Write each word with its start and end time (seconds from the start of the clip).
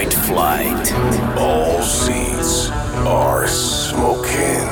Night 0.00 0.14
Flight. 0.14 0.92
All 1.38 1.82
seats 1.82 2.70
are 3.04 3.46
smoking. 3.46 4.64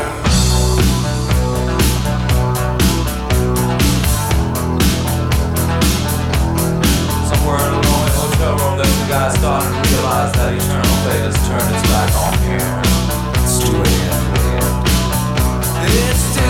Somewhere 7.28 7.60
in 7.60 7.68
a 7.68 7.80
lonely 7.84 8.14
hotel 8.16 8.56
room, 8.56 8.74
there's 8.78 8.88
a 8.88 9.06
guy 9.06 9.28
starting 9.36 9.68
to 9.68 9.80
realize 9.92 10.32
that 10.32 10.48
eternal 10.56 10.96
fate 11.04 11.20
has 11.20 11.36
turned 11.44 11.68
its 11.76 11.84
back 11.92 12.08
on 12.24 12.32
him. 12.48 12.64
It's 13.44 13.60
2 13.60 13.84
a.m. 13.84 14.24
It's 15.92 16.24
2 16.36 16.40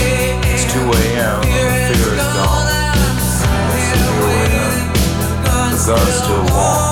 a.m. 0.00 0.40
It's 0.48 0.64
2 0.72 0.80
a.m. 0.80 1.36
Fear 1.44 2.16
is 2.16 2.28
gone. 2.32 2.72
So 3.28 3.52
here 3.76 4.08
we 4.24 4.32
are. 4.56 4.88
The 5.20 5.36
gun's 5.44 6.16
still 6.16 6.44
warm. 6.56 6.91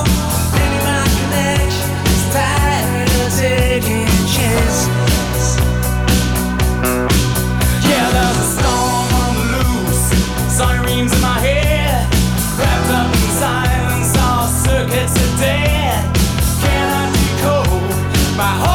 My 18.41 18.47
whole 18.57 18.70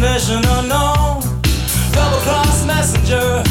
messenger, 0.00 0.42
unknown. 0.46 1.20
Double 1.92 2.20
cross 2.20 2.64
messenger. 2.64 3.49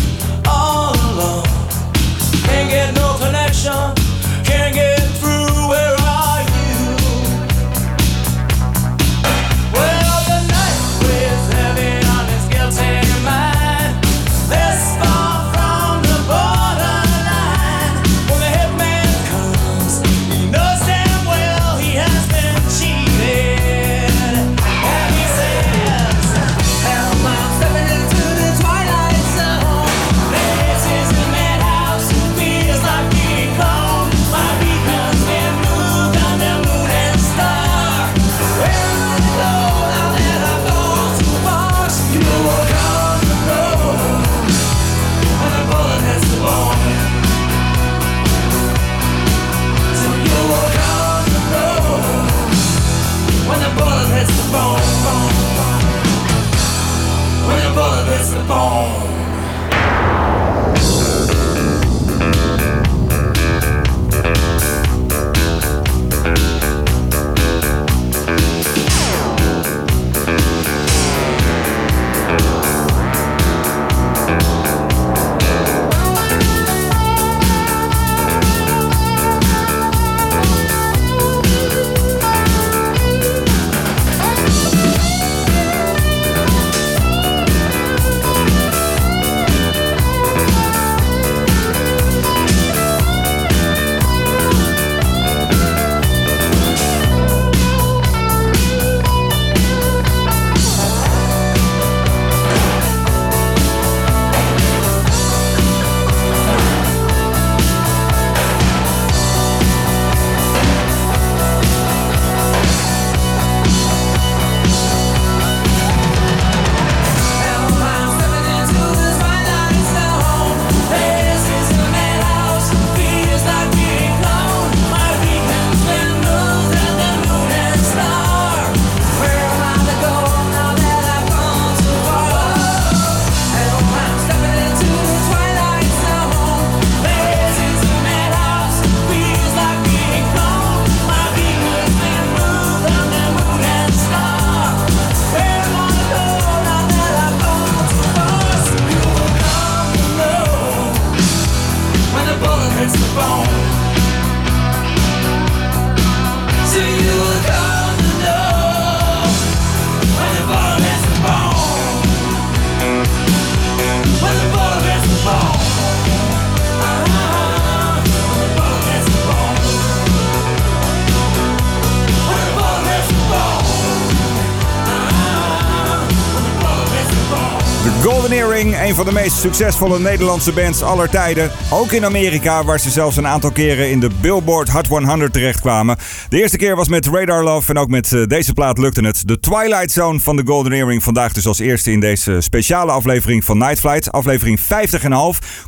Van 178.95 179.05
de 179.05 179.11
meest 179.11 179.37
succesvolle 179.37 179.99
Nederlandse 179.99 180.51
bands 180.51 180.81
aller 180.81 181.09
tijden. 181.09 181.51
Ook 181.71 181.91
in 181.91 182.05
Amerika, 182.05 182.63
waar 182.63 182.79
ze 182.79 182.89
zelfs 182.89 183.17
een 183.17 183.27
aantal 183.27 183.51
keren 183.51 183.89
in 183.89 183.99
de 183.99 184.09
Billboard 184.21 184.69
Hot 184.69 184.87
100 184.87 185.33
terechtkwamen. 185.33 185.97
De 186.29 186.41
eerste 186.41 186.57
keer 186.57 186.75
was 186.75 186.87
met 186.87 187.07
Radar 187.07 187.43
Love 187.43 187.69
en 187.69 187.77
ook 187.77 187.89
met 187.89 188.13
eh, 188.13 188.23
deze 188.25 188.53
plaat 188.53 188.77
lukte 188.77 189.01
het. 189.01 189.27
De 189.27 189.39
Twilight 189.39 189.91
Zone 189.91 190.19
van 190.19 190.35
de 190.35 190.41
Golden 190.45 190.71
Earring. 190.71 191.03
Vandaag 191.03 191.33
dus 191.33 191.47
als 191.47 191.59
eerste 191.59 191.91
in 191.91 191.99
deze 191.99 192.41
speciale 192.41 192.91
aflevering 192.91 193.43
van 193.43 193.57
Night 193.57 193.79
Flight. 193.79 194.11
Aflevering 194.11 194.59
50,5. 194.59 194.67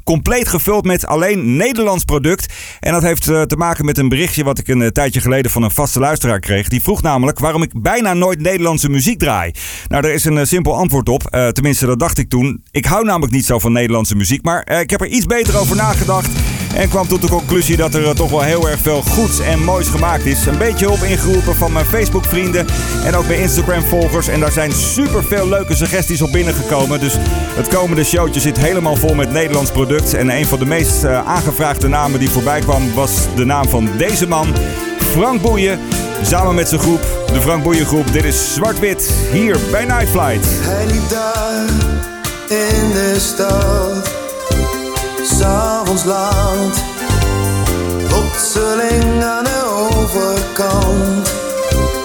Compleet 0.03 0.47
gevuld 0.47 0.85
met 0.85 1.05
alleen 1.05 1.55
Nederlands 1.55 2.03
product. 2.03 2.53
En 2.79 2.91
dat 2.91 3.01
heeft 3.01 3.27
eh, 3.27 3.41
te 3.41 3.55
maken 3.55 3.85
met 3.85 3.97
een 3.97 4.09
berichtje 4.09 4.43
wat 4.43 4.59
ik 4.59 4.67
een 4.67 4.81
eh, 4.81 4.87
tijdje 4.87 5.21
geleden 5.21 5.51
van 5.51 5.63
een 5.63 5.71
vaste 5.71 5.99
luisteraar 5.99 6.39
kreeg. 6.39 6.67
Die 6.67 6.81
vroeg 6.81 7.01
namelijk 7.01 7.39
waarom 7.39 7.63
ik 7.63 7.81
bijna 7.81 8.13
nooit 8.13 8.39
Nederlandse 8.39 8.89
muziek 8.89 9.19
draai. 9.19 9.51
Nou, 9.87 10.01
daar 10.01 10.11
is 10.11 10.25
een 10.25 10.47
simpel 10.47 10.75
antwoord 10.75 11.09
op. 11.09 11.23
Tenminste, 11.53 11.85
dat 11.85 11.99
dacht 11.99 12.17
ik 12.17 12.29
toen. 12.29 12.63
Ik 12.71 12.85
hou 12.85 13.05
namelijk 13.11 13.35
niet 13.35 13.45
zo 13.45 13.59
van 13.59 13.71
Nederlandse 13.71 14.15
muziek, 14.15 14.43
maar 14.43 14.63
eh, 14.63 14.79
ik 14.79 14.89
heb 14.89 15.01
er 15.01 15.07
iets 15.07 15.25
beter 15.25 15.57
over 15.57 15.75
nagedacht. 15.75 16.29
En 16.75 16.89
kwam 16.89 17.07
tot 17.07 17.21
de 17.21 17.27
conclusie 17.27 17.77
dat 17.77 17.93
er 17.93 18.05
eh, 18.05 18.09
toch 18.09 18.29
wel 18.29 18.41
heel 18.41 18.69
erg 18.69 18.79
veel 18.79 19.01
goeds 19.01 19.39
en 19.39 19.63
moois 19.63 19.87
gemaakt 19.87 20.25
is. 20.25 20.45
Een 20.45 20.57
beetje 20.57 20.85
hulp 20.85 21.01
ingeroepen 21.01 21.55
van 21.55 21.71
mijn 21.71 21.85
Facebook 21.85 22.25
vrienden 22.25 22.67
en 23.05 23.15
ook 23.15 23.27
mijn 23.27 23.39
Instagram 23.39 23.83
volgers. 23.83 24.27
En 24.27 24.39
daar 24.39 24.51
zijn 24.51 24.71
super 24.71 25.23
veel 25.23 25.47
leuke 25.47 25.75
suggesties 25.75 26.21
op 26.21 26.31
binnengekomen. 26.31 26.99
Dus 26.99 27.13
het 27.55 27.67
komende 27.67 28.03
showtje 28.03 28.39
zit 28.39 28.57
helemaal 28.57 28.95
vol 28.95 29.15
met 29.15 29.31
Nederlands 29.31 29.71
product. 29.71 30.13
En 30.13 30.29
een 30.29 30.45
van 30.45 30.59
de 30.59 30.65
meest 30.65 31.03
eh, 31.03 31.27
aangevraagde 31.27 31.87
namen 31.87 32.19
die 32.19 32.29
voorbij 32.29 32.59
kwam 32.59 32.93
was 32.93 33.11
de 33.35 33.45
naam 33.45 33.69
van 33.69 33.89
deze 33.97 34.27
man. 34.27 34.47
Frank 34.97 35.41
Boeien, 35.41 35.79
samen 36.21 36.55
met 36.55 36.69
zijn 36.69 36.81
groep, 36.81 37.01
de 37.33 37.41
Frank 37.41 37.63
Boeien 37.63 37.85
groep. 37.85 38.11
Dit 38.11 38.23
is 38.23 38.53
Zwart-Wit, 38.53 39.13
hier 39.31 39.57
bij 39.71 39.85
Night 39.85 40.09
Flight. 40.09 40.47
Hij 40.49 40.85
liep 40.85 41.09
daar 41.09 42.10
in 42.51 42.91
de 42.91 43.15
stad, 43.19 44.09
s'avonds 45.23 46.03
laat. 46.03 46.83
Plotseling 48.07 49.23
aan 49.23 49.43
de 49.43 49.89
overkant 49.91 51.31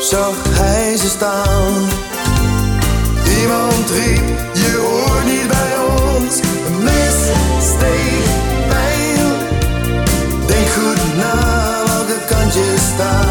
zag 0.01 0.37
hij 0.49 0.97
ze 0.97 1.09
staan. 1.09 1.73
Iemand 3.41 3.91
riep, 3.91 4.39
je 4.53 4.77
hoort 4.77 5.25
niet 5.25 5.49
bij 5.49 5.77
ons. 5.79 6.41
Een 6.67 6.83
mes 6.85 7.17
steekt 7.61 8.31
pijn. 8.69 9.33
Denk 10.47 10.69
goed 10.69 11.17
na 11.17 11.35
welke 11.87 12.19
kant 12.27 12.55
je 12.55 12.75
staat. 12.95 13.26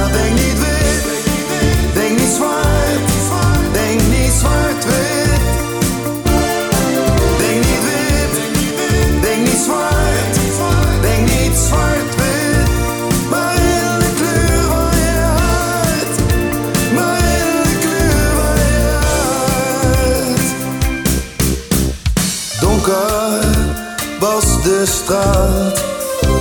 Straat, 24.86 25.84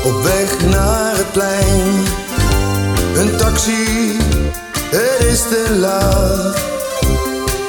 op 0.04 0.22
weg 0.22 0.60
naar 0.70 1.16
het 1.16 1.32
plein. 1.32 2.04
Een 3.16 3.36
taxi, 3.36 4.16
het 4.90 5.26
is 5.26 5.40
te 5.40 5.76
laat, 5.78 6.56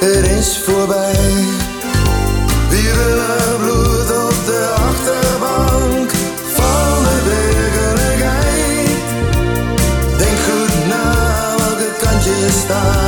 het 0.00 0.26
is 0.38 0.58
voorbij. 0.64 1.44
Wiebelig 2.68 3.56
bloed 3.58 4.10
op 4.24 4.36
de 4.46 4.74
achterbank 4.88 6.10
van 6.54 7.04
de 7.04 7.18
werkelijkheid. 7.28 8.88
Denk 10.18 10.38
goed 10.48 10.88
na 10.88 11.14
welke 11.56 11.90
kant 12.00 12.24
je 12.24 12.48
staat, 12.64 13.05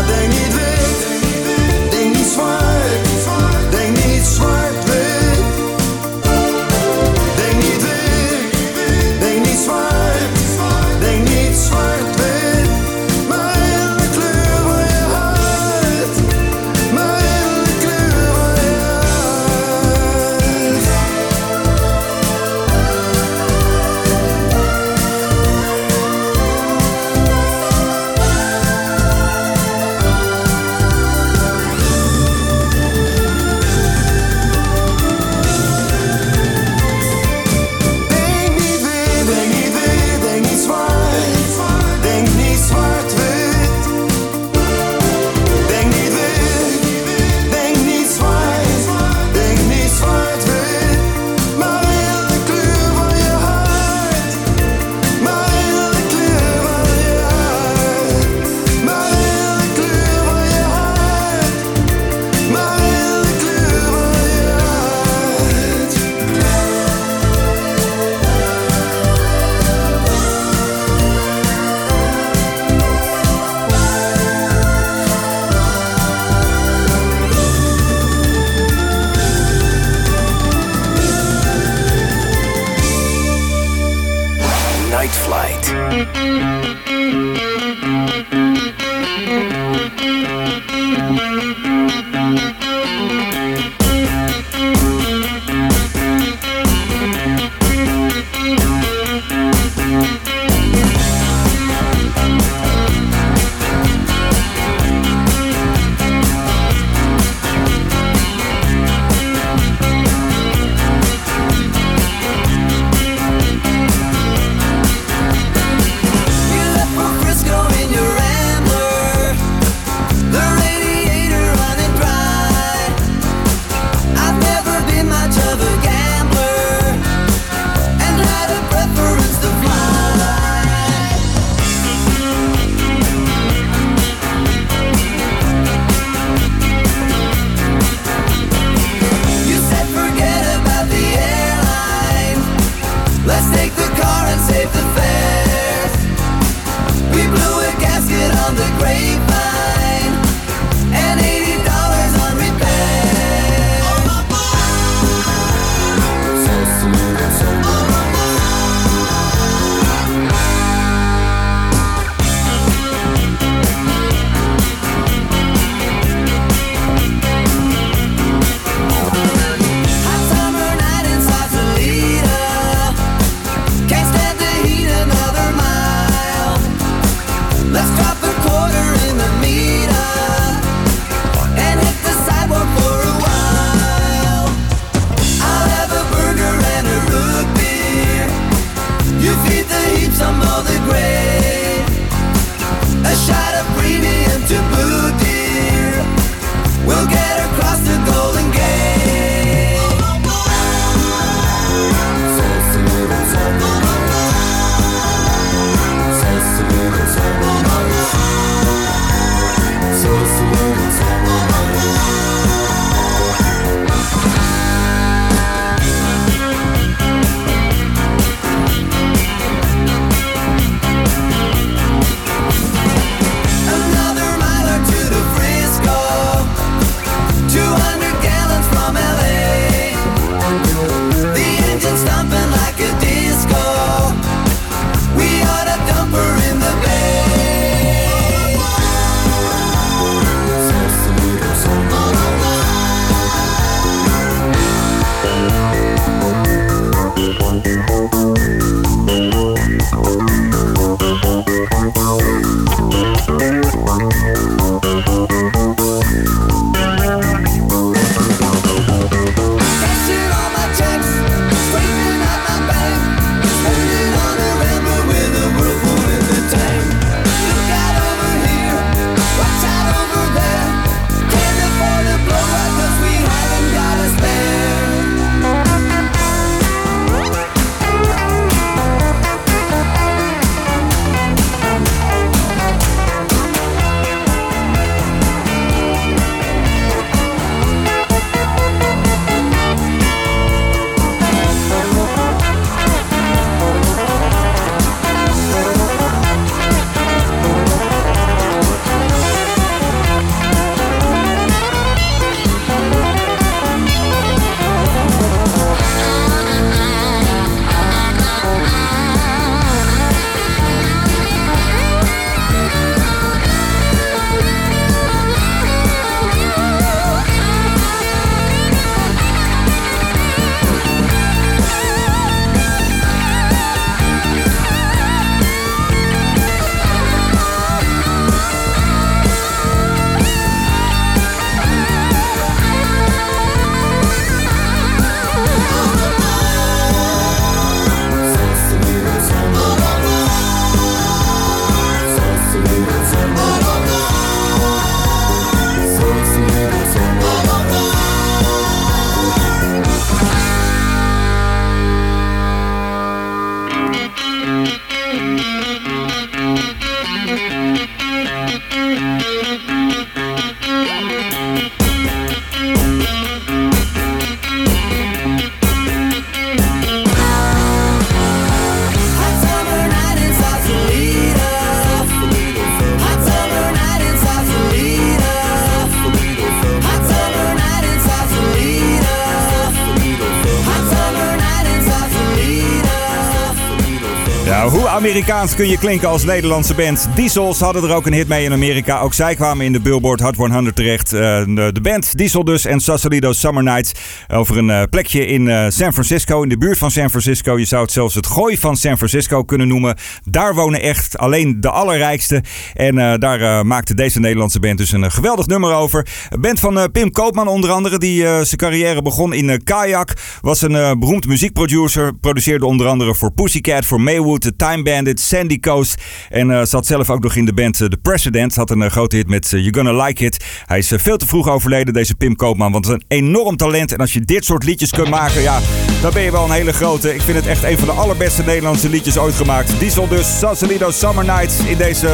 Amerikaans 385.19 385.55
kun 385.55 385.69
je 385.69 385.79
klinken 385.79 386.09
als 386.09 386.25
Nederlandse 386.25 386.75
band? 386.75 387.09
Diesels 387.15 387.61
hadden 387.61 387.83
er 387.83 387.95
ook 387.95 388.07
een 388.07 388.13
hit 388.13 388.29
mee 388.29 388.45
in 388.45 388.53
Amerika. 388.53 389.01
Ook 389.01 389.15
zij 389.15 389.35
kwamen 389.35 389.65
in 389.65 389.73
de 389.73 389.81
Billboard 389.81 390.21
Hot 390.21 390.37
100 390.37 390.77
terecht. 390.77 391.13
Eh, 391.13 391.21
de, 391.45 391.71
de 391.73 391.81
band 391.81 392.17
Diesel 392.17 392.45
dus 392.45 392.65
en 392.65 392.81
Sausalito 392.81 393.33
Summer 393.33 393.63
Nights. 393.63 393.93
Over 394.29 394.59
een 394.59 394.71
eh, 394.71 394.83
plekje 394.91 395.27
in 395.27 395.49
eh, 395.49 395.65
San 395.69 395.93
Francisco, 395.93 396.43
in 396.43 396.49
de 396.49 396.59
buurt 396.59 396.79
van 396.79 396.91
San 396.91 397.11
Francisco. 397.11 397.59
Je 397.59 397.65
zou 397.65 397.83
het 397.83 397.93
zelfs 397.93 398.15
het 398.15 398.27
gooi 398.27 398.59
van 398.59 398.77
San 398.77 398.97
Francisco 398.97 399.43
kunnen 399.43 399.69
noemen. 399.69 399.97
Daar 400.25 400.55
wonen 400.55 400.81
echt 400.81 401.19
alleen 401.19 401.61
de 401.61 401.71
allerrijkste. 401.71 402.43
En 402.75 403.21
daar 403.21 403.67
maakte 403.67 403.95
deze 403.95 404.21
Nederlandse 404.21 404.61
band 404.61 404.79
dus 404.79 404.93
een 404.93 405.11
geweldig 405.11 405.47
nummer 405.47 405.75
over. 405.75 406.07
Band 406.41 406.61
van 406.61 406.91
Pim 406.93 407.11
Koopman 407.11 407.49
onder 407.49 407.71
andere, 407.71 407.99
die 407.99 408.23
zijn 408.23 408.57
carrière 408.57 409.03
begon 409.03 409.33
in 409.33 409.65
Kayak. 409.65 410.15
Was 410.41 410.63
een 410.63 410.99
beroemd 410.99 411.27
muziekproducer. 411.27 412.15
Produceerde 412.15 412.67
onder 412.67 412.87
andere 412.87 413.15
voor 413.15 413.33
Pussycat, 413.33 413.85
voor 413.85 414.01
Maywood, 414.01 414.41
The 414.41 414.57
Time 414.57 414.83
Bandits, 415.09 415.29
Sandy 415.29 415.61
Coast. 415.61 416.03
En 416.29 416.51
eh, 416.51 416.65
zat 416.65 416.87
zelf 416.87 417.11
ook 417.11 417.23
nog 417.23 417.35
in 417.35 417.45
de 417.45 417.53
band 417.53 417.81
eh, 417.81 417.89
The 417.89 417.97
President. 417.97 418.55
Had 418.55 418.71
een 418.71 418.83
eh, 418.83 418.91
grote 418.91 419.17
hit 419.17 419.29
met 419.29 419.49
You're 419.51 419.75
Gonna 419.75 420.05
Like 420.05 420.25
It. 420.25 420.45
Hij 420.67 420.79
is 420.79 420.93
veel 420.97 421.17
te 421.17 421.27
vroeg 421.27 421.49
overleden, 421.49 421.95
deze 421.95 422.15
Pim 422.15 422.37
Koopman. 422.37 422.73
Want 422.73 422.87
een 422.87 423.03
enorm 423.09 423.57
talent. 423.57 423.93
En 423.93 423.99
als 423.99 424.13
je 424.13 424.21
dit 424.21 424.45
soort 424.45 424.65
liedjes 424.65 424.91
kunt 424.91 425.11
maken, 425.11 425.43
ja, 425.43 425.61
dan 426.03 426.13
ben 426.13 426.23
je 426.23 426.31
wel 426.31 426.45
een 426.45 426.51
hele 426.51 426.73
grote. 426.73 427.15
Ik 427.15 427.21
vind 427.21 427.37
het 427.37 427.47
echt 427.47 427.63
een 427.63 427.79
van 427.79 427.89
de 427.89 427.95
allerbeste 427.95 428.43
Nederlandse 428.43 428.89
liedjes 428.89 429.19
ooit 429.19 429.35
gemaakt. 429.35 429.81
Diesel 429.81 430.09
dus, 430.09 430.39
Sausalito 430.39 430.91
Summer 430.91 431.25
Nights. 431.25 431.59
In 431.59 431.77
deze 431.77 432.09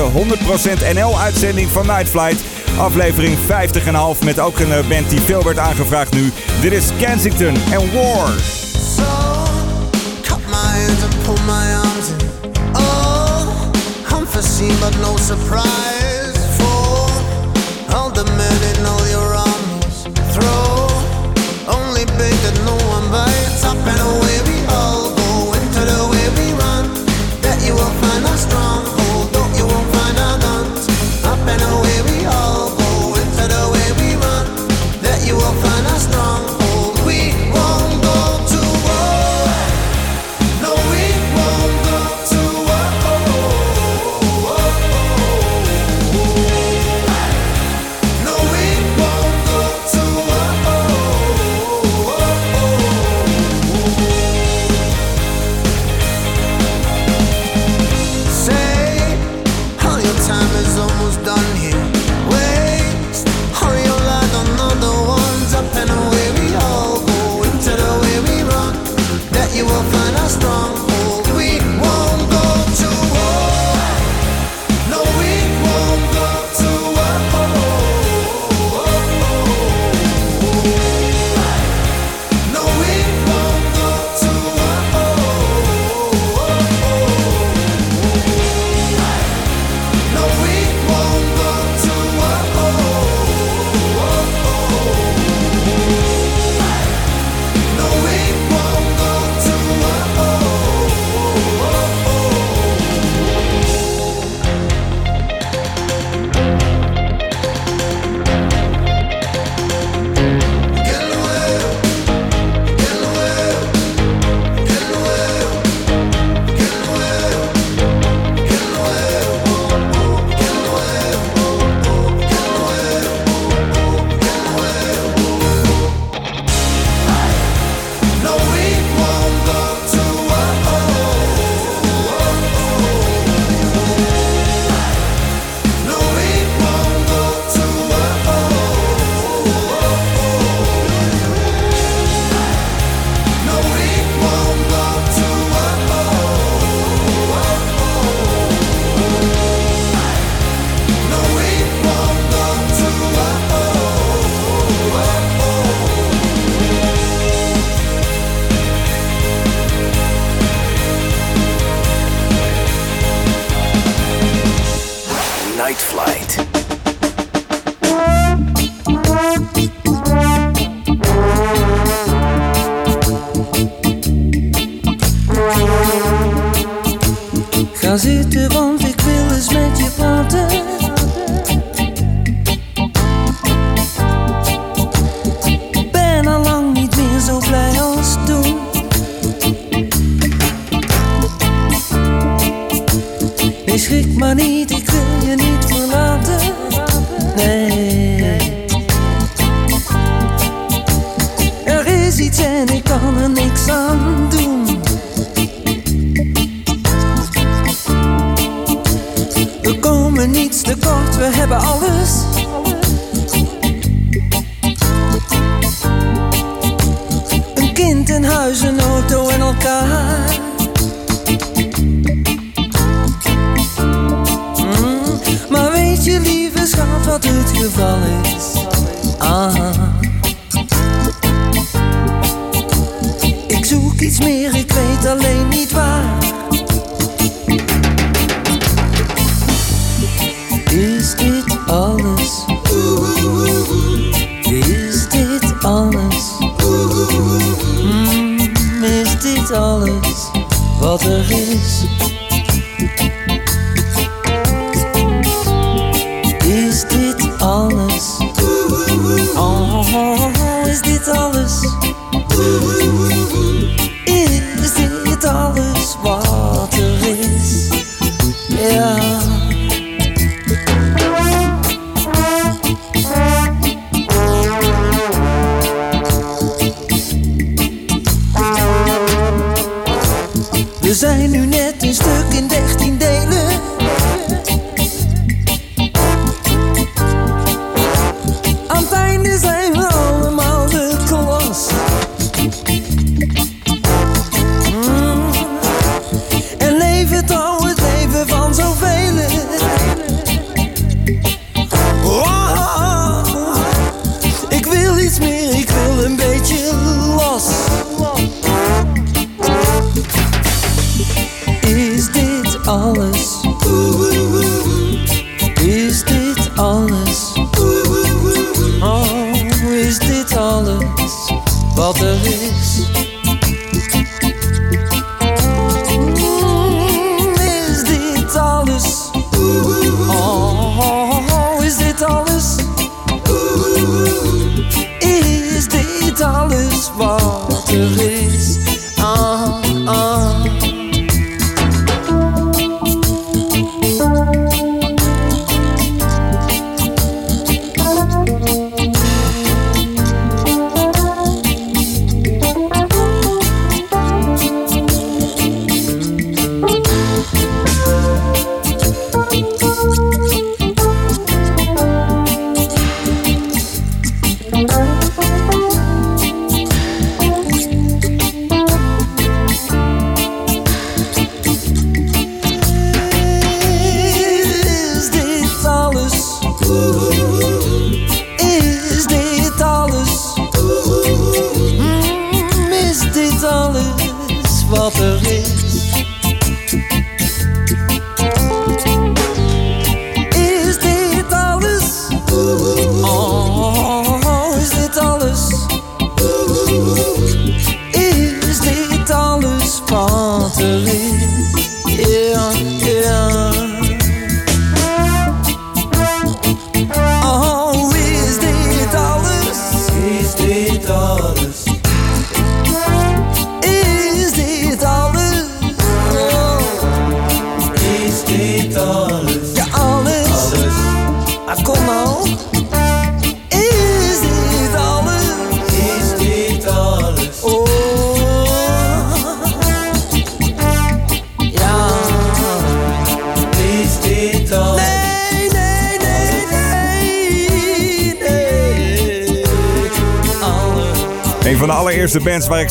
100% 0.92 0.94
NL-uitzending 0.94 1.68
van 1.68 1.86
Night 1.86 2.08
Flight. 2.08 2.44
Aflevering 2.76 3.36
50,5 4.18 4.24
met 4.24 4.40
ook 4.40 4.58
een 4.58 4.88
band 4.88 5.10
die 5.10 5.20
veel 5.20 5.42
werd 5.42 5.58
aangevraagd 5.58 6.14
nu. 6.14 6.32
Dit 6.60 6.72
is 6.72 6.88
Kensington 6.98 7.54
en 7.72 7.92
War. 7.92 8.63
Unforeseen 14.34 14.74
but 14.80 14.96
no 14.98 15.16
surprise. 15.16 15.93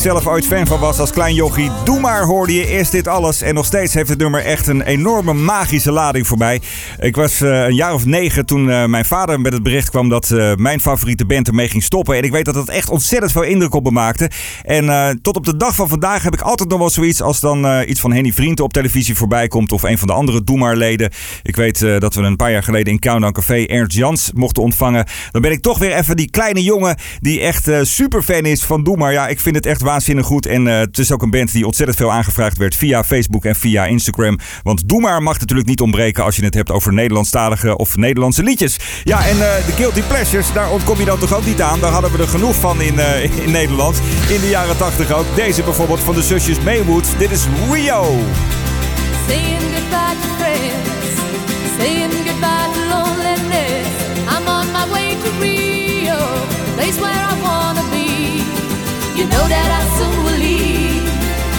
Zelf 0.04 0.26
ooit 0.26 0.46
fan 0.46 0.66
van 0.66 0.80
was 0.80 0.98
als 0.98 1.10
klein 1.10 1.34
jochie. 1.34 1.70
Doe 1.84 2.00
maar 2.00 2.22
hoorde 2.22 2.54
je 2.54 2.70
Is 2.70 2.90
Dit 2.90 3.08
Alles. 3.08 3.42
En 3.42 3.54
nog 3.54 3.66
steeds 3.66 3.94
heeft 3.94 4.08
het 4.08 4.18
nummer 4.18 4.44
echt 4.44 4.66
een 4.66 4.82
enorme 4.82 5.32
magische 5.32 5.92
lading 5.92 6.26
voor 6.26 6.38
mij. 6.38 6.60
Ik 6.98 7.16
was 7.16 7.40
eh, 7.40 7.64
een 7.64 7.74
jaar 7.74 7.94
of 7.94 8.04
negen 8.04 8.46
toen 8.46 8.70
eh, 8.70 8.84
mijn 8.84 9.04
vader 9.04 9.40
met 9.40 9.52
het 9.52 9.62
bericht 9.62 9.90
kwam 9.90 10.08
dat 10.08 10.30
eh, 10.30 10.54
mijn 10.54 10.80
favoriete 10.80 11.26
band 11.26 11.48
ermee 11.48 11.68
ging 11.68 11.82
stoppen. 11.82 12.16
En 12.16 12.22
ik 12.22 12.32
weet 12.32 12.44
dat 12.44 12.54
het 12.54 12.68
echt 12.68 12.90
ontzettend 12.90 13.32
veel 13.32 13.42
indruk 13.42 13.74
op 13.74 13.84
me 13.84 13.90
maakte. 13.90 14.30
En 14.64 14.88
eh, 14.88 15.08
tot 15.22 15.36
op 15.36 15.44
de 15.44 15.56
dag 15.56 15.74
van 15.74 15.88
vandaag 15.88 16.22
heb 16.22 16.34
ik 16.34 16.40
altijd 16.40 16.68
nog 16.68 16.78
wel 16.78 16.90
zoiets 16.90 17.22
als 17.22 17.40
dan 17.40 17.66
eh, 17.66 17.88
iets 17.88 18.00
van 18.00 18.12
Henny 18.12 18.32
Vriend 18.32 18.60
op 18.60 18.72
televisie 18.72 19.14
voorbij 19.14 19.48
komt. 19.48 19.72
Of 19.72 19.82
een 19.82 19.98
van 19.98 20.06
de 20.06 20.12
andere 20.12 20.44
Doe 20.44 20.58
maar 20.58 20.76
leden. 20.76 21.10
Ik 21.42 21.56
weet 21.56 21.82
eh, 21.82 21.98
dat 21.98 22.14
we 22.14 22.22
een 22.22 22.36
paar 22.36 22.50
jaar 22.50 22.62
geleden 22.62 22.92
in 22.92 22.98
Countdown 22.98 23.32
Café 23.32 23.64
Ernst 23.66 23.96
Jans 23.96 24.30
mochten 24.34 24.62
ontvangen. 24.62 25.06
Dan 25.30 25.42
ben 25.42 25.50
ik 25.50 25.60
toch 25.60 25.78
weer 25.78 25.96
even 25.96 26.16
die 26.16 26.30
kleine 26.30 26.62
jongen 26.62 26.96
die 27.20 27.40
echt 27.40 27.70
super 27.82 28.22
fan 28.22 28.44
is 28.44 28.62
van 28.62 28.84
Doe 28.84 28.96
maar. 28.96 29.12
Ja, 29.12 29.28
ik 29.28 29.40
vind 29.40 29.56
het 29.56 29.66
echt 29.66 29.82
waanzinnig 29.82 30.26
goed. 30.26 30.46
En 30.46 30.64
het 30.64 30.98
is 30.98 31.12
ook 31.12 31.22
een 31.22 31.30
band 31.30 31.52
die 31.52 31.66
ontzettend 31.66 31.98
veel 31.98 32.12
aangevraagd 32.12 32.56
werd 32.56 32.76
via 32.76 33.04
Facebook 33.04 33.44
en 33.44 33.54
via 33.54 33.84
Instagram. 33.84 34.38
Want 34.62 34.88
Doe 34.88 35.00
maar 35.00 35.22
mag 35.22 35.38
natuurlijk 35.38 35.68
niet 35.68 35.80
ontbreken 35.80 36.24
als 36.24 36.36
je 36.36 36.44
het 36.44 36.54
hebt 36.54 36.70
over 36.70 36.92
Nederlandstalige 36.92 37.76
of 37.76 37.96
Nederlandse 37.96 38.42
liedjes. 38.42 38.78
Ja, 39.04 39.26
en 39.26 39.36
de 39.36 39.72
Guilty 39.76 40.02
Pleasures, 40.02 40.52
daar 40.52 40.70
ontkom 40.70 40.98
je 40.98 41.04
dan 41.04 41.18
toch 41.18 41.34
ook 41.34 41.46
niet 41.46 41.62
aan. 41.62 41.80
Daar 41.80 41.92
hadden 41.92 42.12
we 42.12 42.18
er 42.18 42.28
genoeg 42.28 42.54
van 42.54 42.80
in, 42.80 42.98
in 43.44 43.50
Nederland. 43.50 44.00
In 44.28 44.53
jaren 44.54 44.76
80 44.76 45.12
ook. 45.12 45.24
Deze 45.34 45.62
bijvoorbeeld 45.62 46.00
van 46.00 46.14
de 46.14 46.22
zusjes 46.22 46.60
Maywood. 46.60 47.18
Dit 47.18 47.30
is 47.30 47.46
Rio. 47.70 48.02
Saying 49.26 49.62
goodbye 49.74 50.16
to 50.22 50.28
friends, 50.38 51.18
saying 51.78 52.12
goodbye 52.12 52.68
to 52.74 52.80
loneliness. 52.94 53.86
I'm 54.28 54.46
on 54.48 54.66
my 54.72 54.92
way 54.92 55.16
to 55.22 55.30
Rio, 55.40 56.18
place 56.76 57.00
where 57.00 57.20
I 57.30 57.34
wanna 57.42 57.84
be. 57.90 58.42
You 59.14 59.26
know 59.28 59.46
that 59.48 59.68
I 59.80 59.82
soon 59.96 60.24
will 60.24 60.38
leave, 60.38 61.08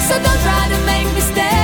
so 0.07 0.13
don't 0.25 0.41
try 0.47 0.63
to 0.73 0.85
make 0.85 1.13
me 1.13 1.21
stay. 1.21 1.54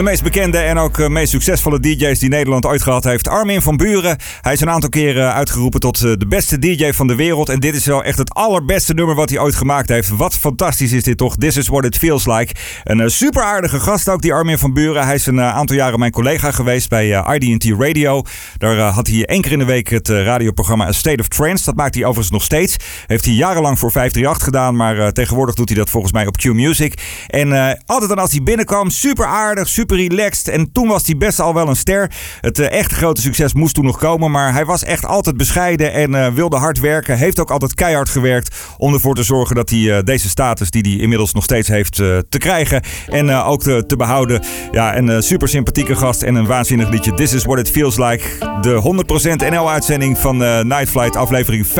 De 0.00 0.06
meest 0.06 0.22
bekende 0.22 0.58
en 0.58 0.78
ook 0.78 0.98
eh, 0.98 1.08
meest 1.08 1.30
succesvolle 1.30 1.80
DJ's 1.80 2.18
die 2.18 2.28
Nederland 2.28 2.66
ooit 2.66 2.82
gehad 2.82 3.04
heeft, 3.04 3.28
Armin 3.28 3.62
van 3.62 3.76
Buren. 3.76 4.16
Hij 4.40 4.52
is 4.52 4.60
een 4.60 4.70
aantal 4.70 4.88
keren 4.88 5.32
uitgeroepen 5.34 5.80
tot 5.80 6.02
eh, 6.04 6.12
de 6.18 6.26
beste 6.26 6.58
DJ 6.58 6.92
van 6.92 7.06
de 7.06 7.14
wereld. 7.14 7.48
En 7.48 7.60
dit 7.60 7.74
is 7.74 7.86
wel 7.86 8.04
echt 8.04 8.18
het 8.18 8.34
allerbeste 8.34 8.94
nummer 8.94 9.14
wat 9.14 9.30
hij 9.30 9.38
ooit 9.38 9.54
gemaakt 9.54 9.88
heeft. 9.88 10.08
Wat 10.08 10.34
fantastisch 10.34 10.92
is 10.92 11.02
dit 11.02 11.16
toch? 11.16 11.36
This 11.36 11.56
is 11.56 11.68
what 11.68 11.84
it 11.84 11.96
feels 11.96 12.26
like. 12.26 12.54
Een 12.84 13.00
eh, 13.00 13.06
super 13.08 13.42
aardige 13.42 13.80
gast 13.80 14.08
ook, 14.08 14.22
die 14.22 14.32
Armin 14.32 14.58
van 14.58 14.72
Buren. 14.72 15.04
Hij 15.04 15.14
is 15.14 15.26
een 15.26 15.40
aantal 15.40 15.76
jaren 15.76 15.98
mijn 15.98 16.12
collega 16.12 16.50
geweest 16.50 16.88
bij 16.88 17.36
IDT 17.38 17.64
Radio. 17.78 18.22
Daar 18.58 18.76
had 18.76 19.06
hij 19.06 19.26
één 19.26 19.42
keer 19.42 19.52
in 19.52 19.58
de 19.58 19.64
week 19.64 19.88
het 19.88 20.08
radioprogramma 20.08 20.86
A 20.86 20.92
State 20.92 21.20
of 21.20 21.28
Trance. 21.28 21.64
Dat 21.64 21.76
maakt 21.76 21.94
hij 21.94 22.04
overigens 22.04 22.32
nog 22.32 22.42
steeds. 22.42 22.76
Heeft 23.06 23.24
hij 23.24 23.34
jarenlang 23.34 23.78
voor 23.78 23.92
538 23.92 24.44
gedaan, 24.44 24.76
maar 24.76 25.12
tegenwoordig 25.12 25.54
doet 25.54 25.68
hij 25.68 25.78
dat 25.78 25.90
volgens 25.90 26.12
mij 26.12 26.26
op 26.26 26.36
Q 26.36 26.44
Music. 26.44 26.94
En 27.26 27.78
altijd 27.86 28.08
dan 28.08 28.18
als 28.18 28.30
hij 28.30 28.42
binnenkwam, 28.42 28.90
super 28.90 29.26
aardig, 29.26 29.68
super 29.68 29.89
relaxed. 29.90 30.48
En 30.48 30.72
toen 30.72 30.88
was 30.88 31.06
hij 31.06 31.16
best 31.16 31.40
al 31.40 31.54
wel 31.54 31.68
een 31.68 31.76
ster. 31.76 32.10
Het 32.40 32.58
eh, 32.58 32.78
echte 32.78 32.94
grote 32.94 33.20
succes 33.20 33.54
moest 33.54 33.74
toen 33.74 33.84
nog 33.84 33.98
komen, 33.98 34.30
maar 34.30 34.52
hij 34.52 34.64
was 34.64 34.84
echt 34.84 35.06
altijd 35.06 35.36
bescheiden 35.36 35.92
en 35.92 36.14
eh, 36.14 36.32
wilde 36.32 36.56
hard 36.56 36.80
werken. 36.80 37.16
Heeft 37.16 37.40
ook 37.40 37.50
altijd 37.50 37.74
keihard 37.74 38.08
gewerkt 38.08 38.56
om 38.78 38.94
ervoor 38.94 39.14
te 39.14 39.22
zorgen 39.22 39.56
dat 39.56 39.70
hij 39.70 39.96
eh, 39.96 40.04
deze 40.04 40.28
status 40.28 40.70
die 40.70 40.82
hij 40.82 40.96
inmiddels 41.02 41.32
nog 41.32 41.44
steeds 41.44 41.68
heeft 41.68 41.94
te 42.28 42.38
krijgen 42.38 42.82
en 43.06 43.30
ook 43.30 43.62
te, 43.62 43.96
behouden. 43.96 44.42
Ja, 44.72 44.96
een 44.96 45.22
super 45.22 45.48
sympathieke 45.48 45.96
gast 45.96 46.22
en 46.22 46.34
een 46.34 46.46
waanzinnig 46.46 46.88
liedje. 46.88 47.14
This 47.14 47.32
is 47.32 47.44
what 47.44 47.58
it 47.58 47.70
feels 47.70 47.96
like. 47.96 48.22
De 48.60 49.04
100% 49.44 49.50
NL-uitzending 49.50 50.18
van 50.18 50.36
Night 50.66 50.88
Flight, 50.88 51.16
aflevering 51.16 51.66
50,5. 51.66 51.72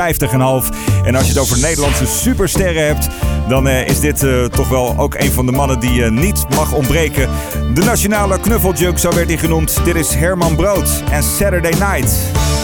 En 1.04 1.14
als 1.14 1.24
je 1.24 1.32
het 1.32 1.38
over 1.38 1.58
Nederlandse 1.58 2.06
supersterren 2.06 2.86
hebt, 2.86 3.08
dan 3.48 3.68
is 3.68 4.00
dit 4.00 4.26
toch 4.50 4.68
wel 4.68 4.98
ook 4.98 5.14
een 5.14 5.32
van 5.32 5.46
de 5.46 5.52
mannen 5.52 5.80
die 5.80 6.04
niet 6.04 6.46
mag 6.54 6.72
ontbreken. 6.72 7.28
De 7.74 7.84
nationale 8.00 8.40
knuffeljuk, 8.40 8.98
zo 8.98 9.10
werd 9.14 9.28
hij 9.28 9.38
genoemd. 9.38 9.84
Dit 9.84 9.94
is 9.94 10.14
Herman 10.14 10.56
Brood 10.56 11.02
en 11.10 11.22
Saturday 11.22 11.72
Night. 11.72 12.59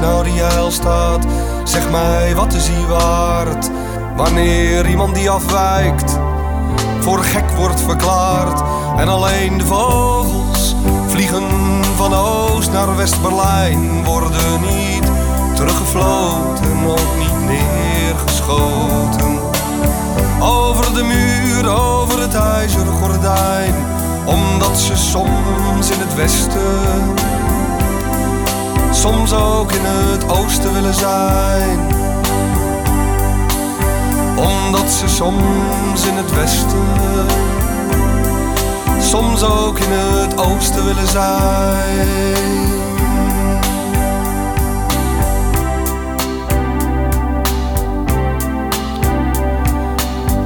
Nou 0.00 0.24
die 0.24 0.40
heilstaat? 0.40 1.24
Zeg 1.64 1.90
mij, 1.90 2.34
wat 2.34 2.54
is 2.54 2.64
die 2.64 2.86
waard? 2.86 3.70
Wanneer 4.16 4.88
iemand 4.88 5.14
die 5.14 5.30
afwijkt, 5.30 6.18
voor 7.00 7.18
gek 7.18 7.50
wordt 7.50 7.80
verklaard. 7.80 8.62
En 8.96 9.08
alleen 9.08 9.58
de 9.58 9.66
vogels 9.66 10.74
vliegen 11.06 11.44
van 11.96 12.14
Oost 12.14 12.72
naar 12.72 12.96
West-Berlijn. 12.96 14.04
Worden 14.04 14.60
niet 14.60 15.10
teruggefloten, 15.54 16.86
ook 16.86 17.16
niet 17.18 17.48
neergeschoten. 17.48 19.38
Over 20.40 20.94
de 20.94 21.02
muur, 21.02 21.68
over 21.68 22.20
het 22.20 22.34
ijzeren 22.34 22.92
gordijn. 22.92 23.74
Omdat 24.24 24.78
ze 24.78 24.96
soms 24.96 25.90
in 25.90 25.98
het 25.98 26.14
westen, 26.14 27.14
soms 29.06 29.32
ook 29.32 29.72
in 29.72 29.84
het 29.84 30.28
oosten 30.28 30.72
willen 30.72 30.94
zijn. 30.94 31.78
Omdat 34.36 34.90
ze 34.90 35.08
soms 35.08 36.06
in 36.06 36.14
het 36.14 36.34
westen, 36.34 37.26
soms 39.00 39.42
ook 39.42 39.78
in 39.78 39.90
het 39.90 40.38
oosten 40.38 40.84
willen 40.84 41.08
zijn. 41.08 42.74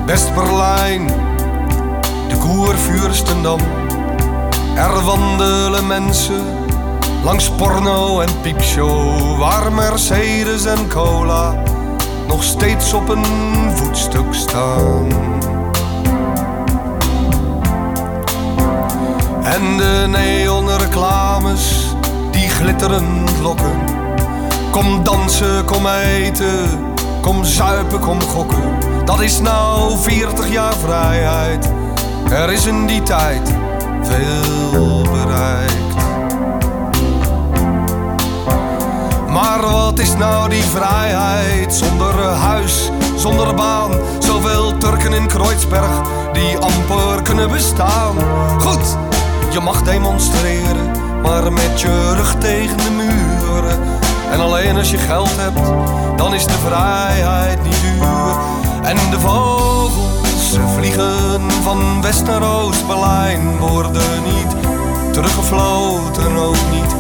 West-Berlijn, 0.06 1.06
de 2.28 2.36
Koervuurstendam. 2.38 3.61
Er 4.76 5.02
wandelen 5.04 5.86
mensen 5.86 6.59
langs 7.25 7.51
porno 7.51 8.21
en 8.21 8.41
piepshow, 8.41 9.39
waar 9.39 9.73
Mercedes 9.73 10.64
en 10.64 10.89
cola 10.89 11.62
nog 12.29 12.43
steeds 12.43 12.93
op 12.93 13.09
een 13.09 13.25
voetstuk 13.75 14.35
staan. 14.35 15.09
En 19.43 19.77
de 19.77 20.07
neonreclames 20.09 21.95
die 22.31 22.49
glitterend 22.49 23.39
lokken. 23.43 23.79
Kom 24.71 25.05
dansen, 25.05 25.64
kom 25.64 25.87
eten, 25.87 26.95
kom 27.21 27.45
zuipen, 27.45 28.01
kom 28.01 28.23
gokken. 28.23 28.79
Dat 29.05 29.21
is 29.21 29.41
nou 29.41 29.99
40 29.99 30.51
jaar 30.53 30.75
vrijheid. 30.75 31.71
Er 32.31 32.53
is 32.53 32.66
in 32.66 32.87
die 32.87 33.03
tijd 33.03 33.55
veel 34.03 35.03
bereikt. 35.03 35.89
Maar 39.31 39.61
wat 39.61 39.99
is 39.99 40.16
nou 40.16 40.49
die 40.49 40.62
vrijheid 40.62 41.74
zonder 41.74 42.14
huis, 42.24 42.91
zonder 43.16 43.55
baan? 43.55 43.93
Zoveel 44.18 44.78
Turken 44.78 45.12
in 45.12 45.26
Kreuzberg 45.26 46.03
die 46.33 46.59
amper 46.59 47.22
kunnen 47.22 47.51
bestaan. 47.51 48.16
Goed, 48.59 48.97
je 49.51 49.61
mag 49.61 49.83
demonstreren, 49.83 50.91
maar 51.22 51.53
met 51.53 51.81
je 51.81 52.12
rug 52.14 52.35
tegen 52.39 52.76
de 52.76 52.91
muren. 52.91 53.78
En 54.31 54.41
alleen 54.41 54.76
als 54.76 54.91
je 54.91 54.99
geld 54.99 55.37
hebt, 55.37 55.72
dan 56.16 56.35
is 56.35 56.47
de 56.47 56.59
vrijheid 56.66 57.62
niet 57.62 57.81
duur. 57.81 58.37
En 58.83 58.97
de 59.11 59.20
vogels 59.20 60.59
vliegen 60.76 61.51
van 61.62 62.03
West 62.03 62.24
naar 62.24 62.43
Oost-Berlijn, 62.43 63.59
worden 63.59 64.22
niet 64.24 64.57
teruggefloten, 65.12 66.37
ook 66.37 66.70
niet 66.72 66.99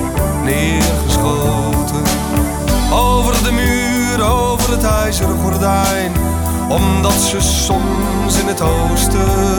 neergeschoten. 0.50 2.02
Over 2.92 3.44
de 3.44 3.52
muur, 3.52 4.24
over 4.24 4.70
het 4.70 4.84
ijzeren 4.84 5.38
gordijn, 5.38 6.12
omdat 6.68 7.12
ze 7.12 7.40
soms 7.40 8.38
in 8.40 8.46
het 8.46 8.60
oosten, 8.60 9.58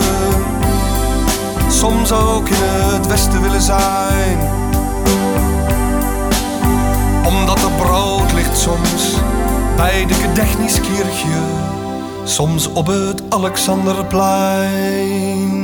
soms 1.69 2.11
ook 2.11 2.49
in 2.49 2.61
het 2.61 3.07
westen 3.07 3.41
willen 3.41 3.61
zijn. 3.61 4.39
Omdat 7.25 7.63
er 7.63 7.71
brood 7.77 8.33
ligt 8.33 8.57
soms 8.57 9.15
bij 9.75 10.05
de 10.05 10.13
Gedächtniskirche, 10.13 11.39
soms 12.23 12.67
op 12.67 12.87
het 12.87 13.23
Alexanderplein. 13.29 15.60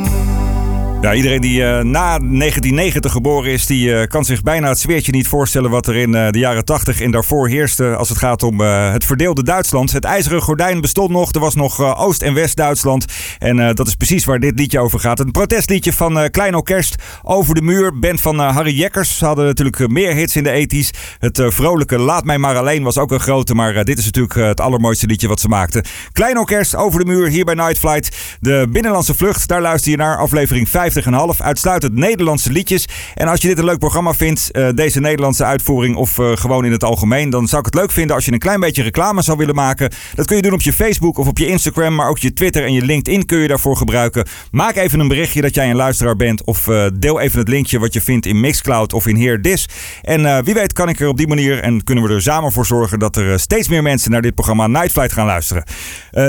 Ja, 1.02 1.14
iedereen 1.14 1.42
die 1.42 1.64
eh, 1.64 1.84
na 1.84 2.18
1990 2.20 3.12
geboren 3.12 3.52
is, 3.52 3.66
die 3.66 3.94
eh, 3.94 4.08
kan 4.08 4.26
zich 4.26 4.42
bijna 4.42 4.70
het 4.70 4.80
sfeertje 4.80 5.12
niet 5.12 5.28
voorstellen 5.28 5.70
wat 5.70 5.88
er 5.88 5.96
in 5.96 6.16
eh, 6.16 6.30
de 6.32 6.40
jaren 6.40 6.66
80 6.66 7.02
en 7.02 7.12
daarvoor 7.12 7.48
heerste 7.48 7.96
als 7.96 8.10
het 8.10 8.18
gaat 8.18 8.44
om 8.44 8.60
het 8.60 9.06
verdeelde 9.06 9.44
Duitsland. 9.44 9.92
Het 9.92 10.04
ijzeren 10.04 10.42
gordijn 10.42 10.82
bestond 10.82 11.10
nog, 11.10 11.34
er 11.34 11.40
was 11.40 11.56
nog 11.56 11.98
Oost- 11.98 12.22
en 12.22 12.34
West-Duitsland. 12.34 13.06
En 13.40 13.76
dat 13.76 13.88
is 13.88 13.96
precies 13.96 14.26
waar 14.26 14.40
dit 14.40 14.60
liedje 14.60 14.80
over 14.80 15.00
gaat. 15.00 15.20
Een 15.20 15.32
protestliedje 15.32 15.94
van 15.94 16.30
Klein 16.32 16.56
Orkest, 16.56 16.96
Over 17.24 17.56
de 17.56 17.62
Muur, 17.62 18.00
band 18.00 18.22
van 18.22 18.40
Harry 18.40 18.78
Jekkers. 18.80 19.18
Ze 19.18 19.26
hadden 19.26 19.46
natuurlijk 19.46 19.88
meer 19.88 20.14
hits 20.14 20.36
in 20.36 20.44
de 20.44 20.68
80s. 20.68 21.00
Het 21.20 21.42
vrolijke 21.48 22.00
Laat 22.00 22.24
mij 22.24 22.38
maar 22.38 22.58
alleen 22.58 22.84
was 22.84 22.98
ook 22.98 23.12
een 23.12 23.20
grote, 23.20 23.56
maar 23.56 23.84
dit 23.86 23.98
is 23.98 24.06
natuurlijk 24.06 24.36
het 24.36 24.62
allermooiste 24.62 25.08
liedje 25.08 25.28
wat 25.28 25.40
ze 25.40 25.48
maakten. 25.48 25.86
Klein 26.12 26.38
Orkest, 26.38 26.76
Over 26.76 27.00
de 27.00 27.06
Muur, 27.06 27.28
hier 27.28 27.46
bij 27.46 27.54
Night 27.54 27.80
Flight. 27.80 28.18
De 28.40 28.68
Binnenlandse 28.70 29.16
Vlucht, 29.16 29.48
daar 29.48 29.62
luister 29.62 29.92
je 29.92 29.98
naar, 29.98 30.18
aflevering 30.18 30.70
50,5. 30.92 31.42
Uitsluitend 31.42 31.94
Nederlandse 31.94 32.52
liedjes. 32.52 32.88
En 33.14 33.28
als 33.28 33.42
je 33.42 33.48
dit 33.48 33.58
een 33.58 33.66
leuk 33.66 33.80
programma 33.80 34.14
vindt, 34.14 34.52
eh, 34.52 34.70
deze 34.76 35.00
Nederlandse 35.00 35.44
uitvoering 35.44 35.96
of 35.96 36.20
eh, 36.20 36.32
gewoon 36.36 36.66
in 36.66 36.72
het 36.72 36.84
algemeen, 36.84 37.30
dan 37.30 37.48
zou 37.48 37.60
ik 37.60 37.66
het 37.66 37.76
leuk 37.76 37.92
vinden 37.92 38.16
als 38.16 38.26
je 38.26 38.32
een 38.32 38.40
klein 38.40 38.60
beetje 38.60 38.84
reclame 38.84 39.22
zou 39.22 39.38
willen 39.38 39.56
maken. 39.56 39.92
Dat 40.16 40.26
kun 40.26 40.36
je 40.36 40.42
doen 40.42 40.54
op 40.54 40.62
je 40.62 40.74
Facebook 40.74 41.18
of 41.18 41.28
op 41.28 41.38
je 41.38 41.48
Instagram, 41.48 41.96
maar 41.96 42.10
ook 42.10 42.18
je 42.18 42.34
Twitter 42.34 42.64
en 42.66 42.74
je 42.74 42.82
LinkedIn 42.82 43.26
kun 43.26 43.40
je 43.40 43.48
daarvoor 43.48 43.78
gebruiken. 43.78 44.26
Maak 44.52 44.76
even 44.76 45.00
een 45.00 45.08
berichtje 45.08 45.42
dat 45.42 45.56
jij 45.56 45.70
een 45.70 45.76
luisteraar 45.76 46.16
bent 46.16 46.44
of 46.44 46.68
eh, 46.68 46.86
deel 46.94 47.20
even 47.20 47.40
het 47.40 47.48
linkje 47.48 47.80
wat 47.80 47.94
je 47.94 48.02
vindt 48.02 48.26
in 48.26 48.40
Mixcloud 48.40 48.94
of 48.94 49.08
in 49.08 49.16
Heer 49.16 49.42
Dis. 49.42 49.70
En 50.02 50.44
wie 50.44 50.54
weet 50.54 50.74
kan 50.74 50.90
ik 50.90 51.00
er 51.00 51.08
op 51.08 51.18
die 51.18 51.28
manier 51.28 51.60
en 51.60 51.84
kunnen 51.84 52.04
we 52.04 52.14
er 52.14 52.22
samen 52.22 52.52
voor 52.52 52.66
zorgen 52.66 53.00
dat 53.00 53.16
er 53.16 53.40
steeds 53.40 53.68
meer 53.68 53.84
mensen 53.84 54.12
naar 54.12 54.22
dit 54.22 54.36
programma 54.36 54.68
Night 54.68 54.92
Flight 54.92 55.14
gaan 55.14 55.26
luisteren. 55.26 55.64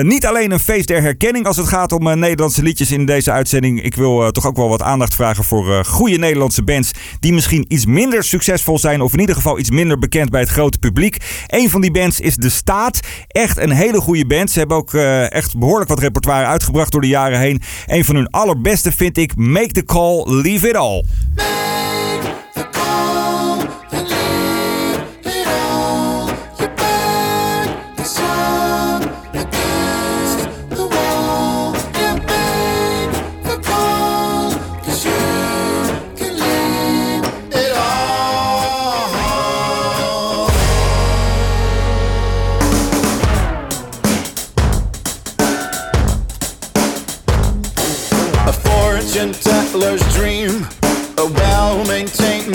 Niet 0.01 0.27
alleen 0.27 0.51
een 0.51 0.59
feest 0.59 0.89
der 0.89 1.03
herkenning 1.03 1.47
als 1.47 1.57
het 1.57 1.69
gaat 1.69 1.93
om 1.93 2.19
Nederlandse 2.19 2.63
liedjes 2.63 2.91
in 2.91 3.07
deze 3.07 3.31
uitzending. 3.31 3.83
Ik 3.83 3.95
wil 3.95 4.23
eh, 4.23 4.29
toch 4.29 4.47
ook 4.49 4.57
wel 4.57 4.69
wat 4.69 4.83
aandacht 4.83 5.15
vragen 5.15 5.45
voor 5.45 5.75
eh, 5.75 5.85
goede 5.85 6.19
Nederlandse 6.19 6.63
bands 6.63 6.91
die 7.21 7.33
misschien 7.33 7.65
iets 7.69 7.87
minder 7.87 8.25
succesvol 8.25 8.79
zijn 8.79 9.01
of 9.01 9.13
in 9.13 9.21
ieder 9.21 9.35
geval 9.35 9.59
iets 9.59 9.71
minder 9.71 9.99
bekend 9.99 10.31
bij 10.31 10.41
het 10.41 10.49
grote 10.49 10.79
publiek. 10.79 11.17
Een 11.47 11.71
van 11.71 11.81
die 11.81 11.91
bands 11.91 12.21
is 12.21 12.37
De 12.37 12.49
Staat. 12.49 13.01
Echt 13.27 13.59
een 13.59 13.71
hele 13.71 14.01
goede 14.01 14.27
band. 14.27 14.51
Ze 14.51 14.59
hebben 14.59 14.77
ook 14.77 14.95
eh, 14.95 15.33
echt 15.33 15.59
behoorlijk 15.59 15.89
wat 15.89 15.99
repertoire 15.99 16.47
uitgebracht 16.47 16.93
door 16.93 17.01
de 17.01 17.07
jaren 17.07 17.39
heen. 17.39 17.63
Een 17.87 18.05
van 18.05 18.15
hun 18.15 18.31
allerbeste 18.31 18.93
vind 18.93 19.19
ik 19.19 19.37
Make 19.37 19.73
the 19.73 19.85
Call, 19.85 20.25
Leave 20.27 20.69
It 20.69 20.77
All. 20.77 21.05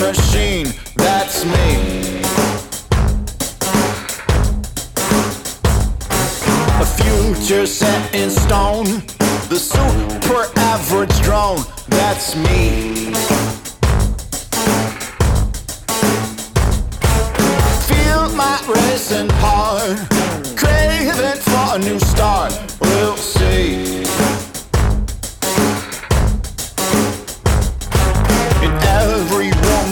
machine, 0.07 0.67
that's 0.95 1.45
me. 1.45 2.19
A 6.81 6.85
future 6.85 7.65
set 7.65 8.13
in 8.13 8.29
stone, 8.29 8.85
the 9.47 9.57
super 9.57 10.43
average 10.57 11.21
drone, 11.21 11.63
that's 11.87 12.35
me. 12.35 13.13
Feel 17.87 18.29
my 18.35 18.59
racing 18.67 19.29
heart, 19.41 19.97
craving 20.57 21.39
for 21.47 21.75
a 21.75 21.79
new 21.79 21.99
start, 21.99 22.51
we'll 22.81 23.15
see. 23.15 23.92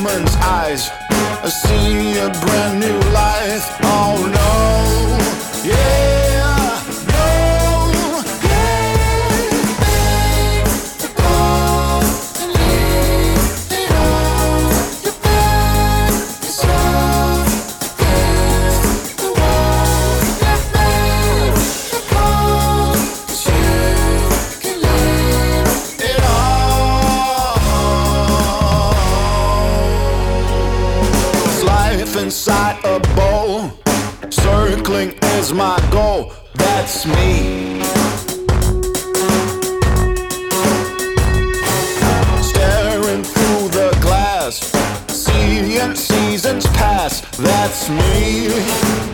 Woman's 0.03 0.35
eyes, 0.37 0.89
I 1.43 1.49
see 1.49 2.17
a 2.17 2.29
brand 2.29 2.79
new 2.79 2.99
life. 3.11 3.67
Oh 3.83 4.17
no, 4.37 5.69
yeah, 5.69 6.20
my 35.53 35.79
goal. 35.91 36.33
That's 36.55 37.05
me. 37.05 37.81
Staring 42.41 43.23
through 43.23 43.67
the 43.69 43.97
glass, 44.01 44.71
seeing 45.07 45.95
seasons 45.95 46.65
pass. 46.67 47.21
That's 47.37 47.89
me. 47.89 49.10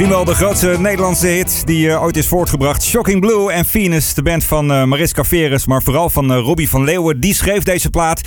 Misschien 0.00 0.24
wel 0.24 0.34
de 0.34 0.40
grootste 0.44 0.76
Nederlandse 0.78 1.26
hit 1.26 1.62
die 1.66 1.90
eh, 1.90 2.02
ooit 2.02 2.16
is 2.16 2.28
voortgebracht. 2.28 2.82
Shocking 2.84 3.20
Blue 3.20 3.52
en 3.52 3.64
Venus, 3.64 4.14
de 4.14 4.22
band 4.22 4.44
van 4.44 4.72
eh, 4.72 4.84
Mariska 4.84 5.24
Veres, 5.24 5.66
maar 5.66 5.82
vooral 5.82 6.10
van 6.10 6.32
eh, 6.32 6.38
Robbie 6.38 6.68
van 6.68 6.84
Leeuwen. 6.84 7.20
Die 7.20 7.34
schreef 7.34 7.62
deze 7.62 7.90
plaat. 7.90 8.20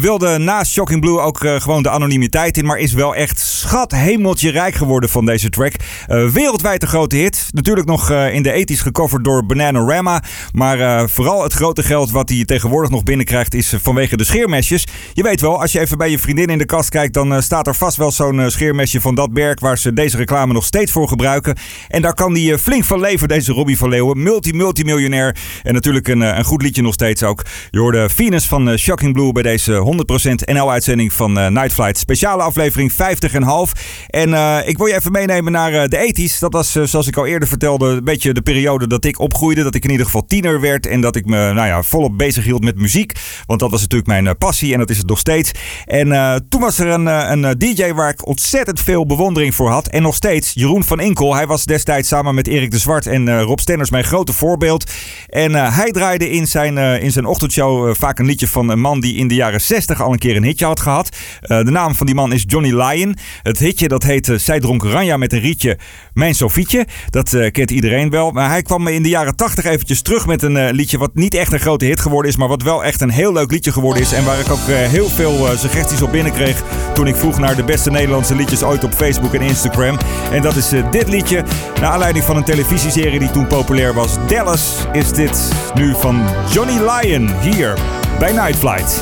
Wilde 0.00 0.38
naast 0.38 0.72
Shocking 0.72 1.00
Blue 1.00 1.20
ook 1.20 1.38
gewoon 1.38 1.82
de 1.82 1.90
anonimiteit 1.90 2.56
in, 2.56 2.64
maar 2.64 2.78
is 2.78 2.92
wel 2.92 3.14
echt 3.14 3.40
schat 3.40 3.92
hemeltje 3.92 4.50
rijk 4.50 4.74
geworden 4.74 5.10
van 5.10 5.26
deze 5.26 5.48
track. 5.48 5.72
Wereldwijd 6.06 6.82
een 6.82 6.88
grote 6.88 7.16
hit. 7.16 7.48
Natuurlijk 7.50 7.86
nog 7.86 8.10
in 8.10 8.42
de 8.42 8.52
ethisch 8.52 8.80
gecoverd 8.80 9.24
door 9.24 9.46
Bananarama. 9.46 10.22
Maar 10.52 10.80
eh, 10.80 11.08
vooral 11.08 11.42
het 11.42 11.52
grote 11.52 11.82
geld 11.82 12.10
wat 12.10 12.28
hij 12.28 12.44
tegenwoordig 12.44 12.90
nog 12.90 13.02
binnenkrijgt 13.02 13.54
is 13.54 13.72
eh, 13.72 13.80
vanwege 13.82 14.16
de 14.16 14.24
scheermesjes. 14.24 14.86
Je 15.12 15.22
weet 15.22 15.40
wel, 15.40 15.60
als 15.60 15.72
je 15.72 15.80
even 15.80 15.98
bij 15.98 16.10
je 16.10 16.18
vriendin 16.18 16.46
in 16.46 16.58
de 16.58 16.64
kast 16.64 16.88
kijkt, 16.88 17.14
dan 17.14 17.34
eh, 17.34 17.40
staat 17.40 17.66
er 17.66 17.74
vast 17.74 17.96
wel 17.96 18.10
zo'n 18.10 18.50
scheermesje 18.50 19.00
van 19.00 19.14
dat 19.14 19.30
merk 19.30 19.60
waar 19.60 19.78
ze 19.78 19.92
deze 19.92 20.16
reclame 20.16 20.52
nog 20.52 20.64
steeds 20.64 20.92
voor 20.92 21.08
gebruiken. 21.08 21.56
En 21.88 22.02
daar 22.02 22.14
kan 22.14 22.36
eh, 22.36 22.56
flink 22.56 22.84
van 22.84 23.00
leven, 23.00 23.28
deze 23.28 23.52
Robbie 23.52 23.78
van 23.78 23.88
Leeuwen. 23.88 24.22
Multi-multimiljonair. 24.22 25.36
En 25.62 25.74
natuurlijk 25.74 26.08
een, 26.08 26.20
een 26.20 26.44
goed 26.44 26.62
liedje 26.62 26.82
nog 26.82 26.94
steeds 26.94 27.22
ook. 27.22 27.42
Je 27.70 27.78
hoorde 27.78 28.08
Venus 28.08 28.46
van 28.46 28.78
Shocking 28.78 29.12
Blue 29.12 29.32
bij 29.32 29.42
deze 29.42 30.02
100% 30.50 30.52
NL-uitzending 30.52 31.12
van 31.12 31.32
Night 31.32 31.72
Flight. 31.72 31.98
Speciale 31.98 32.42
aflevering 32.42 32.92
50 32.92 33.32
en 33.32 34.28
ik 34.66 34.78
wil 34.78 34.86
je 34.86 34.94
even 34.94 35.12
meenemen 35.12 35.52
naar 35.52 35.88
de 35.88 36.30
80s. 36.30 36.38
Dat 36.38 36.52
was, 36.52 36.72
zoals 36.72 37.06
ik 37.06 37.16
al 37.16 37.26
eerder 37.26 37.48
vertelde, 37.48 37.86
een 37.86 38.04
beetje 38.04 38.32
de 38.32 38.42
periode 38.42 38.86
dat 38.86 39.04
ik 39.04 39.18
opgroeide. 39.18 39.62
Dat 39.62 39.74
ik 39.74 39.84
in 39.84 39.90
ieder 39.90 40.06
geval 40.06 40.26
werd. 40.50 40.86
En 40.86 41.00
dat 41.00 41.16
ik 41.16 41.26
me 41.26 41.52
nou 41.52 41.66
ja, 41.66 41.82
volop 41.82 42.18
bezig 42.18 42.44
hield 42.44 42.64
met 42.64 42.78
muziek. 42.78 43.12
Want 43.46 43.60
dat 43.60 43.70
was 43.70 43.80
natuurlijk 43.80 44.08
mijn 44.08 44.26
eh, 44.26 44.32
passie 44.38 44.72
en 44.72 44.78
dat 44.78 44.90
is 44.90 44.98
het 44.98 45.06
nog 45.06 45.18
steeds. 45.18 45.50
En 45.84 46.12
eh, 46.12 46.34
toen 46.48 46.60
was 46.60 46.78
er 46.78 46.86
een, 46.86 47.08
eh, 47.08 47.30
een 47.30 47.58
DJ 47.58 47.92
waar 47.92 48.10
ik 48.10 48.26
ontzettend 48.26 48.80
veel 48.80 49.06
bewondering 49.06 49.54
voor 49.54 49.70
had. 49.70 49.88
En 49.88 50.02
nog 50.02 50.14
steeds, 50.14 50.52
Jeroen 50.54 50.84
van 50.84 51.00
Inkel. 51.00 51.34
Hij 51.34 51.46
was 51.46 51.64
destijds 51.64 52.08
samen 52.08 52.34
met 52.34 52.46
Erik 52.46 52.70
de 52.70 52.78
Zwart 52.78 53.06
en 53.06 53.42
Rob 53.42 53.58
Stenners 53.58 53.90
mijn 53.90 54.04
grote 54.04 54.32
voorbeeld. 54.32 54.90
En 55.26 55.54
hij 55.54 55.90
draaide 55.90 56.30
in 56.30 56.46
zijn, 56.46 56.78
in 57.02 57.12
zijn 57.12 57.26
ochtendshow 57.26 57.94
vaak 57.94 58.18
een 58.18 58.26
liedje 58.26 58.48
van 58.48 58.68
een 58.68 58.80
man 58.80 59.00
die 59.00 59.16
in 59.16 59.28
de 59.28 59.34
jaren 59.34 59.60
60 59.60 60.00
al 60.02 60.12
een 60.12 60.18
keer 60.18 60.36
een 60.36 60.44
hitje 60.44 60.64
had 60.64 60.80
gehad. 60.80 61.16
Eh, 61.40 61.64
de 61.64 61.70
naam 61.70 61.94
van 61.94 62.06
die 62.06 62.14
man 62.14 62.32
is 62.32 62.44
Johnny 62.46 62.72
Lyon. 62.82 63.16
Het 63.42 63.58
hitje 63.58 63.88
dat 63.88 64.02
heet 64.02 64.28
eh, 64.28 64.38
Zij 64.38 64.60
dronk 64.60 64.82
Ranja 64.82 65.16
met 65.16 65.32
een 65.32 65.40
rietje 65.40 65.78
Mijn 66.12 66.34
Sofietje. 66.34 66.86
Dat 67.10 67.50
kent 67.50 67.70
iedereen 67.70 68.10
wel. 68.10 68.30
Maar 68.30 68.48
hij 68.48 68.62
kwam 68.62 68.86
in 68.86 69.02
de 69.02 69.08
jaren 69.08 69.36
80 69.36 69.64
eventjes 69.64 70.02
terug 70.02 70.26
met 70.26 70.31
een 70.40 70.56
eh, 70.56 70.72
liedje 70.72 70.98
wat 70.98 71.10
niet 71.14 71.34
echt 71.34 71.52
een 71.52 71.60
grote 71.60 71.84
hit 71.84 72.00
geworden 72.00 72.30
is. 72.30 72.36
Maar 72.36 72.48
wat 72.48 72.62
wel 72.62 72.84
echt 72.84 73.00
een 73.00 73.10
heel 73.10 73.32
leuk 73.32 73.50
liedje 73.50 73.72
geworden 73.72 74.02
is. 74.02 74.12
En 74.12 74.24
waar 74.24 74.38
ik 74.38 74.50
ook 74.50 74.68
eh, 74.68 74.76
heel 74.76 75.08
veel 75.08 75.48
eh, 75.48 75.58
suggesties 75.58 76.02
op 76.02 76.12
binnenkreeg 76.12 76.62
toen 76.94 77.06
ik 77.06 77.16
vroeg 77.16 77.38
naar 77.38 77.56
de 77.56 77.64
beste 77.64 77.90
Nederlandse 77.90 78.34
liedjes 78.34 78.62
ooit 78.62 78.84
op 78.84 78.94
Facebook 78.94 79.34
en 79.34 79.40
Instagram. 79.40 79.98
En 80.32 80.42
dat 80.42 80.56
is 80.56 80.68
dit 80.90 81.08
liedje. 81.08 81.44
Naar 81.80 81.90
aanleiding 81.90 82.24
van 82.24 82.36
een 82.36 82.44
televisieserie 82.44 83.18
die 83.18 83.30
toen 83.30 83.46
populair 83.46 83.94
was. 83.94 84.16
Dallas 84.26 84.86
is 84.92 85.12
dit 85.12 85.52
nu 85.74 85.94
van 85.94 86.22
Johnny 86.50 86.78
Lyon 86.78 87.30
hier 87.40 87.74
bij 88.18 88.32
Night 88.32 88.56
Flight. 88.56 89.00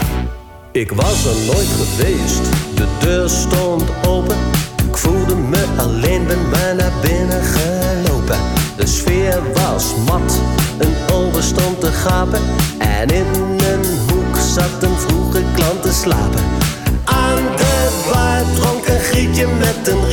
Ik 0.73 0.93
was 0.93 1.25
er 1.25 1.37
nooit 1.47 1.69
geweest, 1.69 2.43
de 2.75 2.87
deur 3.01 3.29
stond 3.29 3.85
open. 4.07 4.37
Ik 4.89 4.97
voelde 4.97 5.35
me 5.35 5.67
alleen, 5.77 6.27
ben 6.27 6.49
maar 6.51 6.75
naar 6.75 6.93
binnen 7.03 7.43
gelopen. 7.43 8.39
De 8.77 8.87
sfeer 8.87 9.43
was 9.53 9.95
mat, 10.07 10.41
een 10.79 11.10
stond 11.43 11.81
te 11.81 11.93
gapen. 11.93 12.41
En 12.79 13.09
in 13.09 13.27
een 13.57 13.85
hoek 14.09 14.37
zat 14.37 14.83
een 14.83 14.99
vroege 14.99 15.43
klant 15.55 15.83
te 15.83 15.93
slapen. 15.93 16.41
Aan 17.05 17.57
de 17.57 17.89
bar 18.13 18.43
dronk 18.55 18.87
een 18.87 19.01
grietje 19.01 19.47
met 19.47 19.89
een 19.89 20.10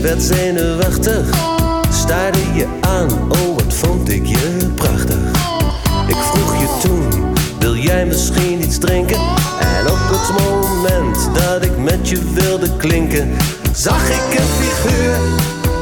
werd 0.00 0.22
zenuwachtig. 0.22 1.26
Staarde 1.90 2.38
je 2.54 2.66
aan, 2.80 3.10
oh 3.28 3.54
wat 3.56 3.74
vond 3.74 4.10
ik 4.10 4.26
je 4.26 4.70
prachtig. 4.74 5.16
Ik 6.06 6.16
vroeg 6.16 6.60
je 6.60 6.78
toen, 6.82 7.34
wil 7.58 7.76
jij 7.76 8.06
misschien 8.06 8.62
iets 8.62 8.78
drinken? 8.78 9.16
En 9.60 9.86
op 9.86 9.98
het 9.98 10.40
moment 10.40 11.34
dat 11.34 11.64
ik 11.64 11.78
met 11.78 12.08
je 12.08 12.32
wilde 12.32 12.76
klinken, 12.76 13.36
zag 13.72 14.08
ik 14.08 14.38
een 14.38 14.66
figuur 14.66 15.16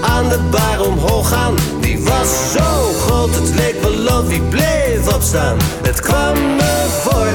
aan 0.03 0.29
de 0.29 0.39
bar 0.51 0.87
omhoog 0.87 1.29
gaan. 1.29 1.55
Die 1.81 1.99
was 2.05 2.53
zo 2.53 2.93
groot, 3.07 3.35
het 3.35 3.55
leek 3.55 3.83
wel 3.83 4.19
of 4.19 4.29
hij 4.29 4.41
bleef 4.51 5.15
opstaan. 5.15 5.57
Het 5.83 6.01
kwam 6.01 6.57
me 6.57 6.87
voor 7.03 7.29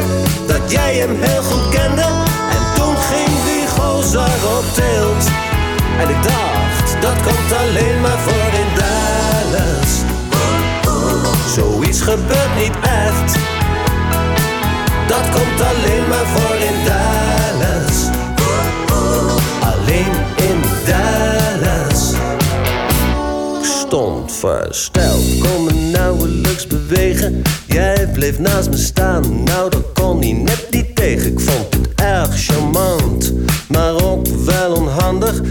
dat 0.47 0.71
jij 0.71 0.95
hem 0.95 1.15
heel 1.19 1.43
goed 1.43 1.69
kende. 1.69 2.01
En 2.55 2.63
toen 2.75 2.95
ging 2.95 3.29
die 3.45 3.67
gozer 3.67 4.39
op 4.57 4.65
tilt. 4.73 5.25
En 5.99 6.09
ik 6.09 6.23
dacht, 6.23 6.60
dat 7.01 7.21
komt 7.21 7.51
alleen 7.59 8.01
maar 8.01 8.19
voor 8.19 8.53
in 8.59 8.67
Dallas. 8.75 9.91
Zoiets 11.53 12.01
gebeurt 12.01 12.55
niet 12.57 12.75
echt. 12.81 13.35
Dat 15.07 15.29
komt 15.29 15.61
alleen 15.61 16.07
maar 16.07 16.25
voor 16.25 16.55
in 16.55 16.85
Dallas. 16.85 18.09
Alleen 19.59 20.13
in 20.35 20.61
Dallas. 20.85 22.13
Stond 23.61 24.31
versteld, 24.31 25.23
kon 25.41 25.63
me 25.63 25.73
nauwelijks 25.91 26.67
bewegen. 26.67 27.41
Jij 27.65 28.09
bleef 28.13 28.39
naast 28.39 28.69
me 28.69 28.77
staan, 28.77 29.43
nou 29.43 29.69
dat 29.69 29.93
kon 29.93 30.19
hij 30.19 30.31
net 30.31 30.67
niet 30.71 30.95
tegen. 30.95 31.31
Ik 31.31 31.39
vond 31.39 31.73
het 31.73 31.89
erg 31.95 32.45
charmant, 32.45 33.33
maar 33.67 34.03
ook 34.03 34.27
wel 34.27 34.73
onhandig. 34.73 35.41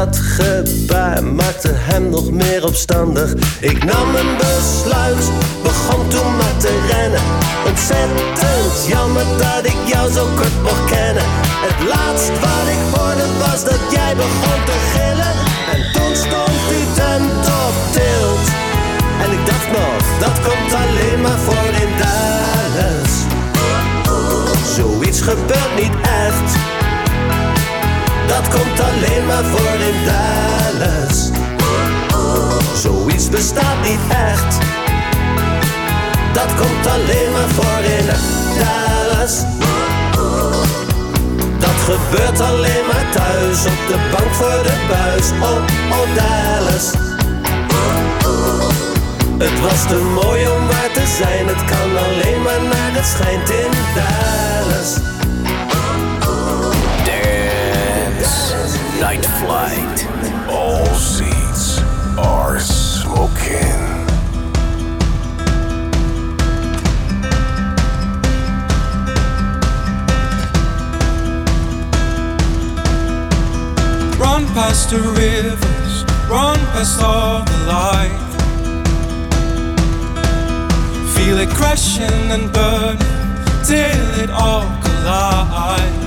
Dat 0.00 0.16
gebaar 0.16 1.24
maakte 1.24 1.70
hem 1.72 2.08
nog 2.08 2.30
meer 2.30 2.64
opstandig. 2.64 3.32
Ik 3.60 3.84
nam 3.84 4.14
een 4.14 4.36
besluit, 4.36 5.30
begon 5.62 6.08
toen 6.08 6.36
maar 6.36 6.56
te 6.58 6.72
rennen. 6.90 7.20
Ontzettend 7.66 8.86
jammer 8.86 9.24
dat 9.38 9.64
ik 9.64 9.80
jou 9.92 10.12
zo 10.12 10.24
kort 10.34 10.62
mocht 10.62 10.84
kennen. 10.90 11.22
Het 11.66 11.88
laatst 11.92 12.30
wat 12.44 12.66
ik 12.76 12.82
hoorde 12.94 13.26
was 13.38 13.64
dat 13.64 13.82
jij 13.90 14.12
begon 14.16 14.60
te 14.68 14.76
gillen. 14.92 15.34
En 15.72 15.80
toen 15.92 16.14
stond 16.24 16.58
die 16.70 16.86
tent 16.98 17.44
op 17.64 17.76
tilt. 17.96 18.46
En 19.22 19.30
ik 19.36 19.42
dacht 19.46 19.70
nog, 19.78 20.02
dat 20.24 20.36
komt 20.46 20.72
alleen 20.82 21.20
maar 21.20 21.40
voor 21.46 21.72
in 21.84 21.92
Dallas. 22.02 23.12
Zoiets 24.76 25.20
gebeurt 25.20 25.74
niet 25.76 25.96
echt. 26.02 26.79
Dat 28.30 28.48
komt 28.48 28.80
alleen 28.80 29.26
maar 29.26 29.44
voor 29.44 29.78
in 29.88 30.04
Dallas. 30.04 31.30
Zoiets 32.74 33.28
bestaat 33.28 33.82
niet 33.82 34.00
echt. 34.08 34.58
Dat 36.32 36.54
komt 36.54 36.86
alleen 36.86 37.32
maar 37.32 37.48
voor 37.48 37.82
in 37.98 38.06
Dallas. 38.58 39.34
Dat 41.58 41.78
gebeurt 41.88 42.40
alleen 42.40 42.86
maar 42.92 43.06
thuis 43.12 43.64
op 43.64 43.80
de 43.88 43.98
bank 44.10 44.34
voor 44.34 44.62
de 44.62 44.76
buis. 44.88 45.30
Oh, 45.30 45.62
oh 45.98 46.08
Dallas. 46.14 46.90
Het 49.38 49.60
was 49.60 49.86
te 49.88 50.12
mooi 50.22 50.48
om 50.48 50.66
waar 50.66 50.90
te 50.92 51.16
zijn. 51.18 51.46
Het 51.46 51.64
kan 51.64 52.04
alleen 52.04 52.42
maar 52.42 52.62
naar 52.62 52.92
het 52.92 53.06
schijnt 53.06 53.50
in 53.50 53.70
Dallas. 53.94 55.19
Night 59.00 59.24
Flight. 59.24 60.06
All 60.50 60.84
seats 60.94 61.80
are 62.18 62.60
smoking. 62.60 63.80
Run 74.20 74.44
past 74.52 74.90
the 74.90 74.98
rivers, 75.16 76.04
run 76.28 76.58
past 76.74 77.02
all 77.02 77.42
the 77.46 77.58
life. 77.66 78.34
Feel 81.16 81.38
it 81.38 81.48
crashing 81.48 82.30
and 82.30 82.52
burning 82.52 82.98
till 83.64 84.20
it 84.22 84.28
all 84.28 84.66
collides. 84.82 85.99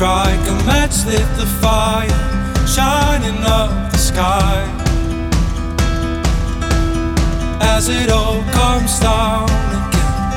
Strike 0.00 0.48
a 0.48 0.54
match, 0.64 1.04
lit 1.04 1.28
the 1.36 1.44
fire, 1.60 2.08
shining 2.66 3.36
up 3.44 3.92
the 3.92 3.98
sky. 3.98 4.64
As 7.60 7.90
it 7.90 8.08
all 8.08 8.42
comes 8.44 8.98
down 8.98 9.44
again, 9.44 10.32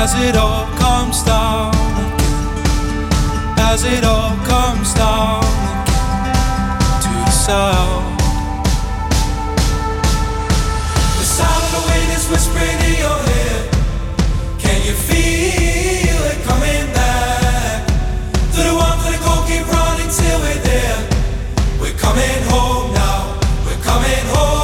as 0.00 0.14
it 0.26 0.36
all 0.36 0.64
comes 0.78 1.22
down 1.22 1.74
again, 2.14 3.58
as 3.58 3.84
it 3.84 4.04
all 4.04 4.34
comes 4.46 4.94
down 4.94 5.44
again 5.74 6.78
to 7.04 7.10
the 7.28 7.36
sound. 7.46 8.18
The 11.20 11.28
sound 11.38 11.62
of 11.66 11.72
the 11.76 11.82
wind 11.90 12.10
is 12.16 12.26
whispering 12.30 12.78
in 12.88 12.94
your 13.04 13.20
ear. 13.36 13.58
Can 14.58 14.78
you 14.88 14.94
feel 14.94 16.20
it 16.32 16.42
coming 16.48 16.86
back? 16.94 17.05
Keep 19.46 19.66
running 19.72 20.10
till 20.10 20.38
we're 20.40 20.62
there. 20.70 20.98
We're 21.80 21.98
coming 21.98 22.38
home 22.50 22.92
now. 22.92 23.38
We're 23.64 23.82
coming 23.82 24.26
home 24.34 24.55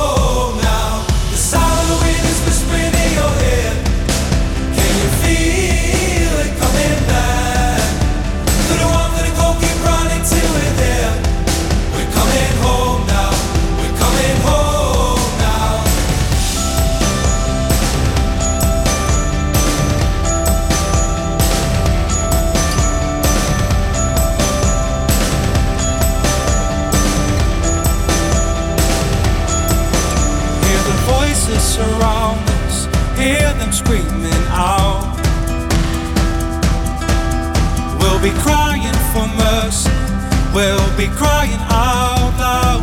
we'll 40.97 41.09
be 41.09 41.15
crying 41.17 41.61
out 41.69 42.33
loud. 42.39 42.83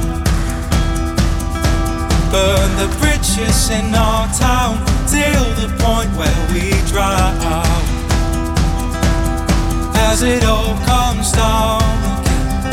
Burn 2.31 2.69
the 2.77 2.87
bridges 2.99 3.69
in 3.69 3.93
our 3.93 4.27
town 4.33 4.77
till 5.07 5.45
the 5.55 5.67
point 5.83 6.09
where 6.17 6.47
we 6.53 6.71
drown. 6.89 7.37
As 9.95 10.23
it 10.23 10.43
all 10.43 10.75
comes 10.85 11.31
down 11.31 11.81
again, 12.19 12.63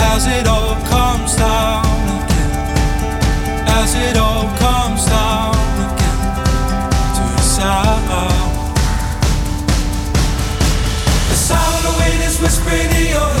as 0.00 0.26
it 0.26 0.46
all 0.46 0.74
comes 0.86 1.36
down 1.36 1.84
again 1.84 2.34
as 3.66 3.94
it 3.94 4.16
all 4.16 4.48
comes 4.58 5.04
down 5.06 5.54
again 5.92 6.18
to 7.16 7.42
sound. 7.42 8.04
The 11.28 11.34
sound 11.34 11.74
of 11.76 11.82
the 11.82 11.98
wind 11.98 12.22
is 12.22 12.40
whispering 12.40 12.90
in 13.00 13.08
your 13.10 13.33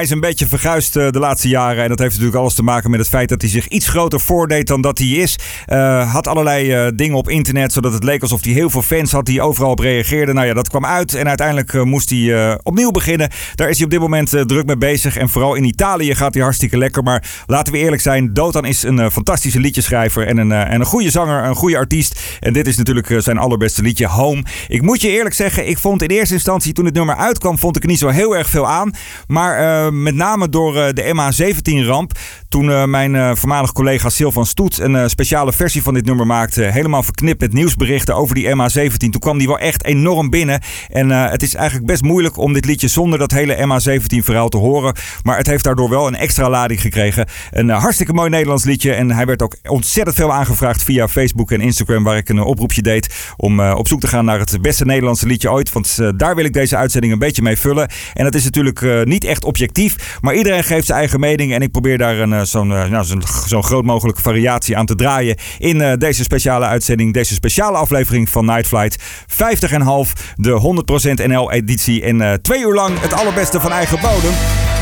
Hij 0.00 0.08
is 0.08 0.14
een 0.14 0.20
beetje 0.20 0.46
verguisd 0.46 0.96
eh, 0.96 1.10
de 1.10 1.18
laatste 1.18 1.48
jaren. 1.48 1.82
En 1.82 1.88
dat 1.88 1.98
heeft 1.98 2.10
natuurlijk 2.10 2.38
alles 2.38 2.54
te 2.54 2.62
maken 2.62 2.90
met 2.90 3.00
het 3.00 3.08
feit 3.08 3.28
dat 3.28 3.40
hij 3.40 3.50
zich 3.50 3.68
iets 3.68 3.88
groter 3.88 4.20
voordeed 4.20 4.66
dan 4.66 4.80
dat 4.80 4.98
hij 4.98 5.06
is. 5.06 5.38
Eh, 5.70 6.12
had 6.12 6.26
allerlei 6.26 6.72
eh, 6.72 6.86
dingen 6.94 7.16
op 7.16 7.28
internet, 7.28 7.72
zodat 7.72 7.92
het 7.92 8.04
leek 8.04 8.22
alsof 8.22 8.44
hij 8.44 8.52
heel 8.52 8.70
veel 8.70 8.82
fans 8.82 9.12
had 9.12 9.26
die 9.26 9.42
overal 9.42 9.70
op 9.70 9.78
reageerden. 9.78 10.34
Nou 10.34 10.46
ja, 10.46 10.54
dat 10.54 10.68
kwam 10.68 10.86
uit. 10.86 11.14
En 11.14 11.28
uiteindelijk 11.28 11.74
eh, 11.74 11.82
moest 11.82 12.10
hij 12.10 12.58
opnieuw 12.62 12.90
beginnen. 12.90 13.30
Daar 13.54 13.68
is 13.68 13.76
hij 13.76 13.84
op 13.84 13.90
dit 13.90 14.00
moment 14.00 14.30
druk 14.30 14.66
mee 14.66 14.76
bezig. 14.76 15.16
En 15.16 15.28
vooral 15.28 15.54
in 15.54 15.64
Italië 15.64 16.14
gaat 16.14 16.34
hij 16.34 16.42
hartstikke 16.42 16.78
lekker. 16.78 17.02
Maar 17.02 17.44
laten 17.46 17.72
we 17.72 17.78
eerlijk 17.78 18.02
zijn, 18.02 18.32
Dotan 18.34 18.64
is 18.64 18.82
een 18.82 19.10
fantastische 19.10 19.60
liedjeschrijver. 19.60 20.26
En 20.26 20.38
een, 20.38 20.52
en 20.52 20.80
een 20.80 20.86
goede 20.86 21.10
zanger, 21.10 21.44
een 21.44 21.54
goede 21.54 21.76
artiest. 21.76 22.20
En 22.40 22.52
dit 22.52 22.66
is 22.66 22.76
natuurlijk 22.76 23.14
zijn 23.18 23.38
allerbeste 23.38 23.82
liedje, 23.82 24.06
Home. 24.06 24.42
Ik 24.68 24.82
moet 24.82 25.00
je 25.00 25.08
eerlijk 25.08 25.34
zeggen, 25.34 25.68
ik 25.68 25.78
vond 25.78 26.02
in 26.02 26.08
eerste 26.08 26.34
instantie 26.34 26.72
toen 26.72 26.84
het 26.84 26.94
nummer 26.94 27.16
uitkwam, 27.16 27.58
vond 27.58 27.76
ik 27.76 27.82
er 27.82 27.88
niet 27.88 27.98
zo 27.98 28.08
heel 28.08 28.36
erg 28.36 28.48
veel 28.48 28.68
aan. 28.68 28.90
Maar 29.26 29.92
met 29.92 30.14
name 30.14 30.48
door 30.48 30.72
de 30.72 31.14
MH17-ramp. 31.14 32.12
Toen 32.48 32.90
mijn 32.90 33.36
voormalig 33.36 33.72
collega 33.72 34.08
Silvan 34.08 34.46
Stoet 34.46 34.78
een 34.78 35.10
speciale 35.10 35.52
versie 35.60 35.82
van 35.82 35.94
dit 35.94 36.04
nummer 36.04 36.26
maakte. 36.26 36.62
Helemaal 36.62 37.02
verknipt 37.02 37.40
met 37.40 37.52
nieuwsberichten 37.52 38.14
over 38.14 38.34
die 38.34 38.48
MH17. 38.48 38.96
Toen 38.96 39.18
kwam 39.18 39.38
die 39.38 39.46
wel 39.46 39.58
echt 39.58 39.84
enorm 39.84 40.30
binnen. 40.30 40.60
En 40.88 41.10
eh, 41.10 41.30
het 41.30 41.42
is 41.42 41.54
eigenlijk 41.54 41.86
best 41.86 42.02
moeilijk 42.02 42.36
om 42.36 42.52
dit 42.52 42.64
liedje 42.64 42.88
zonder 42.88 43.18
dat 43.18 43.30
hele 43.30 43.56
MH17-verhaal 43.56 44.48
te 44.48 44.56
horen. 44.56 44.94
Maar 45.22 45.36
het 45.36 45.46
heeft 45.46 45.64
daardoor 45.64 45.88
wel 45.88 46.06
een 46.06 46.16
extra 46.16 46.50
lading 46.50 46.80
gekregen. 46.80 47.26
Een 47.50 47.70
eh, 47.70 47.80
hartstikke 47.80 48.12
mooi 48.12 48.30
Nederlands 48.30 48.64
liedje. 48.64 48.92
En 48.92 49.10
hij 49.10 49.26
werd 49.26 49.42
ook 49.42 49.56
ontzettend 49.68 50.16
veel 50.16 50.32
aangevraagd 50.32 50.82
via 50.82 51.08
Facebook 51.08 51.50
en 51.50 51.60
Instagram. 51.60 52.04
Waar 52.04 52.16
ik 52.16 52.28
een 52.28 52.40
oproepje 52.40 52.82
deed 52.82 53.34
om 53.36 53.60
eh, 53.60 53.74
op 53.76 53.88
zoek 53.88 54.00
te 54.00 54.06
gaan 54.06 54.24
naar 54.24 54.38
het 54.38 54.62
beste 54.62 54.84
Nederlandse 54.84 55.26
liedje 55.26 55.50
ooit. 55.50 55.72
Want 55.72 55.98
daar 56.16 56.34
wil 56.34 56.44
ik 56.44 56.52
deze 56.52 56.76
uitzending 56.76 57.12
een 57.12 57.18
beetje 57.18 57.42
mee 57.42 57.56
vullen. 57.56 57.88
En 58.14 58.24
dat 58.24 58.34
is 58.34 58.44
natuurlijk 58.44 59.04
niet 59.04 59.24
echt 59.24 59.44
objectief. 59.44 60.18
Maar 60.20 60.34
iedereen 60.34 60.64
geeft 60.64 60.86
zijn 60.86 60.98
eigen 60.98 61.20
mening. 61.20 61.54
En 61.54 61.62
ik 61.62 61.70
probeer 61.70 61.98
daar 61.98 62.18
een, 62.18 62.46
zo'n 62.46 62.68
nou, 62.68 63.22
groot 63.62 63.84
mogelijke 63.84 64.20
variatie 64.20 64.76
aan 64.76 64.86
te 64.86 64.94
draaien. 64.94 65.36
In 65.58 65.80
eh, 65.80 65.92
deze 65.98 66.22
speciale 66.22 66.66
uitzending. 66.66 67.12
Deze 67.12 67.34
speciale 67.34 67.76
aflevering 67.76 68.28
van 68.28 68.44
Night 68.44 68.66
Flight. 68.66 69.02
50 69.26 69.72
en 69.72 69.80
half. 69.80 70.12
De 70.36 70.82
100% 71.20 71.26
NL 71.26 71.52
editie. 71.52 72.02
En 72.02 72.20
eh, 72.20 72.32
twee 72.32 72.60
uur 72.60 72.74
lang 72.74 73.00
het 73.00 73.12
allerbeste 73.12 73.60
van 73.60 73.72
eigen 73.72 74.00
bodem. 74.00 74.32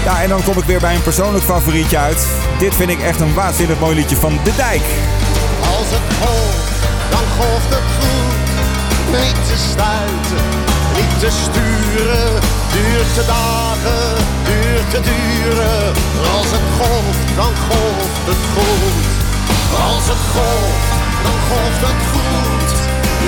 Ja, 0.05 0.23
en 0.23 0.29
dan 0.29 0.43
kom 0.43 0.59
ik 0.59 0.65
weer 0.65 0.81
bij 0.81 0.95
een 0.95 1.03
persoonlijk 1.03 1.45
favorietje 1.45 1.99
uit. 1.99 2.27
Dit 2.59 2.75
vind 2.75 2.91
ik 2.91 3.01
echt 3.01 3.21
een 3.21 3.35
waanzinnig 3.35 3.81
mooi 3.81 3.95
liedje 3.95 4.17
van 4.17 4.33
De 4.45 4.55
Dijk. 4.57 4.83
Als 5.77 5.89
het 5.91 6.15
golft, 6.21 6.71
dan 7.11 7.25
golft 7.39 7.69
het 7.69 7.89
goed. 7.99 8.29
Niet 9.11 9.41
te 9.49 9.57
stuiten, 9.71 10.45
niet 10.97 11.21
te 11.21 11.31
sturen. 11.31 12.41
Duurt 12.73 13.15
te 13.15 13.25
dagen, 13.27 14.17
duurt 14.45 14.91
te 14.91 15.01
duren. 15.01 15.93
Als 16.37 16.51
het 16.51 16.67
golft, 16.79 17.37
dan 17.37 17.53
golft 17.69 18.27
het 18.27 18.43
goed. 18.55 19.18
Als 19.87 20.05
het 20.13 20.25
golft, 20.35 20.93
dan 21.25 21.39
golft 21.49 21.83
het 21.89 22.03
goed. 22.13 22.71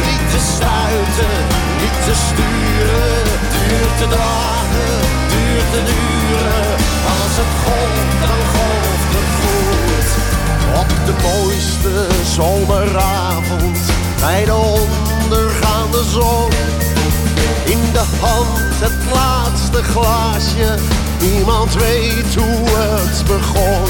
Niet 0.07 0.25
te 0.33 0.41
stuiten, 0.55 1.37
niet 1.81 1.99
te 2.07 2.15
sturen. 2.27 3.23
Duurt 3.55 3.97
te 4.03 4.09
dagen, 4.19 4.95
duurt 5.33 5.69
te 5.75 5.83
duren. 5.93 6.69
Als 7.17 7.35
het 7.41 7.53
golft, 7.65 8.17
dan 8.25 8.41
golft 8.55 9.11
het 9.17 9.33
goed. 9.41 10.09
Op 10.83 10.91
de 11.09 11.15
mooiste 11.29 11.95
zomeravond 12.37 13.79
bij 14.21 14.45
de 14.45 14.55
ondergaande 14.55 16.03
zon. 16.11 16.51
In 17.65 17.93
de 17.93 18.05
hand 18.21 18.59
het 18.81 19.13
laatste 19.13 19.83
glaasje, 19.83 20.75
niemand 21.21 21.75
weet 21.75 22.35
hoe 22.35 22.69
het 22.69 23.25
begon. 23.27 23.83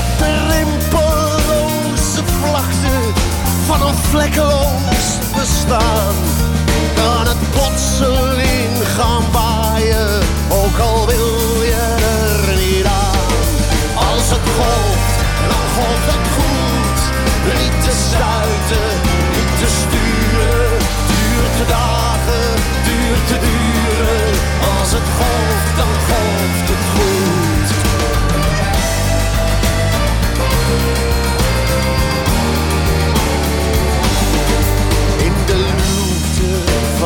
Op 0.00 0.04
de 0.18 0.46
rimpelloze 2.18 2.22
vlakte 2.24 3.12
van 3.66 3.88
een 3.88 3.94
vlekkeloos 3.94 5.18
bestaan 5.36 6.14
kan 6.94 7.26
het 7.26 7.50
plotseling 7.50 8.72
gaan 8.96 9.24
waaien, 9.32 10.22
ook 10.48 10.78
al 10.78 11.06
wil 11.06 11.62
je 11.62 11.96
er 12.16 12.56
niet 12.56 12.84
aan. 12.84 13.36
Als 13.94 14.30
het 14.30 14.46
golft, 14.58 15.18
dan 15.50 15.64
golft 15.76 16.06
het 16.12 16.26
goed. 16.36 16.98
Niet 17.60 17.82
te 17.84 17.94
stuiten, 18.06 18.88
niet 19.34 19.52
te 19.60 19.68
sturen. 19.80 20.70
Duurt 21.10 21.56
te 21.56 21.66
dagen, 21.68 22.48
duurt 22.88 23.26
te 23.26 23.38
duren. 23.46 24.30
Als 24.78 24.90
het 24.90 25.08
golft, 25.18 25.76
dan 25.76 25.92
golft 26.08 26.68
het 26.68 26.84
goed. 26.92 26.97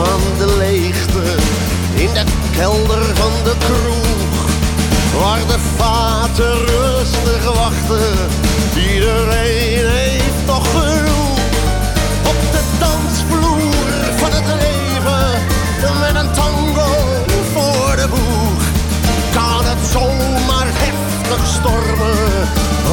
Van 0.05 0.21
de 0.39 0.57
leegte, 0.57 1.23
in 1.95 2.13
de 2.15 2.25
kelder 2.57 3.17
van 3.17 3.33
de 3.45 3.55
kroeg, 3.59 4.37
waar 5.21 5.47
de 5.47 5.59
vaten 5.77 6.67
rustig 6.67 7.45
wachten. 7.45 8.15
Iedereen 8.93 9.89
heeft 9.89 10.47
nog 10.47 10.67
genoeg 10.71 11.39
op 12.33 12.41
de 12.55 12.63
dansvloer 12.79 13.83
van 14.17 14.33
het 14.33 14.47
leven, 14.47 15.31
met 16.01 16.15
een 16.23 16.33
tango 16.33 16.93
voor 17.53 17.97
de 17.97 18.09
boeg. 18.09 18.63
Kan 19.33 19.65
het 19.65 19.87
zomaar 19.93 20.69
heftig 20.85 21.47
stormen, 21.47 22.49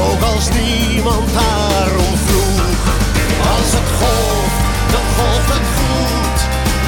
ook 0.05 0.21
als 0.33 0.47
niemand 0.49 1.33
daarom 1.33 2.13
vroeg. 2.25 2.81
Als 3.55 3.69
het 3.77 3.89
golft, 3.99 4.59
dan 4.91 5.05
golft 5.17 5.49
het 5.53 5.67
goed. 5.77 6.28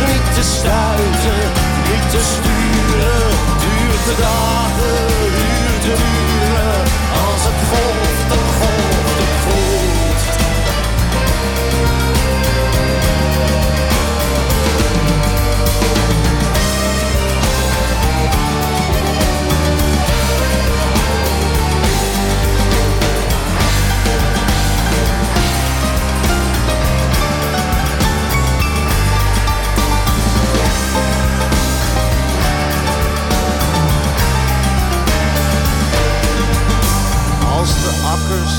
Niet 0.05 0.33
te 0.33 0.43
stuiten, 0.57 1.41
niet 1.89 2.07
te 2.13 2.21
sturen. 2.33 3.21
Duurt 3.63 4.03
de 4.09 4.15
dagen, 4.27 5.07
duurt 5.37 5.83
de 5.87 5.95
uren. 6.13 6.81
Als 7.25 7.41
het 7.47 7.59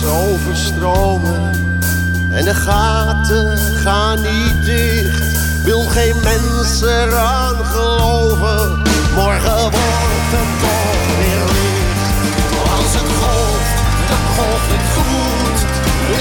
overstromen 0.04 1.50
en 2.30 2.44
de 2.44 2.54
gaten 2.54 3.58
gaan 3.58 4.20
niet 4.20 4.64
dicht, 4.64 5.38
wil 5.64 5.80
geen 5.80 6.16
mens 6.22 6.82
eraan 6.82 7.64
geloven. 7.64 8.82
Morgen 9.14 9.60
wordt 9.60 10.30
het 10.34 10.52
toch 10.60 11.16
weer 11.18 11.44
licht. 11.56 12.02
Als 12.76 12.92
het 12.98 13.10
golft, 13.20 13.76
dan 14.10 14.24
golft 14.36 14.70
het 14.74 14.86
goed. 14.96 15.58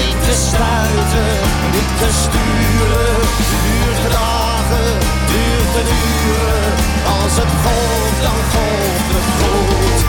Niet 0.00 0.20
te 0.28 0.34
stuiten, 0.48 1.32
niet 1.74 1.92
te 2.02 2.10
sturen. 2.22 3.14
Duurt 3.50 4.12
dagen, 4.12 4.90
duurt 5.30 5.72
de 5.76 5.84
uren. 6.20 6.70
Als 7.20 7.34
het 7.40 7.52
golft, 7.64 8.18
dan 8.26 8.40
golft 8.52 9.08
het 9.16 9.28
goed. 9.40 10.00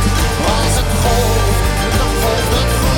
Als 0.56 0.74
het 0.80 0.92
golft, 1.04 1.62
dan 2.00 2.12
golft 2.22 2.54
het 2.58 2.72
goed. 2.78 2.83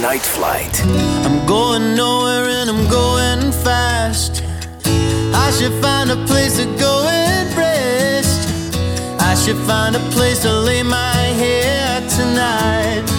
Night 0.00 0.22
Flight. 0.22 0.80
I'm 1.26 1.44
going 1.44 1.96
nowhere 1.96 2.44
and 2.44 2.70
I'm 2.70 2.88
going 2.88 3.50
fast. 3.50 4.44
I 5.34 5.50
should 5.50 5.72
find 5.82 6.10
a 6.10 6.24
place 6.24 6.56
to 6.58 6.66
go 6.78 7.04
and 7.08 7.56
rest. 7.56 8.48
I 9.20 9.34
should 9.34 9.58
find 9.66 9.96
a 9.96 10.00
place 10.10 10.42
to 10.42 10.52
lay 10.52 10.84
my 10.84 11.16
head 11.42 12.08
tonight. 12.10 13.17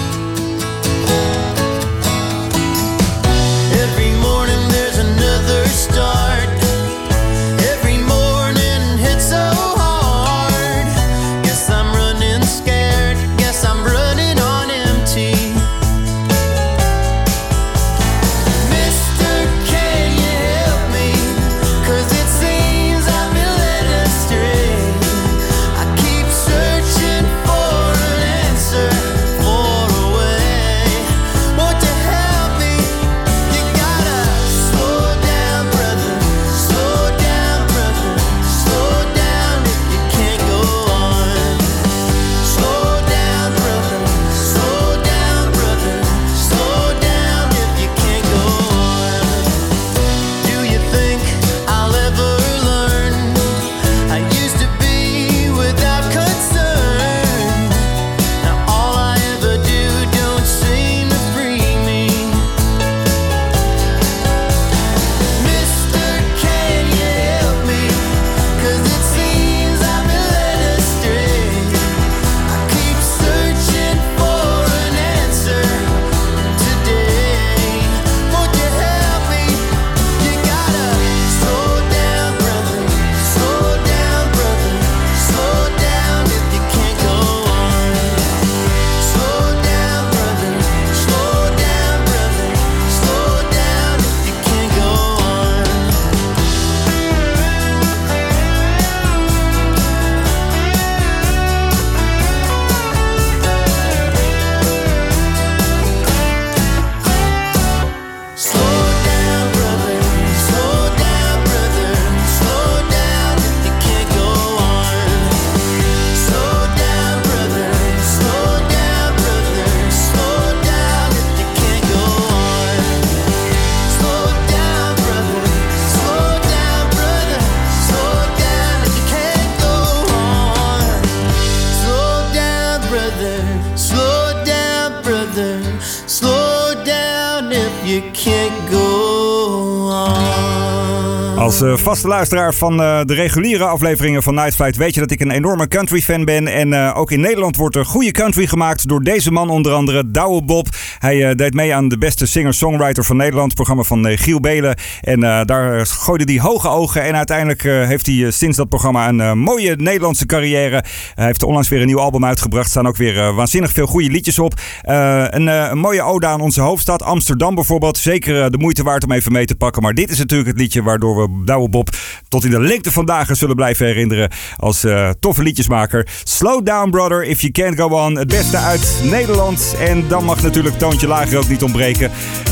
Vaste 141.89 142.07
luisteraar 142.07 142.53
van 142.53 142.81
eh, 142.81 143.01
de 143.05 143.13
reguliere 143.13 143.63
afleveringen 143.63 144.23
van 144.23 144.33
Night 144.33 144.55
Flight 144.55 144.77
weet 144.77 144.93
je 144.93 144.99
dat 144.99 145.11
ik 145.11 145.19
een 145.19 145.31
enorme 145.31 145.67
country 145.67 146.01
fan 146.01 146.25
ben. 146.25 146.47
En 146.47 146.73
eh, 146.73 146.97
ook 146.97 147.11
in 147.11 147.19
Nederland 147.19 147.55
wordt 147.55 147.75
er 147.75 147.85
goede 147.85 148.11
country 148.11 148.47
gemaakt 148.47 148.87
door 148.87 149.03
deze 149.03 149.31
man 149.31 149.49
onder 149.49 149.71
andere, 149.73 150.11
Douwe 150.11 150.43
Bob. 150.43 150.67
Hij 150.99 151.29
eh, 151.29 151.35
deed 151.35 151.53
mee 151.53 151.75
aan 151.75 151.89
de 151.89 151.97
beste 151.97 152.25
singer-songwriter 152.25 153.03
van 153.03 153.17
Nederland, 153.17 153.53
programma 153.53 153.83
van 153.83 154.17
Giel 154.17 154.39
Belen. 154.39 154.77
En 155.01 155.19
daar 155.19 155.85
gooide 155.85 156.31
hij 156.31 156.41
hoge 156.41 156.69
ogen 156.69 157.03
en 157.03 157.15
uiteindelijk 157.15 157.61
heeft 157.61 158.05
hij 158.05 158.31
sinds 158.31 158.57
dat 158.57 158.69
programma 158.69 159.07
een 159.07 159.39
mooie 159.39 159.75
Nederlandse 159.75 160.25
carrière. 160.25 160.83
Hij 161.15 161.25
heeft 161.25 161.43
onlangs 161.43 161.69
weer 161.69 161.81
een 161.81 161.87
nieuw 161.87 161.99
album 161.99 162.25
uitgebracht. 162.25 162.69
Staan 162.69 162.87
ook 162.87 162.97
weer 162.97 163.33
waanzinnig 163.33 163.71
veel 163.71 163.87
goede 163.87 164.09
liedjes 164.09 164.39
op. 164.39 164.53
Een, 164.81 165.47
een 165.47 165.77
mooie 165.77 166.01
ode 166.01 166.25
aan 166.25 166.41
onze 166.41 166.61
hoofdstad, 166.61 167.03
Amsterdam 167.03 167.55
bijvoorbeeld. 167.55 167.97
Zeker 167.97 168.51
de 168.51 168.57
moeite 168.57 168.83
waard 168.83 169.03
om 169.03 169.11
even 169.11 169.31
mee 169.31 169.45
te 169.45 169.55
pakken. 169.55 169.81
Maar 169.81 169.93
dit 169.93 170.09
is 170.09 170.17
natuurlijk 170.17 170.49
het 170.49 170.59
liedje 170.59 170.83
waardoor 170.83 171.15
we 171.15 171.43
Douwe 171.45 171.69
Bob 171.69 171.78
tot 172.27 172.45
in 172.45 172.51
de 172.51 172.59
lengte 172.59 172.91
van 172.91 173.05
dagen 173.05 173.35
zullen 173.35 173.55
blijven 173.55 173.85
herinneren 173.85 174.31
als 174.57 174.83
eh, 174.83 175.09
toffe 175.19 175.43
liedjesmaker. 175.43 176.07
Slow 176.23 176.65
down 176.65 176.89
brother, 176.89 177.23
if 177.23 177.41
you 177.41 177.51
can't 177.51 177.79
go 177.79 177.87
on. 177.87 178.17
Het 178.17 178.27
beste 178.27 178.57
uit 178.57 179.01
Nederland. 179.03 179.75
En 179.79 180.07
dan 180.07 180.23
mag 180.23 180.41
natuurlijk 180.41 180.77
Toontje 180.77 181.07
Lager 181.07 181.37
ook 181.37 181.47
niet 181.47 181.63
ontbreken. 181.63 182.11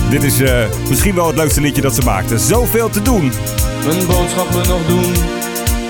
Dit 0.09 0.23
is 0.23 0.39
eh, 0.39 0.65
misschien 0.89 1.15
wel 1.15 1.27
het 1.27 1.35
leukste 1.35 1.61
liedje 1.61 1.81
dat 1.81 1.95
ze 1.95 2.01
maakte. 2.01 2.37
Zoveel 2.37 2.89
te 2.89 3.01
doen. 3.01 3.31
Mijn 3.85 4.05
boodschappen 4.05 4.67
nog 4.67 4.85
doen 4.87 5.13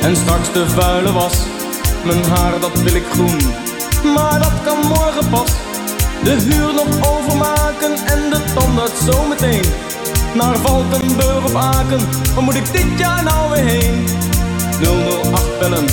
en 0.02 0.16
straks 0.16 0.54
de 0.54 0.70
vuile 0.70 1.12
was. 1.12 1.46
Mijn 2.06 2.24
haar 2.24 2.60
dat 2.60 2.82
wil 2.82 2.96
ik 2.96 3.06
groen, 3.10 3.38
maar 4.14 4.40
dat 4.40 4.54
kan 4.66 4.88
morgen 4.88 5.30
pas. 5.30 5.52
De 6.24 6.42
huur 6.50 6.74
nog 6.74 7.18
overmaken 7.18 7.92
en 7.92 8.30
de 8.30 8.42
tandarts 8.54 9.06
zometeen. 9.06 9.66
Naar 10.34 10.58
Valkenburg 10.58 11.44
of 11.44 11.56
Aken, 11.56 12.00
waar 12.34 12.44
moet 12.44 12.56
ik 12.56 12.72
dit 12.72 13.00
jaar 13.00 13.24
nou 13.24 13.52
weer 13.52 13.64
heen? 13.64 14.08
008 14.82 15.60
bellen, 15.60 15.86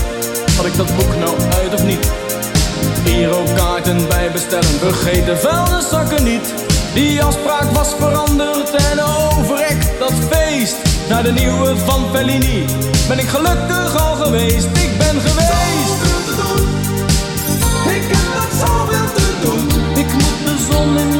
had 0.56 0.66
ik 0.66 0.76
dat 0.76 0.96
boek 0.96 1.16
nou 1.18 1.36
uit 1.60 1.74
of 1.74 1.84
niet? 1.84 2.12
Girokaarten 3.04 4.08
bij 4.08 4.30
bestellen, 4.32 4.78
vergeet 4.78 5.26
de 5.26 5.36
vuilniszakken 5.36 6.24
niet. 6.24 6.54
Die 6.94 7.22
afspraak 7.22 7.70
was 7.72 7.94
veranderd 7.98 8.70
en 8.70 9.00
overrekt 9.00 9.98
dat 9.98 10.12
feest. 10.30 10.76
Naar 11.08 11.22
de 11.22 11.32
nieuwe 11.32 11.76
van 11.76 12.04
Fellini 12.12 12.64
ben 13.08 13.18
ik 13.18 13.28
gelukkig 13.28 13.96
al 13.96 14.14
geweest. 14.14 14.66
Ik 14.66 14.98
ben 14.98 15.20
geweest. 15.20 16.00
Ik 17.96 18.02
heb 18.12 18.34
nog 18.34 18.48
zoveel 18.66 19.12
te 19.14 19.32
doen. 19.42 19.68
Ik 19.98 20.12
moet 20.12 20.44
de 20.44 20.66
zon 20.70 20.98
in 20.98 21.13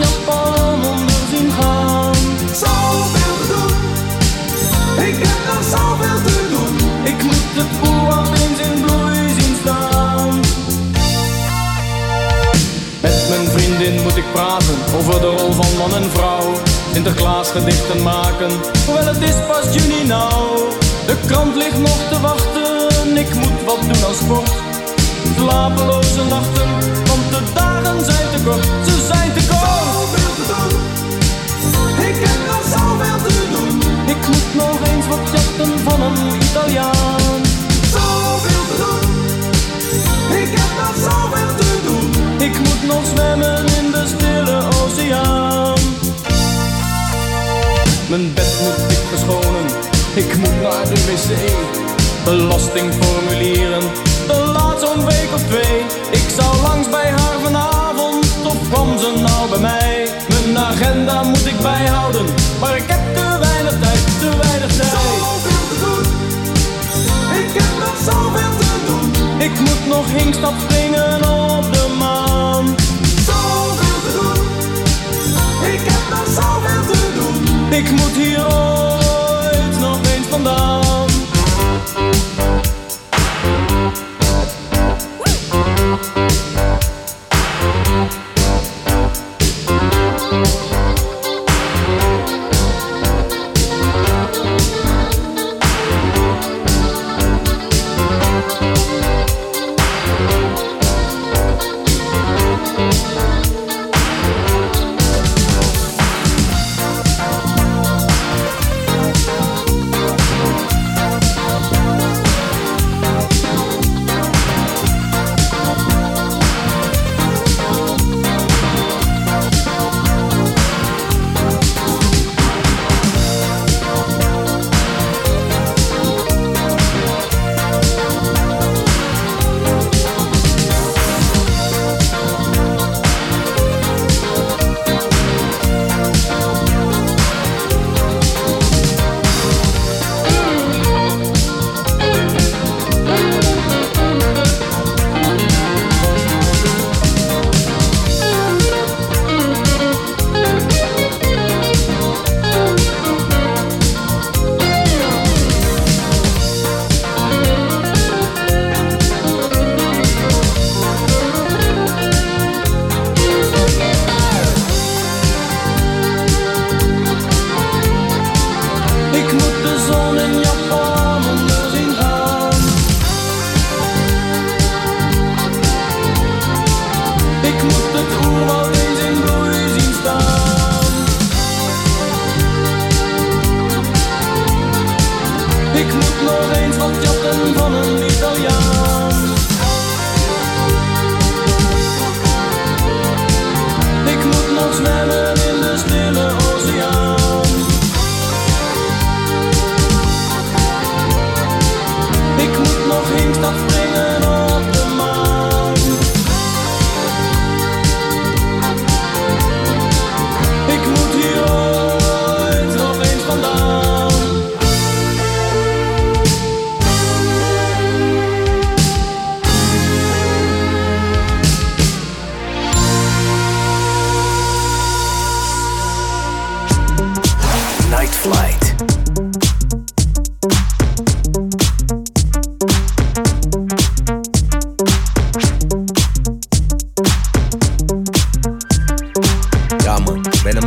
man 15.94 16.02
en 16.02 16.10
vrouw. 16.10 16.52
Sinterklaas 16.92 17.50
gedichten 17.50 18.02
maken, 18.02 18.50
hoewel 18.86 19.06
het 19.06 19.22
is 19.22 19.34
pas 19.48 19.74
juni 19.74 20.06
nou. 20.06 20.58
De 21.06 21.16
krant 21.26 21.54
ligt 21.54 21.78
nog 21.78 21.98
te 22.10 22.20
wachten, 22.20 23.16
ik 23.16 23.34
moet 23.34 23.64
wat 23.66 23.80
doen 23.80 24.04
aan 24.08 24.14
sport. 24.14 24.50
Slapeloze 25.36 26.24
nachten, 26.28 26.70
want 27.08 27.24
de 27.30 27.40
dagen 27.54 28.04
zijn 28.04 28.28
te 28.34 28.42
kort, 28.44 28.64
ze 28.86 29.06
zijn 29.12 29.32
te 29.32 29.46
kort. 29.48 29.60
Zoveel 29.60 30.32
te 30.38 30.44
doen, 30.52 30.72
ik 32.08 32.16
heb 32.26 32.40
nog 32.50 32.62
zoveel 32.74 33.18
te 33.26 33.34
doen. 33.54 33.76
Ik 34.06 34.28
moet 34.28 34.54
nog 34.54 34.78
eens 34.88 35.06
wat 35.06 35.24
jatten 35.34 35.78
van 35.78 36.00
een 36.02 36.42
Italiaan. 36.42 37.40
Zoveel 37.94 38.64
te 38.70 38.76
doen, 38.82 39.10
ik 40.42 40.50
heb 40.58 40.72
nog 40.82 40.94
zoveel 41.08 41.54
te 41.56 41.70
doen. 41.86 42.12
Ik 42.38 42.58
moet 42.58 42.82
nog 42.86 43.06
zwemmen 43.14 43.58
in 43.58 43.90
de 43.90 44.04
stille 44.16 44.62
oceaan. 44.82 45.83
Mijn 48.14 48.34
bed 48.34 48.54
moet 48.62 48.90
ik 48.90 49.02
verschonen, 49.08 49.66
ik 50.14 50.36
moet 50.36 50.60
naar 50.62 50.84
de 50.84 50.94
wc. 51.06 51.30
Belastingformulieren, 52.24 53.82
de 54.26 54.52
laat 54.56 54.80
zo'n 54.80 55.04
week 55.04 55.30
of 55.34 55.42
twee. 55.42 55.78
Ik 56.10 56.28
zou 56.36 56.56
langs 56.62 56.88
bij 56.90 57.10
haar 57.10 57.38
vanavond, 57.42 58.26
of 58.44 58.56
kwam 58.70 58.98
ze 58.98 59.12
nou 59.26 59.50
bij 59.50 59.58
mij? 59.58 60.08
Mijn 60.28 60.58
agenda 60.58 61.22
moet 61.22 61.46
ik 61.46 61.60
bijhouden, 61.60 62.26
maar 62.60 62.76
ik 62.76 62.84
heb 62.86 63.14
te 63.14 63.38
weinig 63.38 63.78
tijd, 63.80 64.04
te 64.18 64.30
weinig 64.42 64.76
tijd. 64.76 64.90
Zoveel 64.90 65.64
te 65.70 65.76
doen, 65.84 66.04
ik 67.42 67.52
heb 67.60 67.72
nog 67.84 67.96
zoveel 68.10 68.52
te 68.58 68.72
doen. 68.86 69.06
Ik 69.38 69.60
moet 69.60 69.86
nog 69.86 70.06
hinkstap 70.12 70.54
springen 70.64 71.14
op 71.14 71.72
de 71.72 71.94
maan. 71.98 72.74
Zoveel 73.26 73.98
te 74.06 74.12
doen, 74.20 74.42
ik 75.72 75.80
heb 75.90 76.02
nog 76.10 76.26
zoveel 76.26 76.62
te 76.62 76.66
doen. 76.66 76.73
Ik 77.76 77.90
moet 77.90 78.16
hier 78.16 78.46
ooit 78.46 79.78
nog 79.80 79.98
eens 80.14 80.26
vandaan. 80.26 80.83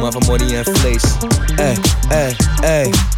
avant 0.08 0.20
moi 0.26 0.38
d'y 0.38 0.56
inflace. 0.56 1.18
Hey, 1.58 1.76
hey, 2.12 2.36
hey. 2.64 3.17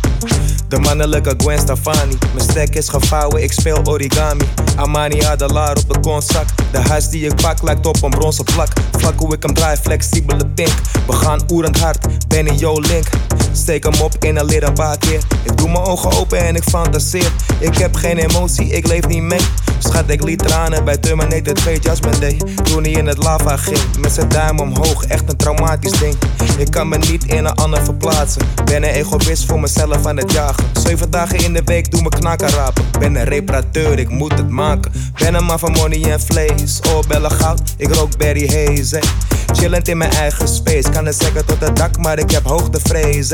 De 0.70 0.80
mannelijke 0.80 1.34
Gwen 1.38 1.60
Stefani. 1.60 2.18
Mijn 2.34 2.50
stek 2.50 2.76
is 2.76 2.90
gevouwen, 2.90 3.44
ik 3.44 3.52
speel 3.52 3.82
origami. 3.84 4.44
Amani 4.76 5.22
Adelaar 5.22 5.78
op 5.78 5.94
de 5.94 6.00
konzak. 6.00 6.46
De 6.72 6.78
huis 6.78 7.10
die 7.10 7.26
ik 7.26 7.36
pak 7.36 7.62
lijkt 7.62 7.86
op 7.86 8.04
een 8.04 8.10
bronzen 8.10 8.44
plak. 8.44 8.68
Vlak 8.92 9.20
hoe 9.20 9.36
ik 9.36 9.44
hem 9.44 9.54
draai, 9.54 9.78
flexibele 9.78 10.46
pink. 10.46 10.74
We 11.08 11.14
gaan 11.14 11.42
oerend 11.52 11.80
hard, 11.80 12.28
ben 12.28 12.48
in 12.48 12.56
jouw 12.56 12.80
link. 12.80 13.08
Steek 13.52 13.84
hem 13.84 14.02
op, 14.02 14.16
inhaleer 14.20 14.64
een 14.64 14.74
paar 14.74 14.98
keer. 14.98 15.22
Ik 15.44 15.58
doe 15.58 15.70
mijn 15.70 15.84
ogen 15.84 16.12
open 16.12 16.40
en 16.40 16.56
ik 16.56 16.64
fantaseer. 16.64 17.32
Ik 17.60 17.78
heb 17.78 17.96
geen 17.96 18.18
emotie, 18.18 18.68
ik 18.68 18.88
leef 18.88 19.08
niet 19.08 19.24
mee. 19.24 19.42
Schat, 19.80 20.10
ik 20.10 20.24
liet 20.24 20.40
tranen 20.40 20.84
bij 20.86 20.98
Terminator 20.98 21.54
2 21.54 21.80
Judgment 21.80 22.22
Day. 22.22 22.42
Toen 22.64 22.84
hij 22.84 22.92
in 22.92 23.08
het 23.08 23.18
lava 23.18 23.58
ging, 23.58 23.80
met 24.00 24.12
zijn 24.12 24.30
duim 24.30 24.60
omhoog, 24.60 25.06
echt 25.06 25.30
een 25.30 25.38
traumatisch 25.38 26.00
ding. 26.00 26.16
Ik 26.58 26.72
kan 26.72 26.88
me 26.88 26.98
niet 26.98 27.24
in 27.24 27.46
een 27.46 27.56
ander 27.56 27.84
verplaatsen. 27.84 28.42
Ben 28.66 28.84
een 28.84 28.90
egoïst 28.90 29.46
voor 29.46 29.60
mezelf 29.60 30.06
aan 30.06 30.18
het 30.18 30.32
jagen. 30.32 30.59
Zeven 30.84 31.10
dagen 31.10 31.38
in 31.38 31.54
de 31.54 31.62
week 31.66 31.92
doe 31.92 32.02
me 32.02 32.10
knakken 32.10 32.50
rapen. 32.50 32.86
Ben 33.00 33.16
een 33.16 33.24
reparateur, 33.24 34.00
ik 34.00 34.10
moet 34.10 34.32
het 34.32 34.50
maken. 34.50 34.92
Ben 35.18 35.34
een 35.34 35.44
man 35.44 35.60
van 35.60 35.72
money 35.72 36.12
en 36.12 36.22
vlees. 36.22 36.80
Oh, 36.94 37.00
bellen 37.08 37.32
goud, 37.32 37.62
ik 37.78 37.96
rook 37.96 38.18
Berry 38.18 38.48
Haze. 38.48 38.96
Hey. 38.96 39.30
Chillend 39.56 39.88
in 39.88 39.98
mijn 39.98 40.12
eigen 40.12 40.48
space. 40.48 40.90
Kan 40.90 41.06
het 41.06 41.16
zeggen 41.22 41.46
tot 41.46 41.60
het 41.60 41.76
dak, 41.76 41.98
maar 41.98 42.20
ik 42.20 42.32
heb 42.32 42.46
hoogtevrees. 42.46 43.34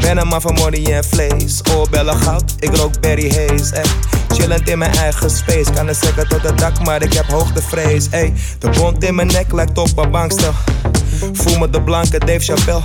Ben 0.00 0.18
een 0.18 0.28
man 0.28 0.40
van 0.40 0.54
money 0.54 0.94
en 0.94 1.04
vlees. 1.04 1.60
Oh, 1.74 1.90
bellen 1.90 2.16
goud, 2.16 2.54
ik 2.58 2.76
rook 2.76 3.00
Berry 3.00 3.28
Haze. 3.28 3.74
Hey. 3.74 3.84
Chillend 4.28 4.68
in 4.68 4.78
mijn 4.78 4.92
eigen 4.92 5.30
space. 5.30 5.72
Kan 5.74 5.86
het 5.86 5.96
zeggen 5.96 6.28
tot 6.28 6.42
het 6.42 6.58
dak, 6.58 6.84
maar 6.84 7.02
ik 7.02 7.12
heb 7.12 7.26
hoogtevrees. 7.26 8.06
Hey. 8.10 8.32
De 8.58 8.70
bond 8.70 9.04
in 9.04 9.14
mijn 9.14 9.26
nek 9.26 9.52
lijkt 9.52 9.78
op 9.78 9.98
een 9.98 10.10
bankstel. 10.10 10.52
Voel 11.32 11.58
me 11.58 11.70
de 11.70 11.82
blanke 11.82 12.18
Dave 12.18 12.40
Chappelle. 12.40 12.82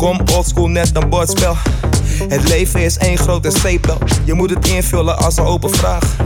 Kom 0.00 0.20
oldschool, 0.32 0.68
net 0.68 0.90
een 0.96 1.08
bordspel. 1.08 1.56
Het 2.28 2.48
leven 2.48 2.80
is 2.80 2.98
één 2.98 3.18
grote 3.18 3.50
stapel. 3.50 3.98
Je 4.24 4.34
moet 4.34 4.50
het 4.50 4.68
invullen 4.68 5.18
als 5.18 5.36
een 5.36 5.44
open 5.44 5.70
vraag. 5.70 6.16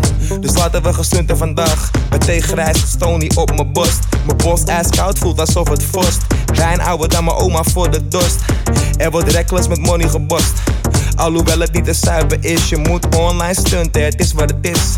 Dus 0.41 0.57
laten 0.57 0.83
we 0.83 0.93
gestunten 0.93 1.37
vandaag. 1.37 1.91
Met 2.11 2.25
grijs, 2.25 2.79
stony 2.87 3.31
op 3.35 3.55
mijn 3.55 3.73
borst. 3.73 3.99
Mijn 4.27 4.37
borst 4.37 4.69
ijskoud 4.69 5.19
voelt 5.19 5.41
alsof 5.41 5.69
het 5.69 5.83
vorst. 5.83 6.23
Wijn 6.55 6.81
ouder 6.81 7.09
dan 7.09 7.25
mijn 7.25 7.37
oma 7.37 7.63
voor 7.63 7.91
de 7.91 8.09
dorst. 8.09 8.41
Er 8.97 9.11
wordt 9.11 9.33
reckless 9.33 9.69
met 9.69 9.79
money 9.79 10.09
gebost. 10.09 10.53
Alhoewel 11.17 11.59
het 11.59 11.73
niet 11.73 11.85
te 11.85 11.93
zuiver 11.93 12.39
is, 12.41 12.69
je 12.69 12.77
moet 12.77 13.17
online 13.17 13.55
stunten, 13.55 14.05
het 14.05 14.21
is 14.21 14.33
wat 14.33 14.51
het 14.51 14.67
is. 14.77 14.95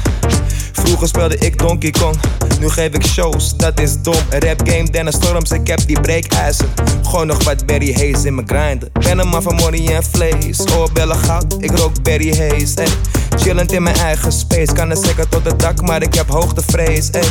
Vroeger 0.77 1.09
speelde 1.09 1.37
ik 1.39 1.59
Donkey 1.59 1.91
Kong, 1.91 2.17
nu 2.61 2.69
geef 2.69 2.93
ik 2.93 3.07
shows, 3.07 3.57
dat 3.57 3.81
is 3.81 4.03
dom. 4.03 4.15
Rap 4.31 4.69
game, 4.69 4.91
Dennis 4.91 5.15
Storms, 5.15 5.51
ik 5.51 5.67
heb 5.67 5.87
die 5.87 6.01
breekijzer. 6.01 6.67
Gooi 7.03 7.27
nog 7.27 7.45
wat 7.45 7.67
Berry 7.67 7.93
Haze 7.93 8.27
in 8.27 8.35
mijn 8.35 8.49
grinder. 8.49 8.89
Ben 8.93 9.19
een 9.19 9.29
man 9.29 9.43
van 9.43 9.55
money 9.55 9.95
en 9.95 10.05
vlees, 10.05 10.67
oorbellen 10.77 11.17
goud, 11.17 11.57
ik 11.59 11.79
rook 11.79 12.03
Berry 12.03 12.37
Haze. 12.37 12.75
Ey. 12.75 12.89
Chillend 13.37 13.73
in 13.73 13.83
mijn 13.83 13.97
eigen 13.97 14.33
space, 14.33 14.73
kan 14.73 14.91
het 14.91 15.05
zeker 15.05 15.29
tot 15.29 15.45
het 15.45 15.61
dak, 15.61 15.83
maar 15.83 16.03
ik 16.03 16.15
heb 16.15 16.29
hoogtevrees. 16.29 17.11
Ey. 17.11 17.25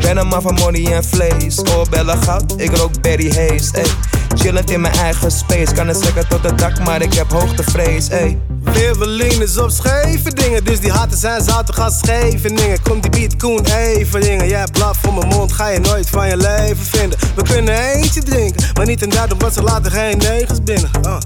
Ben 0.00 0.16
een 0.16 0.26
man 0.26 0.42
van 0.42 0.54
money 0.54 0.92
en 0.92 1.04
vlees, 1.04 1.64
oorbellen 1.76 2.22
goud, 2.22 2.54
ik 2.56 2.76
rook 2.76 3.00
Berry 3.00 3.28
Haze. 3.28 3.72
Ey. 3.72 3.86
Chillend 4.34 4.70
in 4.70 4.80
mijn 4.80 4.94
eigen 4.94 5.30
space, 5.30 5.74
kan 5.74 5.88
het 5.88 5.96
zeker 6.04 6.26
tot 6.26 6.42
het 6.42 6.58
dak, 6.58 6.84
maar 6.84 7.02
ik 7.02 7.14
heb 7.14 7.30
hoogtevrees. 7.30 8.08
Ey. 8.08 8.38
Levelin 8.64 9.42
is 9.42 9.58
op 9.58 9.70
scheve 9.70 10.34
dingen, 10.34 10.64
dus 10.64 10.80
die 10.80 10.92
haten 10.92 11.18
zijn 11.18 11.42
zouten 11.42 11.74
gaan 11.74 11.90
scheve 11.90 12.54
dingen. 12.54 12.82
Komt 12.82 13.02
die 13.02 13.10
beat 13.10 13.36
Koen 13.36 13.64
even 13.66 14.20
dingen, 14.20 14.48
jij 14.48 14.66
blaf 14.72 14.98
voor 15.02 15.14
mijn 15.14 15.28
mond, 15.28 15.52
ga 15.52 15.68
je 15.68 15.78
nooit 15.78 16.10
van 16.10 16.28
je 16.28 16.36
leven 16.36 16.84
vinden. 16.84 17.18
We 17.34 17.42
kunnen 17.42 17.92
eentje 17.92 18.22
drinken, 18.22 18.66
maar 18.74 18.86
niet 18.86 19.02
inderdaad 19.02 19.32
omdat 19.32 19.54
ze 19.54 19.62
laten 19.62 19.90
geen 19.90 20.18
negens 20.18 20.62
binnen. 20.62 20.90
Uh. 21.06 21.16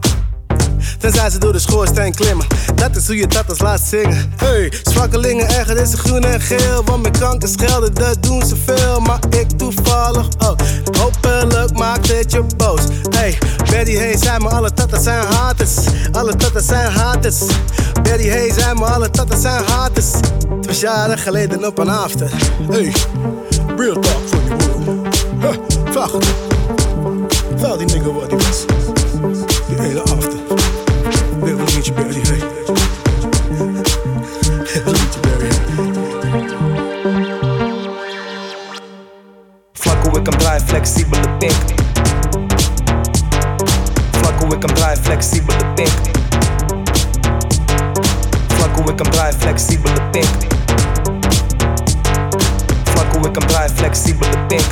Tenzij 0.99 1.31
ze 1.31 1.39
door 1.39 1.53
de 1.53 1.59
schoorsteen 1.59 2.15
klimmen. 2.15 2.47
Dat 2.75 2.97
is 2.97 3.07
hoe 3.07 3.17
je 3.17 3.27
dat 3.27 3.61
laat 3.61 3.81
zingen. 3.81 4.33
Hey, 4.37 4.73
zwakkelingen 4.83 5.49
erger 5.49 5.77
is 5.77 5.95
groen 5.95 6.25
en 6.25 6.41
geel. 6.41 6.85
Want 6.85 7.03
mijn 7.03 7.19
kanker 7.19 7.49
schelden, 7.49 7.95
dat 7.95 8.23
doen 8.23 8.43
ze 8.47 8.57
veel. 8.65 9.01
Maar 9.01 9.21
ik 9.31 9.51
toevallig 9.51 10.27
ook. 10.39 10.61
Hopelijk 10.99 11.73
maakt 11.79 12.13
het 12.13 12.33
je 12.33 12.45
boos. 12.57 12.81
Hey, 13.11 13.39
Betty 13.71 13.93
Hey 13.93 14.17
zei 14.17 14.39
me 14.39 14.49
alle 14.49 14.73
tatas 14.73 15.03
zijn 15.03 15.27
haters. 15.27 15.75
Alle 16.13 16.37
tatas 16.37 16.67
zijn 16.67 16.93
haters. 16.93 17.41
Betty 18.03 18.29
Hey 18.29 18.53
zei 18.53 18.75
me 18.75 18.85
alle 18.85 19.11
tatas 19.11 19.41
zijn 19.41 19.65
haters. 19.65 20.11
Het 20.57 20.67
was 20.67 20.81
jaren 20.81 21.19
geleden 21.19 21.67
op 21.67 21.79
een 21.79 21.89
after. 21.89 22.31
Hey, 22.71 22.93
real 23.77 24.01
talk 24.01 24.23
voor 24.27 24.41
die 24.59 24.67
woorden. 24.67 25.13
Huh, 25.41 25.57
vraag 25.91 26.11
die 27.79 27.87
nigga 27.87 28.13
wat 28.13 28.31
hij 28.31 28.39
was. 28.39 28.65
Die 29.69 29.81
hele 29.81 30.01
after. 30.01 30.36
Let 31.89 31.99
you 31.99 32.05
comply, 32.05 32.31
hey. 32.31 32.41
Let 32.41 32.51
you 40.15 40.23
pink. 41.39 41.55
Vlakken 44.23 44.53
ik 44.53 44.67
een 44.67 44.75
blij 49.11 49.33
flexibele 49.33 50.01
pink. 50.11 50.27
Pink. 54.47 54.65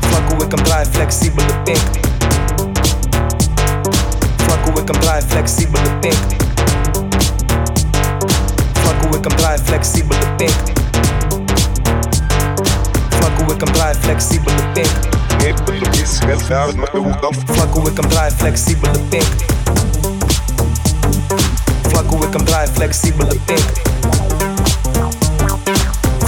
Vlakken 0.00 0.46
ik 0.46 0.52
een 0.52 0.62
blij 0.62 0.84
pink 1.64 2.05
we 4.76 4.84
comply, 4.84 5.20
flexível 5.20 5.80
to 5.84 5.92
think. 6.02 6.20
Fuck 8.84 9.10
we 9.10 9.18
comply, 9.22 9.56
flexible 9.56 10.16
to 10.16 10.28
think. 10.36 10.56
Fuck 13.18 13.48
we 13.48 13.54
comply, 13.56 13.94
flexível 13.94 14.52
to 14.58 14.64
think. 14.74 14.92
Fuck 17.56 17.74
we 17.84 17.90
comply, 17.94 18.30
flexible 18.30 18.92
to 18.92 19.00
think. 19.10 19.30
Fuck 21.90 22.10
we 22.12 22.26
comply, 22.32 22.66
flexível 22.66 23.28
to 23.30 23.38
think. 23.48 23.66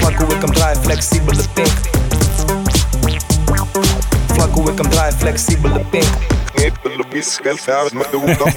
Fuck 0.01 0.19
we 0.29 0.37
comply, 0.41 0.73
flexível 0.75 1.35
to 1.35 1.43
think. 1.57 1.75
Fuck 4.37 4.57
we 4.57 4.75
comply, 4.75 5.11
flexível 5.11 5.75
to 5.75 5.85
think. 5.91 6.48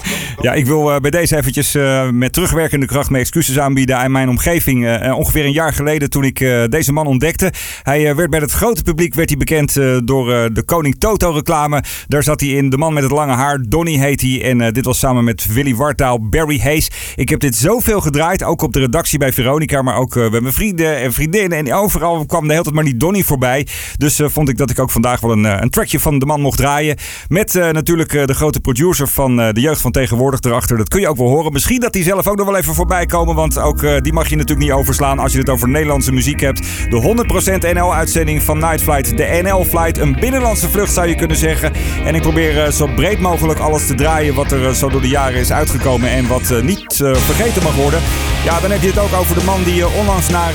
Ja, 0.42 0.54
ik 0.54 0.66
wil 0.66 0.92
eh, 0.92 1.00
bij 1.00 1.12
deze 1.12 1.38
eventjes 1.38 1.76
eh, 1.76 2.10
met 2.10 2.34
terugwerkende 2.34 2.86
kracht 2.86 3.10
mijn 3.10 3.22
excuses 3.22 3.60
aanbieden 3.60 3.98
aan 3.98 4.12
mijn 4.12 4.30
omgeving. 4.30 4.88
Eh, 4.88 5.18
ongeveer 5.18 5.46
een 5.46 5.52
jaar 5.52 5.74
geleden 5.74 6.10
toen 6.10 6.24
ik 6.24 6.38
deze 6.70 6.94
man 6.94 7.08
ontdekte. 7.08 7.52
Hij 7.84 8.16
werd 8.16 8.30
bij 8.30 8.40
het 8.40 8.52
grote 8.52 8.84
publiek 8.84 9.14
werd 9.14 9.30
hij 9.30 9.38
bekend 9.38 9.74
door 10.04 10.26
de 10.54 10.64
Koning 10.66 10.96
Toto 10.98 11.32
reclame. 11.32 11.84
Daar 12.08 12.24
zat 12.24 12.40
hij 12.40 12.50
in. 12.50 12.70
De 12.70 12.78
man 12.78 12.94
met 12.94 13.04
het 13.04 13.12
lange 13.12 13.34
haar, 13.34 13.60
Donny 13.68 13.98
heet 13.98 14.22
hij. 14.22 14.44
En 14.44 14.74
dit 14.74 14.86
was 14.86 15.00
samen 15.00 15.24
met 15.24 15.54
Willy 15.54 15.76
Wartaal, 15.76 16.30
Barry 16.30 16.60
Hayes. 16.60 16.92
Ik 17.16 17.30
heb 17.30 17.40
dit 17.40 17.56
zoveel 17.56 18.02
gedraaid, 18.02 18.44
ook 18.44 18.62
op 18.62 18.74
de 18.74 18.80
redactie 18.80 19.20
bij 19.20 19.34
Veronica, 19.34 19.82
maar 19.82 19.96
ook 19.96 20.14
bij 20.14 20.42
mijn 20.42 20.54
vrienden 20.54 20.98
en 20.98 21.14
vriendinnen. 21.14 21.58
En 21.58 21.74
overal 21.74 22.26
kwam 22.26 22.44
de 22.44 22.52
hele 22.52 22.64
tijd 22.64 22.76
maar 22.76 22.84
niet 22.84 23.00
Donny 23.00 23.24
voorbij. 23.24 23.68
Dus 23.98 24.22
vond 24.24 24.50
ik 24.50 24.58
dat 24.58 24.70
ik 24.70 24.80
ook 24.80 24.92
vandaag 24.92 25.20
wel 25.20 25.32
een, 25.32 25.44
een 25.44 25.70
trackje 25.70 26.00
van 26.00 26.20
de 26.20 26.26
man 26.26 26.42
mocht 26.42 26.58
draaien. 26.58 26.98
Met 27.28 27.56
eh, 27.56 27.70
natuurlijk 27.98 28.30
eh, 28.30 28.36
de 28.36 28.40
grote 28.40 28.60
producer 28.60 29.08
van 29.08 29.42
eh, 29.42 29.54
de 29.54 29.62
jeugd 29.62 29.82
van 29.82 29.92
tegenwoordig 29.92 30.40
erachter. 30.42 30.78
Dat 30.78 30.88
kun 30.88 31.00
je 31.00 31.08
ook 31.08 31.18
wel 31.18 31.28
horen. 31.28 31.52
Misschien 31.52 31.80
dat 31.80 31.94
die 31.94 32.04
zelf 32.04 32.28
ook 32.28 32.38
nog 32.38 32.46
wel 32.46 32.58
even 32.58 32.74
voorbij 32.74 33.06
komen. 33.06 33.36
Want 33.36 33.58
ook 33.58 33.84
eh, 33.84 34.02
die 34.02 34.14
mag 34.14 34.30
je 34.30 34.36
natuurlijk 34.36 34.68
niet 34.68 34.78
overslaan 34.78 35.20
als 35.20 35.32
je 35.32 35.40
het 35.40 35.50
over 35.50 35.70
Nederlandse 35.70 36.12
muziek 36.12 36.40
hebt. 36.40 36.60
De 36.90 37.70
100% 37.72 37.74
NL-uitzending 37.74 38.42
van 38.42 38.58
Night 38.58 38.82
Flight. 38.82 39.18
De 39.18 39.40
NL-flight. 39.44 39.98
Een 39.98 40.18
binnenlandse 40.20 40.70
vlucht 40.70 40.94
zou 40.94 41.08
je 41.08 41.16
kunnen 41.16 41.38
zeggen. 41.38 41.74
En 42.06 42.16
ik 42.16 42.22
probeer 42.22 42.72
zo 42.72 42.88
breed 42.96 43.20
mogelijk 43.20 43.60
alles 43.60 43.88
te 43.88 43.96
draaien 43.96 44.34
wat 44.34 44.52
er 44.52 44.76
zo 44.76 44.90
door 44.90 45.02
de 45.02 45.08
jaren 45.08 45.40
is 45.40 45.52
uitgekomen. 45.52 46.10
En 46.10 46.28
wat 46.28 46.62
niet 46.64 46.96
vergeten 47.14 47.64
mag 47.64 47.76
worden. 47.76 48.02
Ja, 48.46 48.60
dan 48.60 48.72
heb 48.72 48.82
je 48.82 48.88
het 48.88 49.00
ook 49.00 49.14
over 49.14 49.36
de 49.36 49.46
man 49.46 49.64
die 49.64 49.88
onlangs 49.88 50.30
naar 50.30 50.54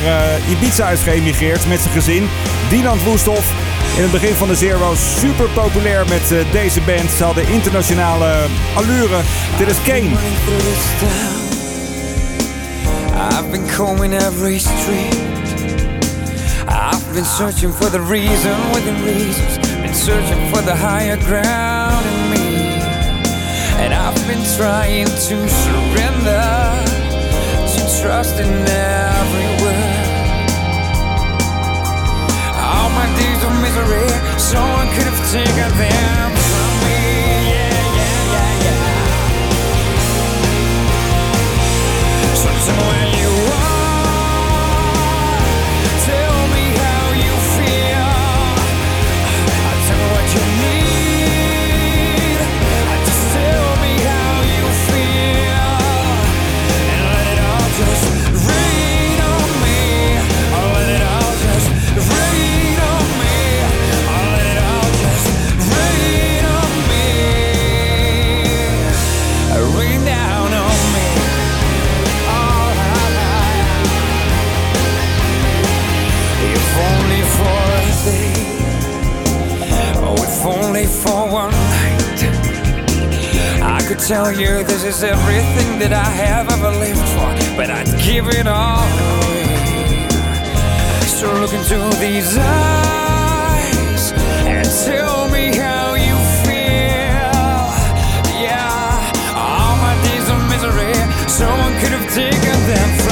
Ibiza 0.50 0.90
is 0.90 1.02
geëmigreerd 1.02 1.68
met 1.68 1.80
zijn 1.80 1.92
gezin. 1.92 2.28
Dinant 2.68 3.02
Woesthof. 3.02 3.74
In 3.96 4.02
het 4.02 4.12
begin 4.12 4.34
van 4.34 4.48
de 4.48 4.54
Zero's 4.54 5.18
super 5.20 5.48
populair 5.48 6.04
met 6.08 6.52
deze 6.52 6.80
band. 6.80 7.10
Ze 7.26 7.32
hadden 7.32 7.54
internationale 7.54 8.46
allure. 8.76 9.20
Dit 9.58 9.68
is 9.68 9.76
Kane. 9.84 10.10
I've 13.14 13.50
been 13.50 13.66
combing 13.76 14.14
every 14.14 14.58
street. 14.58 15.16
I've 16.68 17.12
been 17.12 17.24
searching 17.24 17.72
for 17.72 17.90
the 17.90 18.00
reason 18.00 18.56
within 18.72 19.04
reasons. 19.04 19.58
Been 19.82 19.94
searching 19.94 20.48
for 20.52 20.62
the 20.62 20.76
higher 20.76 21.16
ground 21.16 22.06
in 22.06 22.30
me. 22.30 22.80
And 23.82 23.92
I've 23.92 24.26
been 24.26 24.44
trying 24.56 25.06
to 25.06 25.48
surrender 25.48 26.46
to 27.72 27.80
trust 28.02 28.38
in 28.38 28.52
every 28.68 29.48
word. 29.62 30.06
All 32.54 32.90
my 32.90 33.06
days 33.18 33.42
of 33.44 33.52
misery, 33.66 34.10
someone 34.38 34.88
could 34.94 35.08
have 35.10 35.30
taken 35.32 35.78
them 35.78 36.45
some 42.66 42.76
way 42.88 43.05
tell 84.06 84.30
you 84.30 84.62
this 84.62 84.84
is 84.84 85.02
everything 85.02 85.80
that 85.80 85.92
I 85.92 86.04
have 86.04 86.48
ever 86.52 86.70
lived 86.78 87.08
for, 87.10 87.26
but 87.56 87.70
I'd 87.70 87.90
give 87.98 88.28
it 88.28 88.46
all 88.46 88.86
away. 89.18 90.06
So 91.18 91.26
look 91.34 91.52
into 91.52 91.78
these 91.98 92.38
eyes 92.38 94.12
and 94.46 94.64
tell 94.86 95.28
me 95.28 95.56
how 95.56 95.94
you 95.94 96.14
feel. 96.46 97.66
Yeah, 98.38 99.34
all 99.34 99.74
my 99.82 99.98
days 100.06 100.28
of 100.30 100.38
misery, 100.54 100.94
someone 101.26 101.74
could 101.80 101.90
have 101.90 102.06
taken 102.14 102.58
them. 102.70 103.05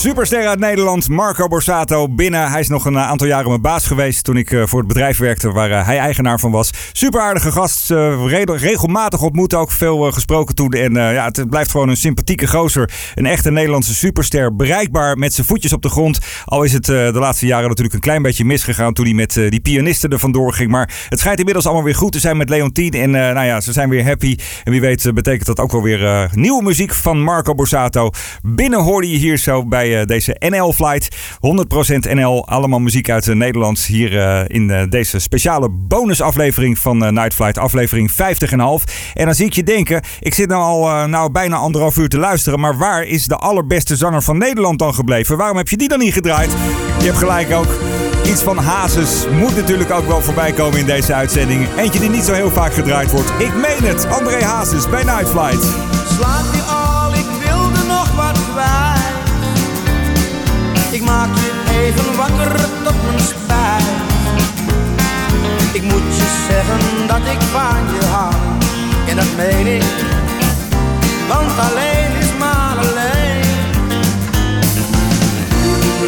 Superster 0.00 0.46
uit 0.46 0.58
Nederland, 0.58 1.08
Marco 1.08 1.48
Borsato, 1.48 2.08
binnen. 2.08 2.50
Hij 2.50 2.60
is 2.60 2.68
nog 2.68 2.84
een 2.84 2.96
eh, 2.96 3.08
aantal 3.08 3.26
jaren 3.26 3.48
mijn 3.48 3.60
baas 3.60 3.86
geweest 3.86 4.24
toen 4.24 4.36
ik 4.36 4.50
eh, 4.50 4.62
voor 4.66 4.78
het 4.78 4.88
bedrijf 4.88 5.18
werkte 5.18 5.52
waar 5.52 5.70
eh, 5.70 5.86
hij 5.86 5.98
eigenaar 5.98 6.40
van 6.40 6.50
was. 6.50 6.70
Super 6.92 7.20
aardige 7.20 7.52
gast, 7.52 7.90
re- 7.90 8.56
regelmatig 8.56 9.22
ontmoet, 9.22 9.54
ook 9.54 9.70
veel 9.70 10.12
gesproken 10.12 10.54
toen. 10.54 10.72
En 10.72 10.92
ja, 10.94 11.24
het 11.24 11.50
blijft 11.50 11.70
gewoon 11.70 11.88
een 11.88 11.96
sympathieke 11.96 12.46
gozer. 12.46 12.90
Een 13.14 13.26
echte 13.26 13.50
Nederlandse 13.50 13.94
superster, 13.94 14.56
bereikbaar 14.56 15.18
met 15.18 15.34
zijn 15.34 15.46
voetjes 15.46 15.72
op 15.72 15.82
de 15.82 15.88
grond. 15.88 16.18
Al 16.44 16.62
is 16.62 16.72
het 16.72 16.84
de 16.84 17.10
laatste 17.14 17.46
jaren 17.46 17.68
natuurlijk 17.68 17.94
een 17.94 18.00
klein 18.00 18.22
beetje 18.22 18.44
misgegaan 18.44 18.92
toen 18.92 19.04
hij 19.04 19.14
met 19.14 19.32
die 19.32 19.60
pianisten 19.60 20.10
er 20.10 20.18
vandoor 20.18 20.52
ging. 20.52 20.70
Maar 20.70 21.06
het 21.08 21.18
schijnt 21.18 21.38
inmiddels 21.38 21.66
allemaal 21.66 21.84
weer 21.84 21.94
goed 21.94 22.12
te 22.12 22.20
zijn 22.20 22.36
met 22.36 22.48
Leontien. 22.48 22.92
En 22.92 23.10
nou 23.10 23.46
ja, 23.46 23.60
ze 23.60 23.72
zijn 23.72 23.88
weer 23.88 24.04
happy. 24.04 24.36
En 24.64 24.72
wie 24.72 24.80
weet 24.80 25.10
betekent 25.14 25.46
dat 25.46 25.60
ook 25.60 25.72
wel 25.72 25.82
weer 25.82 26.30
nieuwe 26.34 26.62
muziek 26.62 26.94
van 26.94 27.22
Marco 27.22 27.54
Borsato. 27.54 28.10
Binnen 28.42 28.80
hoorde 28.82 29.10
je 29.10 29.16
hier 29.16 29.38
zo 29.38 29.66
bij 29.66 29.89
eh, 29.98 30.06
deze 30.06 30.36
NL-flight. 30.38 31.16
100% 31.40 32.12
NL, 32.14 32.46
allemaal 32.46 32.78
muziek 32.78 33.10
uit 33.10 33.28
eh, 33.28 33.34
Nederland. 33.34 33.78
Hier 33.80 34.18
eh, 34.18 34.44
in 34.46 34.88
deze 34.90 35.18
speciale 35.18 35.68
bonusaflevering 35.70 36.78
van 36.78 36.98
Night 36.98 37.34
Flight, 37.34 37.58
aflevering 37.58 38.10
50,5. 38.10 38.16
En 39.14 39.24
dan 39.24 39.34
zie 39.34 39.46
ik 39.46 39.52
je 39.52 39.62
denken, 39.62 40.02
ik 40.20 40.34
zit 40.34 40.48
nou 40.48 40.62
al 40.62 41.08
nou 41.08 41.32
bijna 41.32 41.56
anderhalf 41.56 41.96
uur 41.96 42.08
te 42.08 42.18
luisteren. 42.18 42.60
Maar 42.60 42.78
waar 42.78 43.02
is 43.02 43.26
de 43.26 43.36
allerbeste 43.36 43.96
zanger 43.96 44.22
van 44.22 44.38
Nederland 44.38 44.78
dan 44.78 44.94
gebleven? 44.94 45.36
Waarom 45.36 45.56
heb 45.56 45.68
je 45.68 45.76
die 45.76 45.88
dan 45.88 45.98
niet 45.98 46.12
gedraaid? 46.12 46.50
Je 46.98 47.04
hebt 47.04 47.18
gelijk 47.18 47.52
ook. 47.52 47.78
Iets 48.26 48.42
van 48.42 48.58
Hazes 48.58 49.26
moet 49.32 49.56
natuurlijk 49.56 49.90
ook 49.90 50.06
wel 50.06 50.20
voorbij 50.20 50.52
komen 50.52 50.78
in 50.78 50.86
deze 50.86 51.14
uitzending. 51.14 51.68
Eentje 51.76 52.00
die 52.00 52.10
niet 52.10 52.24
zo 52.24 52.32
heel 52.32 52.50
vaak 52.50 52.72
gedraaid 52.74 53.10
wordt. 53.10 53.30
Ik 53.38 53.54
meen 53.54 53.88
het, 53.88 54.06
André 54.06 54.44
Hazes 54.44 54.88
bij 54.88 55.04
Night 55.04 55.28
Flight. 55.28 56.49
Maak 61.10 61.34
je 61.34 61.52
even 61.80 62.16
wakker 62.16 62.54
tot 62.84 62.98
mijn 63.06 63.20
spijt. 63.32 63.88
Ik 65.72 65.82
moet 65.82 66.08
je 66.20 66.28
zeggen 66.48 67.06
dat 67.06 67.24
ik 67.34 67.40
van 67.54 67.84
je 67.94 68.04
hou. 68.06 68.34
En 69.08 69.16
dat 69.16 69.30
meen 69.36 69.66
ik, 69.66 69.84
want 71.28 71.52
alleen 71.66 72.10
is 72.24 72.32
maar 72.38 72.76
alleen. 72.84 73.48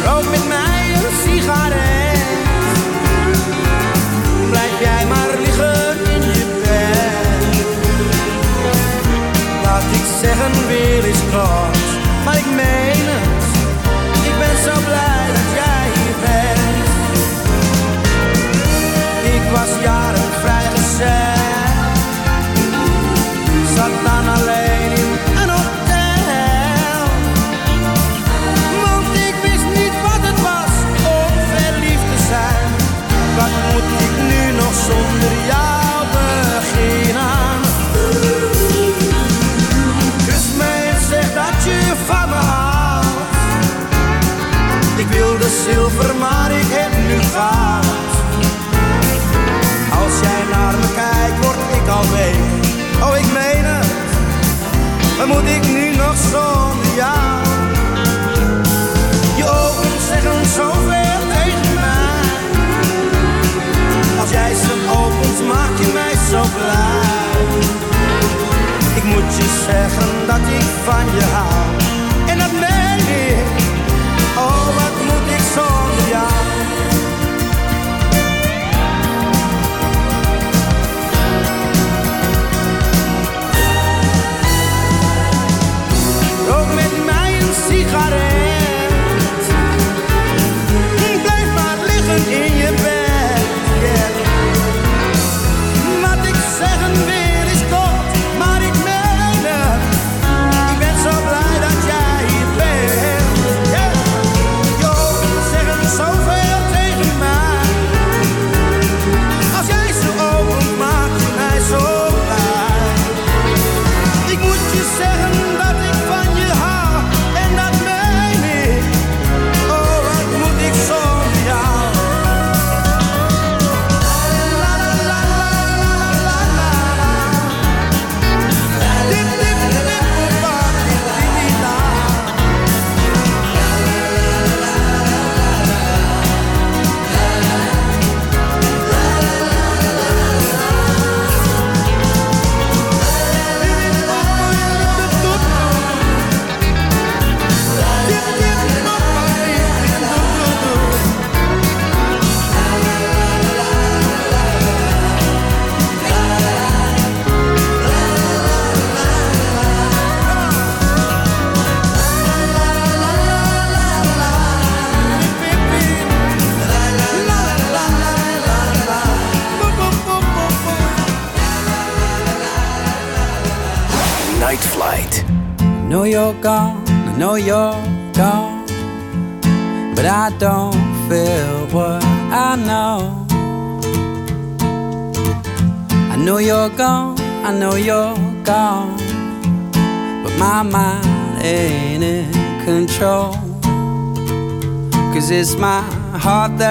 Rook 0.05 0.29
met 0.29 0.47
mij 0.47 0.83
een 0.97 1.15
sigaret. 1.23 2.21
Blijf 4.49 4.75
jij 4.79 5.05
maar 5.11 5.29
liggen 5.43 5.97
in 6.15 6.23
je 6.37 6.45
bed. 6.63 7.67
Laat 9.63 9.87
ik 9.99 10.05
zeggen 10.21 10.67
weer 10.67 11.03
eens 11.03 11.23
kort, 11.31 11.72
ik 14.63 14.69
ben 14.69 14.81
zo 14.81 14.85
blij 14.87 15.27
dat 15.27 15.49
jij 15.59 15.85
hier 15.95 16.15
bent. 16.25 16.87
Ik 19.35 19.51
was 19.51 19.83
jaren 19.83 20.31
vrijgezet, 20.41 21.99
zat 23.75 23.91
dan 24.03 24.27
alleen 24.35 24.91
in 24.91 25.37
een 25.41 25.49
hotel. 25.49 27.03
Want 28.83 29.17
ik 29.17 29.35
wist 29.41 29.65
niet 29.81 29.95
wat 30.01 30.21
het 30.27 30.41
was 30.41 30.73
om 31.19 31.33
verliefd 31.55 32.07
te 32.15 32.25
zijn. 32.29 32.67
Wat 33.35 33.53
moet 33.71 33.89
ik 34.05 34.13
nu 34.29 34.51
nog 34.55 34.73
zonder 34.73 35.45
jou? 35.47 35.62
Als 50.01 50.19
jij 50.21 50.43
naar 50.51 50.73
me 50.73 50.87
kijkt, 50.95 51.45
word 51.45 51.57
ik 51.81 51.87
alweer. 51.87 52.35
Oh, 53.03 53.17
ik 53.17 53.31
meen 53.33 53.65
het. 53.65 53.87
Wat 55.17 55.27
moet 55.27 55.49
ik 55.49 55.67
nu 55.67 55.95
nog 55.95 56.15
zonder 56.31 56.95
jou? 56.95 57.41
Je 59.35 59.43
ogen 59.43 60.01
zeggen 60.07 60.45
zoveel 60.45 61.21
tegen 61.33 61.73
mij. 61.73 62.21
Als 64.19 64.29
jij 64.29 64.53
ze 64.53 64.73
opent, 64.97 65.47
maak 65.47 65.77
je 65.77 65.91
mij 65.93 66.15
zo 66.29 66.41
blij. 66.57 67.47
Ik 68.95 69.03
moet 69.03 69.35
je 69.35 69.63
zeggen 69.65 70.27
dat 70.27 70.43
ik 70.59 70.67
van 70.85 71.05
je 71.15 71.25
hou 71.33 71.82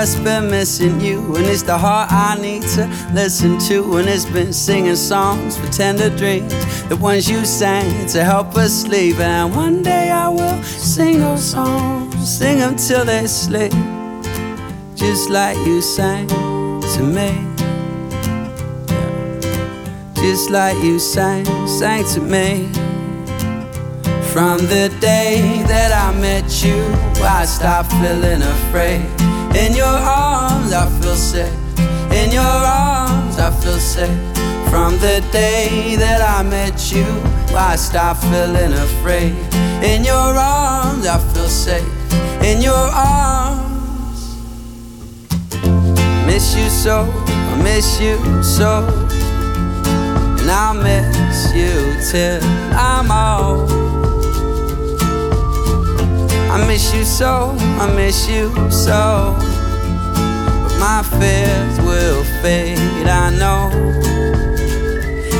that's 0.03 0.17
been 0.17 0.51
missing 0.51 1.01
you, 1.01 1.37
and 1.37 1.47
it's 1.47 1.63
the 1.63 1.79
heart 1.79 2.11
I 2.11 2.37
need 2.37 2.63
to 2.75 2.89
listen 3.13 3.57
to. 3.69 3.99
And 3.99 4.09
it's 4.09 4.25
been 4.25 4.53
singing 4.53 4.97
songs 4.97 5.57
for 5.57 5.69
tender 5.71 6.11
dreams, 6.17 6.53
the 6.89 6.97
ones 6.97 7.31
you 7.31 7.45
sang 7.45 8.09
to 8.09 8.25
help 8.25 8.57
us 8.57 8.83
sleep. 8.83 9.21
And 9.21 9.55
one 9.55 9.85
day 9.85 10.11
I 10.11 10.29
will 10.29 10.61
sing 10.65 11.21
those 11.21 11.45
songs, 11.53 12.17
sing 12.37 12.59
them 12.59 12.75
till 12.75 13.05
they 13.05 13.29
sleep, 13.29 13.71
just 14.97 15.31
like 15.31 15.57
you 15.59 15.81
sang 15.81 16.27
to 16.27 17.03
me. 17.17 17.31
Just 20.17 20.51
like 20.51 20.77
you 20.83 20.99
sang, 20.99 21.45
sang 21.69 22.05
to 22.15 22.21
me. 22.21 22.67
From 24.33 24.59
the 24.67 24.93
day 25.01 25.63
that 25.69 25.93
I 25.93 26.19
met 26.19 26.65
you, 26.65 26.83
I 27.23 27.45
stopped 27.45 27.93
feeling 27.93 28.43
afraid. 28.43 29.22
In 29.55 29.75
your 29.77 29.87
arms, 29.87 30.73
I 30.73 30.89
feel 31.01 31.15
safe. 31.15 31.53
In 32.11 32.33
your 32.33 32.43
arms, 32.43 33.39
I 33.39 33.51
feel 33.61 33.79
safe. 33.79 34.33
From 34.71 34.95
the 34.99 35.23
day 35.31 35.95
that 35.97 36.23
I 36.23 36.43
met 36.43 36.91
you, 36.91 37.05
I 37.55 37.77
stopped 37.77 38.23
feeling 38.23 38.73
afraid. 38.73 39.35
In 39.85 40.05
your 40.05 40.15
arms, 40.17 41.07
I 41.07 41.19
feel 41.35 41.49
safe. 41.49 41.85
In 42.43 42.63
your 42.63 42.73
arms, 42.73 44.37
miss 46.27 46.57
you 46.57 46.69
so, 46.71 47.05
I 47.29 47.63
miss 47.63 48.01
you 48.01 48.17
so. 48.43 48.89
And 50.41 50.51
I'll 50.51 50.75
miss 50.75 51.53
you 51.55 52.01
till 52.11 52.41
I'm 52.73 53.11
old. 53.13 53.71
I 56.51 56.67
miss 56.67 56.95
you 56.95 57.05
so, 57.05 57.55
I 57.79 57.93
miss 57.95 58.29
you 58.29 58.51
so. 58.71 59.42
My 60.83 61.01
fears 61.05 61.79
will 61.87 62.25
fade, 62.43 63.07
I 63.07 63.31
know. 63.31 63.71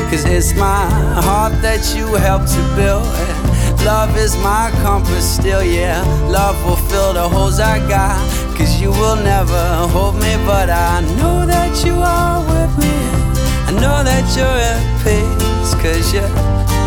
Cause 0.09 0.23
it's 0.23 0.53
my 0.55 0.87
heart 1.19 1.51
that 1.61 1.93
you 1.93 2.05
helped 2.15 2.47
to 2.53 2.63
build. 2.77 3.03
And 3.03 3.83
love 3.83 4.15
is 4.15 4.37
my 4.37 4.71
compass 4.81 5.25
still, 5.35 5.61
yeah. 5.61 5.99
Love 6.31 6.55
will 6.63 6.77
fill 6.87 7.11
the 7.11 7.27
holes 7.27 7.59
I 7.59 7.79
got. 7.89 8.23
Cause 8.57 8.79
you 8.79 8.91
will 8.91 9.17
never 9.17 9.63
hold 9.91 10.15
me, 10.15 10.33
but 10.45 10.69
I 10.69 11.01
know 11.19 11.45
that 11.45 11.85
you 11.85 11.95
are 11.95 12.39
with 12.39 12.73
me. 12.79 12.95
I 13.67 13.71
know 13.83 13.99
that 14.01 14.23
you're 14.37 14.59
at 14.71 14.79
peace. 15.03 15.73
Cause 15.83 16.13
you, 16.15 16.23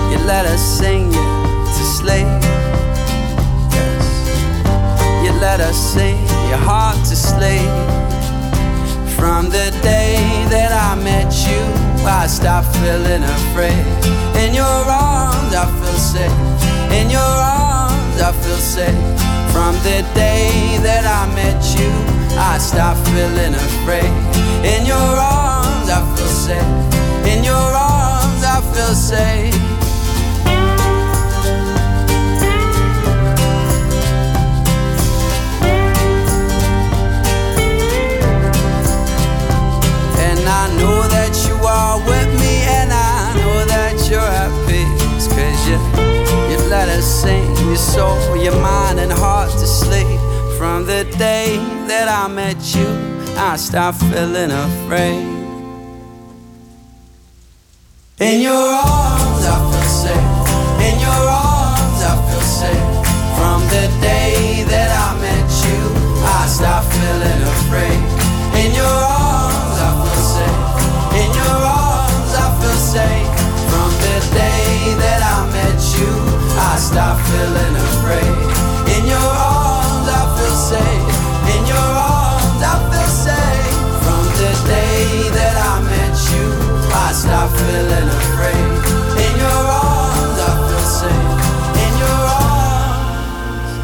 you 0.09 0.19
let 0.25 0.47
us 0.47 0.63
sing 0.79 1.13
you 1.13 1.29
to 1.77 1.83
sleep. 1.99 2.33
You 5.23 5.33
let 5.45 5.61
us 5.61 5.77
sing 5.93 6.17
your 6.49 6.63
heart 6.65 6.97
to 7.11 7.15
sleep. 7.15 8.16
From 9.27 9.47
the 9.47 9.75
day 9.83 10.23
that 10.51 10.71
I 10.71 10.95
met 11.03 11.35
you, 11.51 11.59
I 12.07 12.29
stopped 12.29 12.71
feeling 12.77 13.25
afraid. 13.25 13.83
In 14.39 14.55
your 14.55 14.79
arms, 14.87 15.51
I 15.51 15.67
feel 15.83 15.99
safe. 15.99 16.31
In 16.95 17.11
your 17.11 17.35
arms, 17.67 18.23
I 18.23 18.31
feel 18.31 18.63
safe. 18.63 19.03
From 19.51 19.75
the 19.83 20.07
day 20.15 20.79
that 20.87 21.03
I 21.03 21.27
met 21.35 21.59
you, 21.75 21.91
I 22.39 22.59
stopped 22.59 23.03
feeling 23.11 23.55
afraid. 23.67 24.15
In 24.63 24.87
your 24.87 25.11
arms, 25.19 25.91
I 25.91 26.07
feel 26.15 26.31
safe. 26.47 27.27
In 27.27 27.43
your 27.43 27.71
arms, 27.75 28.45
I 28.47 28.63
feel 28.73 28.95
safe. 28.95 29.66
Are 41.77 41.99
with 41.99 42.31
me, 42.41 42.55
and 42.79 42.91
I 42.93 43.35
know 43.39 43.65
that 43.75 43.95
you're 44.09 44.33
at 44.45 44.53
peace. 44.67 45.27
Cause 45.29 45.61
you, 45.69 45.79
you 46.51 46.59
let 46.69 46.89
us 46.89 47.07
sing 47.23 47.47
your 47.67 47.77
soul, 47.77 48.37
your 48.37 48.59
mind, 48.61 48.99
and 48.99 49.13
heart 49.13 49.51
to 49.51 49.67
sleep. 49.67 50.21
From 50.59 50.87
the 50.87 51.05
day 51.19 51.59
that 51.91 52.09
I 52.09 52.29
met 52.29 52.59
you, 52.75 52.89
I 53.37 53.57
stopped 53.57 54.01
feeling 54.11 54.51
afraid. 54.51 55.25
In 58.19 58.41
your 58.41 58.55
arms, 58.55 59.45
I 59.55 59.57
feel 59.71 59.91
safe. 60.05 60.33
In 60.89 60.97
your 61.07 61.23
arms, 61.51 62.01
I 62.11 62.15
feel 62.27 62.47
safe. 62.63 62.87
From 63.37 63.61
the 63.75 63.85
day 64.01 64.65
that 64.73 64.91
I 65.05 65.16
I 76.87 76.89
stopped 76.89 77.27
feeling 77.27 77.75
afraid. 77.75 78.37
In 78.95 79.03
your 79.11 79.19
arms, 79.19 80.07
I 80.07 80.23
feel 80.39 80.55
safe. 80.71 81.07
In 81.51 81.63
your 81.67 81.91
arms, 81.99 82.63
I 82.63 82.79
feel 82.91 83.11
safe. 83.27 83.75
From 84.07 84.23
the 84.39 84.53
day 84.71 85.27
that 85.35 85.57
I 85.67 85.83
met 85.83 86.15
you, 86.31 86.47
I 86.95 87.11
stopped 87.13 87.59
feeling 87.59 88.09
afraid. 88.23 88.71
In 89.19 89.35
your 89.37 89.63
arms, 89.83 90.39
I 90.39 90.55
feel 90.69 90.87
safe. 91.03 91.35
In 91.85 91.93
your 92.05 92.23
arms, 92.39 93.75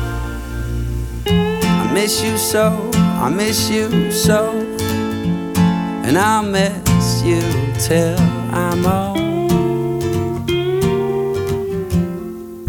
I 1.27 1.93
miss 1.93 2.15
you 2.23 2.39
so, 2.39 2.65
I 2.95 3.29
miss 3.31 3.69
you 3.69 4.13
so, 4.13 4.55
and 6.07 6.17
I'll 6.17 6.45
miss 6.45 7.23
you 7.25 7.43
till 7.81 8.17
I'm 8.55 8.87
old. 8.87 9.12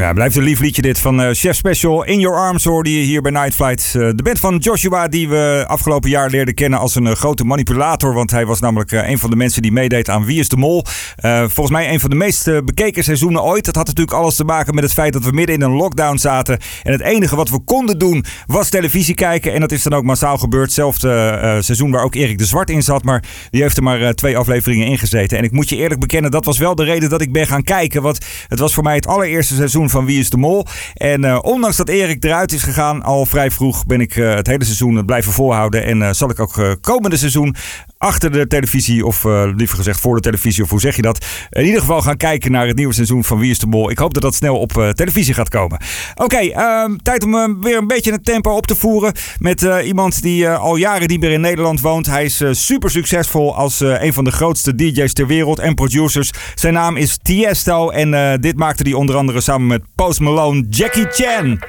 Ja, 0.04 0.14
blijft 0.14 0.36
een 0.36 0.44
lief 0.44 0.60
liedje 0.60 0.82
dit 0.82 1.00
van 1.00 1.22
eh, 1.22 1.30
Chef 1.32 1.56
Special. 1.56 2.04
In 2.04 2.20
Your 2.20 2.38
Arms 2.38 2.64
hoorde 2.64 2.98
je 2.98 3.04
hier 3.04 3.22
bij 3.22 3.32
Night 3.32 3.54
Flight. 3.54 3.86
Eh, 3.96 4.10
de 4.16 4.24
band 4.24 4.40
van 4.40 4.58
Joshua 4.58 5.08
die 5.08 5.30
we 5.30 5.64
afgelopen 5.68 6.10
jaar 6.10 6.30
leerden 6.30 6.54
kennen 6.54 6.80
als 6.80 6.96
een 6.96 7.08
eh, 7.08 7.14
grote 7.14 7.44
manipulator. 7.44 8.14
Want 8.14 8.32
hij 8.32 8.46
was 8.46 8.60
namelijk 8.60 8.92
een 8.92 9.20
van 9.20 9.30
de 9.30 9.36
mensen 9.36 9.62
die 9.62 9.72
meedeed 9.72 10.10
aan 10.10 10.26
Wie 10.26 10.40
is 10.40 10.48
de 10.48 10.58
Mol. 10.58 10.86
Volgens 11.22 11.70
mij 11.70 11.94
een 11.94 12.00
van 12.00 12.10
de 12.10 12.16
meest 12.16 12.66
bekeken 12.66 13.04
seizoenen 13.04 13.44
ooit. 13.44 13.66
Dat 13.66 13.76
had 13.76 13.86
natuurlijk 13.86 14.18
alles 14.18 14.36
te 14.36 14.44
maken 14.44 14.76
met 14.76 14.84
het 14.84 14.94
feit 14.94 15.14
dat 15.14 15.24
we 15.24 15.32
midden 15.32 15.56
in 15.56 15.62
een 15.62 15.72
lockdown 15.72 16.18
zaten. 16.18 16.60
En 16.84 16.92
het 16.92 17.02
enige 17.02 17.36
wat 17.36 17.50
we 17.50 17.64
konden 17.64 18.00
doen 18.00 18.26
was 18.46 18.70
televisie 18.70 19.16
kijken. 19.16 19.54
En 19.54 19.60
dat 19.60 19.72
is 19.72 19.84
dan 19.84 19.94
ook 19.94 20.04
massaal 20.04 20.38
gebeurd. 20.38 20.66
Hetzelfde 20.66 21.58
seizoen 21.60 21.92
waar 21.92 22.04
ook 22.04 22.16
Erik 22.16 22.38
de 22.38 22.46
Zwart 22.46 22.70
in 22.70 22.84
zat. 22.84 23.04
Maar 23.04 23.24
die 23.50 23.62
heeft 23.62 23.78
er 23.78 23.84
maar 23.84 24.14
twee 24.14 24.38
afleveringen 24.38 24.88
in 24.88 24.98
gezeten. 24.98 25.38
En 25.38 25.44
ik 25.44 25.52
moet 25.52 25.70
je 25.70 25.76
eerlijk 25.76 26.00
bekennen, 26.00 26.32
dat 26.32 26.46
was 26.46 26.58
wel 26.58 26.76
de 26.76 26.84
reden 26.84 27.10
dat 27.10 27.22
ik 27.22 27.32
ben 27.32 27.48
gaan 27.48 27.64
kijken. 27.64 28.02
Want 28.02 28.26
het 28.48 28.60
was 28.60 28.74
voor 28.74 28.84
mij 28.84 28.96
het 28.96 29.08
allereerste 29.08 29.56
seizoen 29.56 29.90
van 29.94 30.06
Wie 30.06 30.20
is 30.20 30.30
de 30.30 30.38
Mol. 30.38 30.66
En 30.94 31.24
eh, 31.24 31.40
ondanks 31.42 31.78
dat 31.78 31.90
Erik 31.90 32.24
eruit 32.24 32.52
is 32.52 32.64
gegaan, 32.64 33.04
al 33.04 33.26
vrij 33.26 33.52
vroeg 33.52 33.86
ben 33.86 34.02
ik 34.02 34.16
eh, 34.16 34.36
het 34.36 34.48
hele 34.48 34.64
seizoen 34.64 35.06
blijven 35.06 35.32
volhouden. 35.32 35.84
En 35.84 36.02
eh, 36.02 36.10
zal 36.12 36.30
ik 36.30 36.40
ook 36.40 36.78
komende 36.82 37.18
seizoen 37.18 37.56
achter 38.04 38.32
de 38.32 38.48
televisie, 38.48 39.06
of 39.06 39.26
eh, 39.26 39.44
liever 39.56 39.78
gezegd 39.78 40.00
voor 40.00 40.16
de 40.16 40.22
televisie, 40.22 40.64
of 40.64 40.70
hoe 40.70 40.80
zeg 40.80 40.96
je 40.96 41.02
dat? 41.02 41.26
In 41.50 41.66
ieder 41.66 41.80
geval 41.80 42.02
gaan 42.02 42.18
kijken 42.18 42.52
naar 42.52 42.68
het 42.68 42.76
nieuwe 42.76 42.94
seizoen 42.94 43.24
van 43.24 43.40
Wie 43.40 43.52
is 43.52 43.60
de 43.60 43.68
Mol. 43.68 43.90
Ik 43.90 43.98
hoop 43.98 44.14
dat 44.14 44.24
dat 44.24 44.36
snel 44.36 44.60
op 44.60 44.78
eh, 44.78 44.90
televisie 44.90 45.34
gaat 45.34 45.50
komen. 45.50 45.80
Oké, 46.16 46.38
ehm, 46.38 46.96
tijd 47.04 47.24
om 47.24 47.36
eh, 47.36 47.50
weer 47.62 47.78
een 47.78 47.88
beetje 47.88 48.12
het 48.12 48.26
tempo 48.26 48.52
op 48.52 48.68
te 48.68 48.76
voeren 48.76 49.14
met 49.40 49.62
iemand 49.84 50.22
die 50.22 50.50
al 50.50 50.76
jaren 50.76 51.08
niet 51.08 51.20
meer 51.20 51.32
in 51.32 51.42
Nederland 51.42 51.82
woont. 51.82 52.06
Hij 52.06 52.24
is 52.24 52.44
super 52.52 52.92
succesvol 52.92 53.56
als 53.56 53.80
een 53.80 54.14
van 54.14 54.24
de 54.24 54.32
grootste 54.32 54.76
DJ's 54.76 55.14
ter 55.14 55.28
wereld 55.28 55.60
en 55.60 55.74
producers. 55.74 56.32
Zijn 56.56 56.74
naam 56.74 56.98
is 56.98 57.18
Tiesto 57.22 57.90
en 57.90 58.42
dit 58.42 58.58
maakte 58.58 58.84
hij 58.84 58.94
onder 58.94 59.16
andere 59.16 59.42
samen 59.42 59.68
met 59.68 59.82
Post 59.96 60.20
Malone, 60.20 60.66
Jackie 60.70 61.08
Chan. 61.10 61.60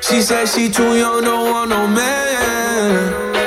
She 0.00 0.22
said 0.22 0.48
she 0.48 0.68
too 0.70 0.96
young, 0.96 1.24
don't 1.24 1.50
want 1.52 1.70
no 1.70 1.86
man. 1.86 2.09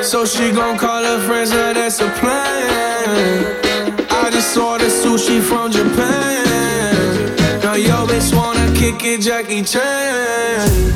So 0.04 0.26
she 0.26 0.52
gon' 0.52 0.76
call 0.76 1.02
her 1.02 1.18
friends, 1.26 1.50
now 1.50 1.72
that's 1.72 1.98
a 1.98 2.08
plan. 2.20 3.56
I 4.10 4.28
just 4.30 4.52
saw 4.52 4.76
the 4.76 4.84
sushi 4.84 5.40
from 5.40 5.72
Japan. 5.72 7.34
Now 7.62 7.74
yo 7.74 8.06
bitch 8.06 8.36
wanna 8.36 8.70
kick 8.76 9.02
it, 9.02 9.22
Jackie 9.22 9.62
Chan. 9.62 10.92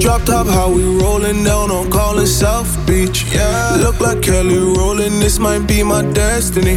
Drop 0.00 0.24
top, 0.24 0.48
how 0.48 0.68
we 0.68 0.82
rollin' 0.82 1.44
down 1.44 1.70
on 1.70 1.90
calling 1.90 2.26
South 2.26 2.70
Beach. 2.88 3.24
Yeah, 3.32 3.76
look 3.80 4.00
like 4.00 4.20
Kelly 4.20 4.58
rolling. 4.58 5.20
This 5.20 5.38
might 5.38 5.66
be 5.68 5.84
my 5.84 6.02
destiny. 6.12 6.76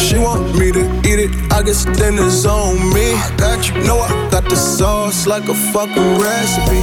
She 0.00 0.16
want 0.18 0.58
me 0.58 0.72
to 0.72 0.84
eat 1.04 1.20
it. 1.20 1.30
I 1.52 1.62
guess 1.62 1.84
then 1.84 2.14
it's 2.18 2.46
on 2.46 2.76
me. 2.94 3.12
I 3.12 3.34
got 3.36 3.68
you. 3.68 3.74
Know 3.84 3.98
I 3.98 4.08
got 4.30 4.48
the 4.48 4.56
sauce 4.56 5.26
like 5.26 5.48
a 5.48 5.54
fucking 5.54 6.18
recipe. 6.18 6.80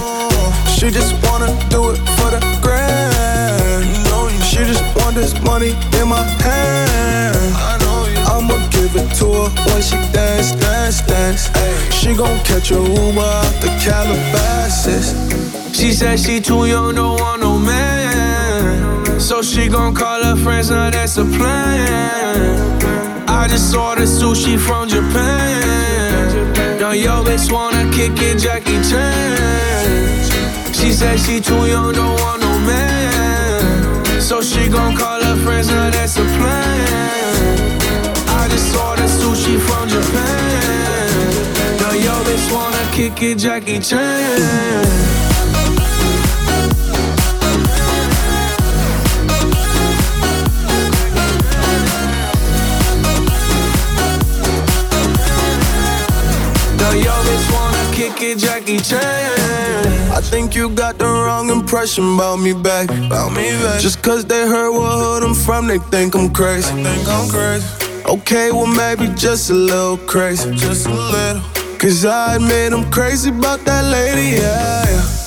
She 0.78 0.92
just 0.92 1.14
wanna 1.26 1.50
do 1.70 1.90
it 1.90 1.98
for 2.18 2.30
the 2.30 2.40
grand. 2.62 3.01
She 4.62 4.68
just 4.68 4.96
want 4.96 5.16
this 5.16 5.34
money 5.42 5.72
in 6.00 6.08
my 6.08 6.22
hand. 6.22 7.36
I'ma 8.30 8.70
give 8.70 8.96
it 8.96 9.10
to 9.18 9.26
her 9.26 9.50
when 9.66 9.82
she 9.82 9.96
dance, 10.14 10.52
dance, 10.52 11.02
dance. 11.02 11.50
She 11.96 12.14
gon' 12.14 12.38
catch 12.46 12.70
a 12.70 12.76
Uber 12.76 13.22
out 13.22 13.56
the 13.60 13.70
Calabasas. 13.82 15.16
She 15.76 15.92
said 15.94 16.20
she 16.20 16.40
too 16.40 16.68
young, 16.68 16.94
don't 16.94 17.20
want 17.20 17.42
no 17.42 17.58
man. 17.58 19.20
So 19.20 19.42
she 19.42 19.68
gon' 19.68 19.96
call 19.96 20.24
her 20.24 20.36
friends, 20.36 20.70
now 20.70 20.92
that's 20.92 21.18
a 21.18 21.26
plan. 21.26 23.28
I 23.28 23.48
just 23.48 23.76
ordered 23.76 24.04
sushi 24.04 24.60
from 24.60 24.88
Japan. 24.88 26.80
Now 26.80 26.92
yo 26.92 27.24
bitch 27.24 27.52
wanna 27.52 27.90
kick 27.92 28.12
it, 28.22 28.38
Jackie 28.38 28.80
Chan. 28.88 30.72
She 30.72 30.94
said 30.94 31.20
she 31.20 31.42
too 31.42 31.66
young, 31.66 31.94
don't 31.94 32.20
want 32.20 32.42
no 32.42 32.60
man. 32.60 33.01
So 34.32 34.42
she 34.42 34.70
gon' 34.70 34.96
call 34.96 35.22
her 35.22 35.36
friends, 35.44 35.68
now 35.68 35.90
that's 35.90 36.16
a 36.16 36.24
plan. 36.24 37.82
I 38.30 38.48
just 38.48 38.74
ordered 38.78 39.10
sushi 39.10 39.60
from 39.60 39.90
Japan. 39.90 41.78
Now 41.82 41.92
yo 41.92 42.14
bitch 42.24 42.54
wanna 42.54 42.92
kick 42.94 43.22
it, 43.22 43.40
Jackie 43.40 43.80
Chan. 43.80 45.21
Kick 58.02 58.22
it, 58.22 58.38
Jackie 58.40 58.80
Chan. 58.80 60.12
I 60.12 60.22
think 60.22 60.56
you 60.56 60.70
got 60.70 60.98
the 60.98 61.06
wrong 61.06 61.50
impression 61.50 62.16
about 62.16 62.38
me 62.38 62.54
back. 62.54 62.90
About 62.90 63.32
me 63.32 63.52
back. 63.64 63.80
Just 63.80 64.02
cause 64.02 64.26
they 64.26 64.48
heard 64.48 64.72
what 64.72 64.92
hood 65.04 65.24
I'm 65.24 65.36
from, 65.36 65.68
they 65.68 65.78
think 65.78 66.16
I'm 66.16 66.34
crazy. 66.34 66.74
They 66.76 66.84
think 66.84 67.08
I'm 67.08 67.30
crazy. 67.30 67.68
Okay, 68.06 68.52
well 68.52 68.66
maybe 68.66 69.14
just 69.16 69.52
a 69.52 69.54
little 69.54 69.98
crazy. 69.98 70.52
Just 70.56 70.88
a 70.88 70.94
little. 70.94 71.44
Cause 71.78 72.04
I 72.06 72.36
admit 72.36 72.74
I'm 72.74 72.90
crazy 72.92 73.30
about 73.30 73.60
that 73.66 73.86
lady, 73.86 74.38
yeah, 74.38 74.86
yeah. 74.90 75.21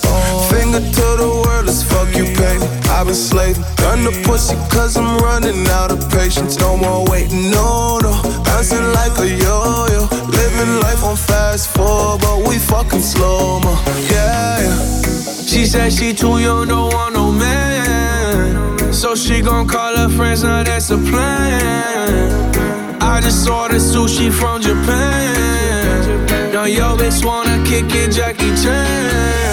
Finger 0.74 0.90
to 0.90 1.16
the 1.22 1.28
world, 1.28 1.66
let's 1.66 1.84
fuck 1.84 2.08
you, 2.16 2.24
pay. 2.34 2.58
I've 2.90 3.06
been 3.06 3.14
slaving. 3.14 3.62
Gun 3.76 4.02
the 4.02 4.10
pussy 4.26 4.56
cause 4.74 4.96
I'm 4.96 5.18
running 5.18 5.64
out 5.68 5.92
of 5.92 6.00
patience. 6.10 6.58
No 6.58 6.76
more 6.76 7.04
waiting, 7.08 7.50
no, 7.50 7.98
no. 8.02 8.10
Bouncing 8.42 8.82
like 8.92 9.16
a 9.20 9.28
yo-yo. 9.28 10.08
Living 10.26 10.80
life 10.80 11.04
on 11.04 11.16
fast 11.16 11.68
forward, 11.68 12.22
but 12.22 12.48
we 12.48 12.58
fucking 12.58 13.02
slow 13.02 13.60
mo. 13.60 13.78
Yeah, 14.10 14.62
yeah. 14.66 15.02
She 15.46 15.64
said 15.64 15.92
she 15.92 16.12
too 16.12 16.38
young, 16.38 16.66
don't 16.66 16.92
want 16.92 17.14
no 17.14 17.30
man. 17.30 18.92
So 18.92 19.14
she 19.14 19.42
gon' 19.42 19.68
call 19.68 19.96
her 19.96 20.08
friends, 20.08 20.42
now 20.42 20.64
that's 20.64 20.90
a 20.90 20.98
plan. 20.98 23.00
I 23.00 23.20
just 23.20 23.48
ordered 23.48 23.80
sushi 23.80 24.32
from 24.32 24.60
Japan. 24.60 26.52
Now 26.52 26.64
yo 26.64 26.96
bitch 26.96 27.24
wanna 27.24 27.62
kick 27.64 27.94
it, 27.94 28.10
Jackie 28.10 28.56
Chan. 28.60 29.43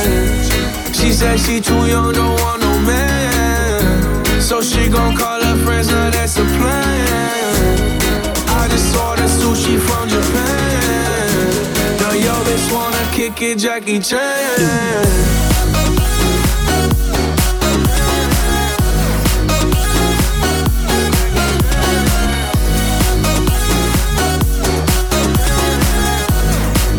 She 1.01 1.11
said 1.11 1.39
she 1.39 1.59
too 1.59 1.87
young, 1.87 2.13
don't 2.13 2.39
want 2.41 2.61
no 2.61 2.77
man. 2.85 4.39
So 4.39 4.61
she 4.61 4.87
gon' 4.87 5.15
call 5.15 5.41
her 5.41 5.57
friends, 5.65 5.89
now 5.89 6.11
that's 6.11 6.37
a 6.37 6.43
plan. 6.43 8.01
I 8.47 8.67
just 8.69 8.95
ordered 8.95 9.25
sushi 9.25 9.79
from 9.79 10.07
Japan. 10.07 11.97
Now 11.97 12.11
yo 12.13 12.33
bitch 12.45 12.71
wanna 12.71 13.03
kick 13.13 13.41
it, 13.41 13.57
Jackie 13.57 13.99
Chan. 13.99 14.19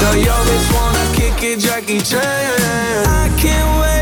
Now 0.01 0.13
yo 0.27 0.35
bitch 0.49 0.75
wanna 0.75 0.92
Jackie 1.43 1.99
Chan. 1.99 2.23
I 2.23 3.29
can't 3.37 3.81
wait 3.81 4.02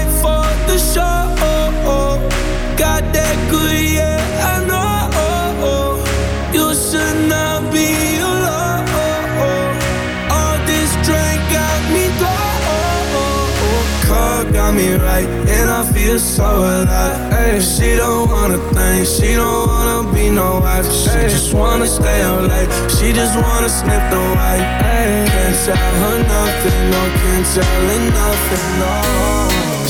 got 14.70 14.76
me 14.76 14.94
right, 14.94 15.26
and 15.48 15.70
I 15.70 15.82
feel 15.92 16.18
so 16.18 16.44
alive. 16.44 17.32
Ay, 17.32 17.58
she 17.60 17.96
don't 17.96 18.30
wanna 18.30 18.58
think, 18.74 19.06
she 19.06 19.34
don't 19.34 19.66
wanna 19.66 20.12
be 20.12 20.30
no 20.30 20.60
wife. 20.60 20.86
She 20.92 21.10
just 21.34 21.52
wanna 21.54 21.86
stay 21.86 22.22
up 22.22 22.42
late, 22.42 22.70
she 22.90 23.12
just 23.12 23.34
wanna 23.36 23.68
sniff 23.68 24.04
the 24.10 24.20
white. 24.36 24.66
Ay, 24.94 25.26
can't 25.34 25.56
tell 25.64 25.94
her 26.02 26.18
nothing, 26.34 26.82
no, 26.92 27.02
can't 27.20 27.46
tell 27.54 27.86
her 27.88 28.00
nothing, 28.20 28.68
no. 28.82 28.94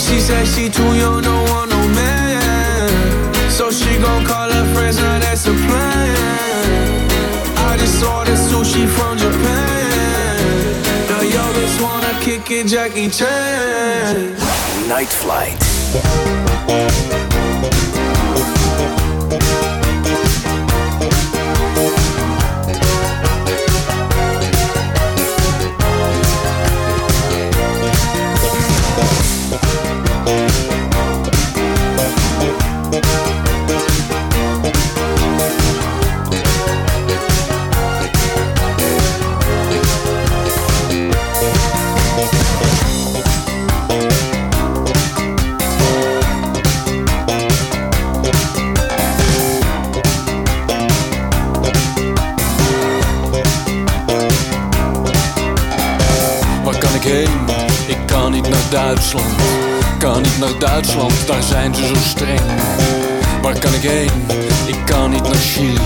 She 0.05 0.21
said 0.21 0.47
she 0.47 0.69
too 0.69 0.93
young, 1.03 1.23
don't 1.23 1.49
want 1.51 1.71
no 1.71 1.81
man. 1.99 2.91
So 3.51 3.71
she 3.71 3.99
gon' 3.99 4.25
call 4.25 4.51
her 4.51 4.67
friends, 4.75 4.97
now 4.99 5.19
that's 5.19 5.47
a 5.47 5.55
plan. 5.65 7.11
I 7.69 7.77
just 7.77 8.03
ordered 8.03 8.41
sushi 8.49 8.87
from 8.97 9.19
Japan. 9.19 10.81
Now 11.11 11.23
yo 11.35 11.45
wanna 11.83 12.13
kick 12.21 12.51
it, 12.51 12.67
Jackie 12.67 13.11
Chan. 13.11 14.70
Night 14.91 15.09
Flight. 15.09 17.20
Duitsland. 58.71 59.35
Kan 59.99 60.23
niet 60.23 60.39
naar 60.39 60.59
Duitsland, 60.59 61.27
daar 61.27 61.43
zijn 61.43 61.75
ze 61.75 61.87
zo 61.87 61.95
streng. 61.95 62.41
Waar 63.43 63.59
kan 63.59 63.75
ik 63.75 63.83
heen? 63.83 64.11
Ik 64.67 64.85
kan 64.85 65.11
niet 65.11 65.23
naar 65.23 65.35
Chili. 65.35 65.81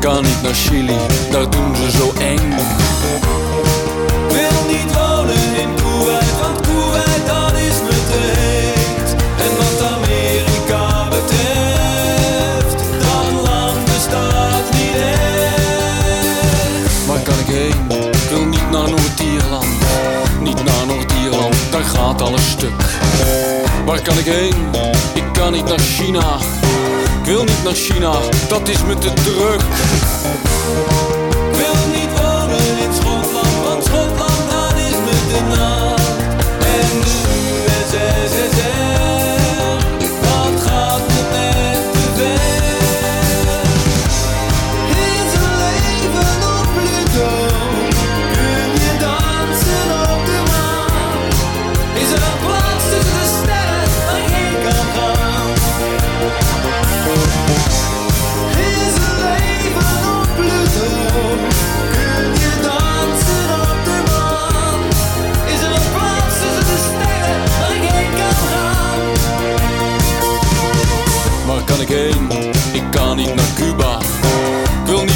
Kan 0.00 0.22
niet 0.22 0.42
naar 0.42 0.54
Chili, 0.54 0.96
daar 1.30 1.50
doen 1.50 1.76
ze 1.76 1.90
zo 1.90 2.12
eng. 2.18 2.54
Stuk. 22.38 22.82
Waar 23.84 24.02
kan 24.02 24.18
ik 24.18 24.24
heen? 24.24 24.54
Ik 25.14 25.24
kan 25.32 25.52
niet 25.52 25.64
naar 25.64 25.78
China. 25.78 26.36
Ik 27.20 27.26
wil 27.26 27.44
niet 27.44 27.64
naar 27.64 27.74
China, 27.74 28.12
dat 28.48 28.68
is 28.68 28.82
me 28.84 28.94
te 28.98 29.12
druk. 29.12 29.60
wil 31.56 31.86
niet 31.92 32.20
wonen 32.20 32.78
in 32.84 32.94
Schotland, 32.94 33.64
want 33.64 33.84
Schotland 33.84 34.76
is 34.76 34.96
me 35.06 35.16
te 35.32 35.56
na. 35.56 35.79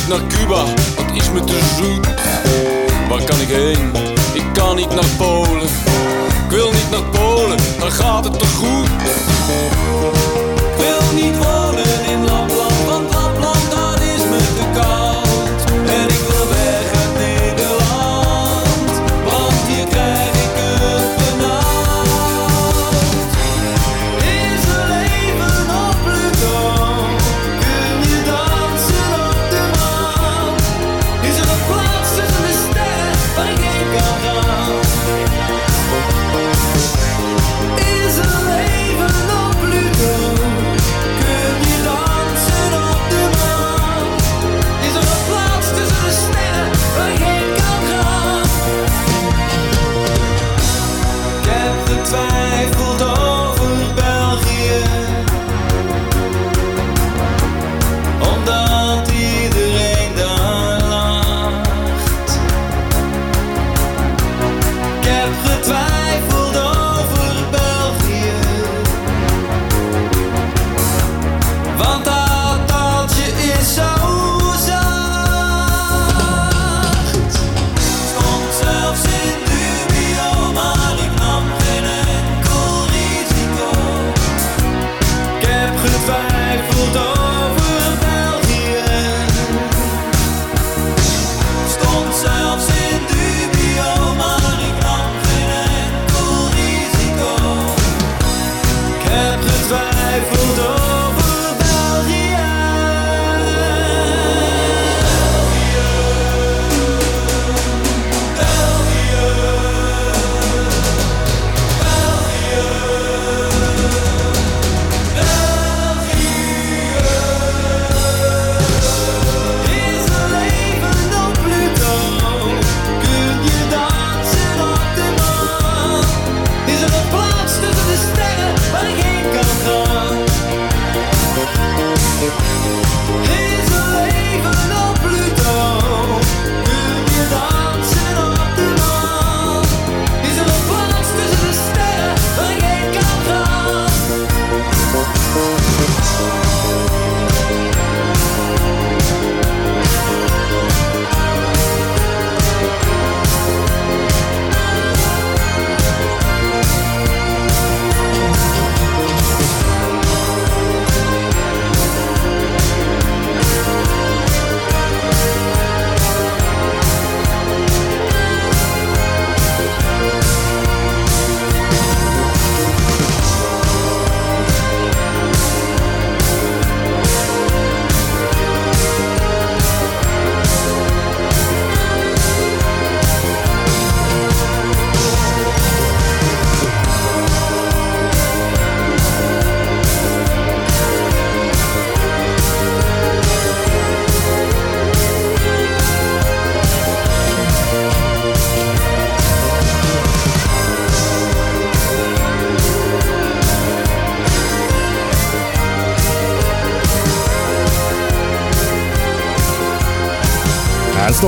Niet 0.09 0.19
naar 0.19 0.27
Cuba, 0.29 0.65
dat 0.97 1.17
is 1.17 1.31
me 1.31 1.45
te 1.45 1.59
zoet. 1.77 2.07
Waar 3.09 3.25
kan 3.25 3.41
ik 3.41 3.49
heen? 3.49 3.91
Ik 4.33 4.45
kan 4.53 4.77
niet 4.77 4.95
naar 4.95 5.07
Polen. 5.19 5.69
Ik 6.45 6.51
wil 6.51 6.73
niet 6.73 6.91
naar 6.91 7.03
Polen, 7.03 7.59
dan 7.79 7.93
gaat 7.93 8.25
het 8.25 8.39
te 8.39 8.47
goed. 8.47 8.89
Ik 10.57 10.77
wil 10.77 11.23
niet 11.23 11.45
wonen 11.45 11.64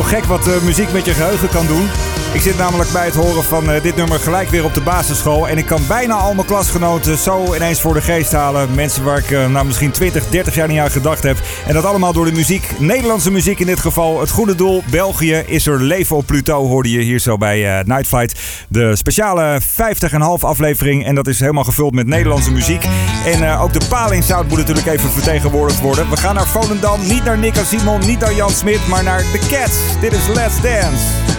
gek 0.07 0.24
wat 0.24 0.47
eh, 0.47 0.62
muziek 0.62 0.93
met 0.93 1.05
je 1.05 1.15
geheugen 1.15 1.49
kan 1.49 1.66
doen. 1.66 1.89
Ik 2.37 2.43
zit 2.43 2.59
namelijk 2.59 2.93
bij 2.93 3.05
het 3.05 3.15
horen 3.15 3.45
van 3.45 3.71
eh, 3.71 3.83
dit 3.83 3.97
nummer 3.97 4.21
gelijk 4.21 4.49
weer 4.49 4.65
op 4.65 4.75
de 4.75 4.81
basisschool. 4.81 5.49
En 5.49 5.59
ik 5.59 5.67
kan 5.67 5.83
bijna 5.89 6.15
al 6.15 6.35
mijn 6.35 6.47
klasgenoten 6.47 7.19
zo 7.19 7.55
ineens 7.55 7.81
voor 7.81 7.95
de 7.95 8.01
geest 8.01 8.33
halen. 8.33 8.75
Mensen 8.75 9.05
waar 9.05 9.19
ik 9.19 9.31
eh, 9.31 9.47
nou 9.47 9.67
misschien 9.67 9.91
20, 9.91 10.29
30 10.29 10.55
jaar 10.55 10.69
niet 10.69 10.79
aan 10.79 10.91
gedacht 10.91 11.23
heb. 11.23 11.37
En 11.67 11.75
dat 11.75 11.85
allemaal 11.85 12.13
door 12.13 12.25
de 12.25 12.33
muziek. 12.33 12.71
Nederlandse 12.79 13.31
muziek 13.31 13.59
in 13.59 13.67
dit 13.67 13.81
geval. 13.81 14.21
Het 14.21 14.31
goede 14.31 14.55
doel. 14.55 14.83
België 14.91 15.35
is 15.47 15.67
er 15.67 15.81
leven 15.83 16.17
op 16.17 16.27
Pluto. 16.27 16.67
Hoorde 16.67 16.91
je 16.91 16.99
hier 16.99 17.19
zo 17.19 17.37
bij 17.37 17.79
eh, 17.79 17.85
Night 17.85 18.07
Flight. 18.07 18.41
De 18.69 18.97
speciale 18.97 19.61
50,5 19.61 19.67
aflevering. 20.41 21.05
En 21.05 21.15
dat 21.15 21.27
is 21.27 21.41
helemaal 21.41 21.65
gevuld 21.65 21.95
met 21.95 22.07
Nederlandse 22.07 22.53
muziek. 22.53 22.85
En 23.27 23.59
ook 23.59 23.73
de 23.73 23.87
paling 23.89 24.25
Zout 24.25 24.49
moet 24.49 24.59
natuurlijk 24.59 24.87
even 24.87 25.11
vertegenwoordigd 25.11 25.81
worden. 25.81 26.11
We 26.11 26.17
gaan 26.17 26.35
naar 26.35 26.47
Volendam. 26.47 27.07
Niet 27.07 27.25
naar 27.25 27.39
Nick 27.39 27.57
en 27.57 27.67
Simon. 27.67 28.01
Niet 28.07 28.19
naar 28.19 28.35
Jan 28.35 28.51
Smit. 28.51 28.87
Maar 28.89 29.05
naar 29.05 29.21
The 29.21 29.39
Cats. 29.51 30.01
Dit 30.01 30.13
is 30.13 30.27
Let's 30.27 30.61
Dance. 30.61 31.36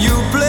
you 0.00 0.39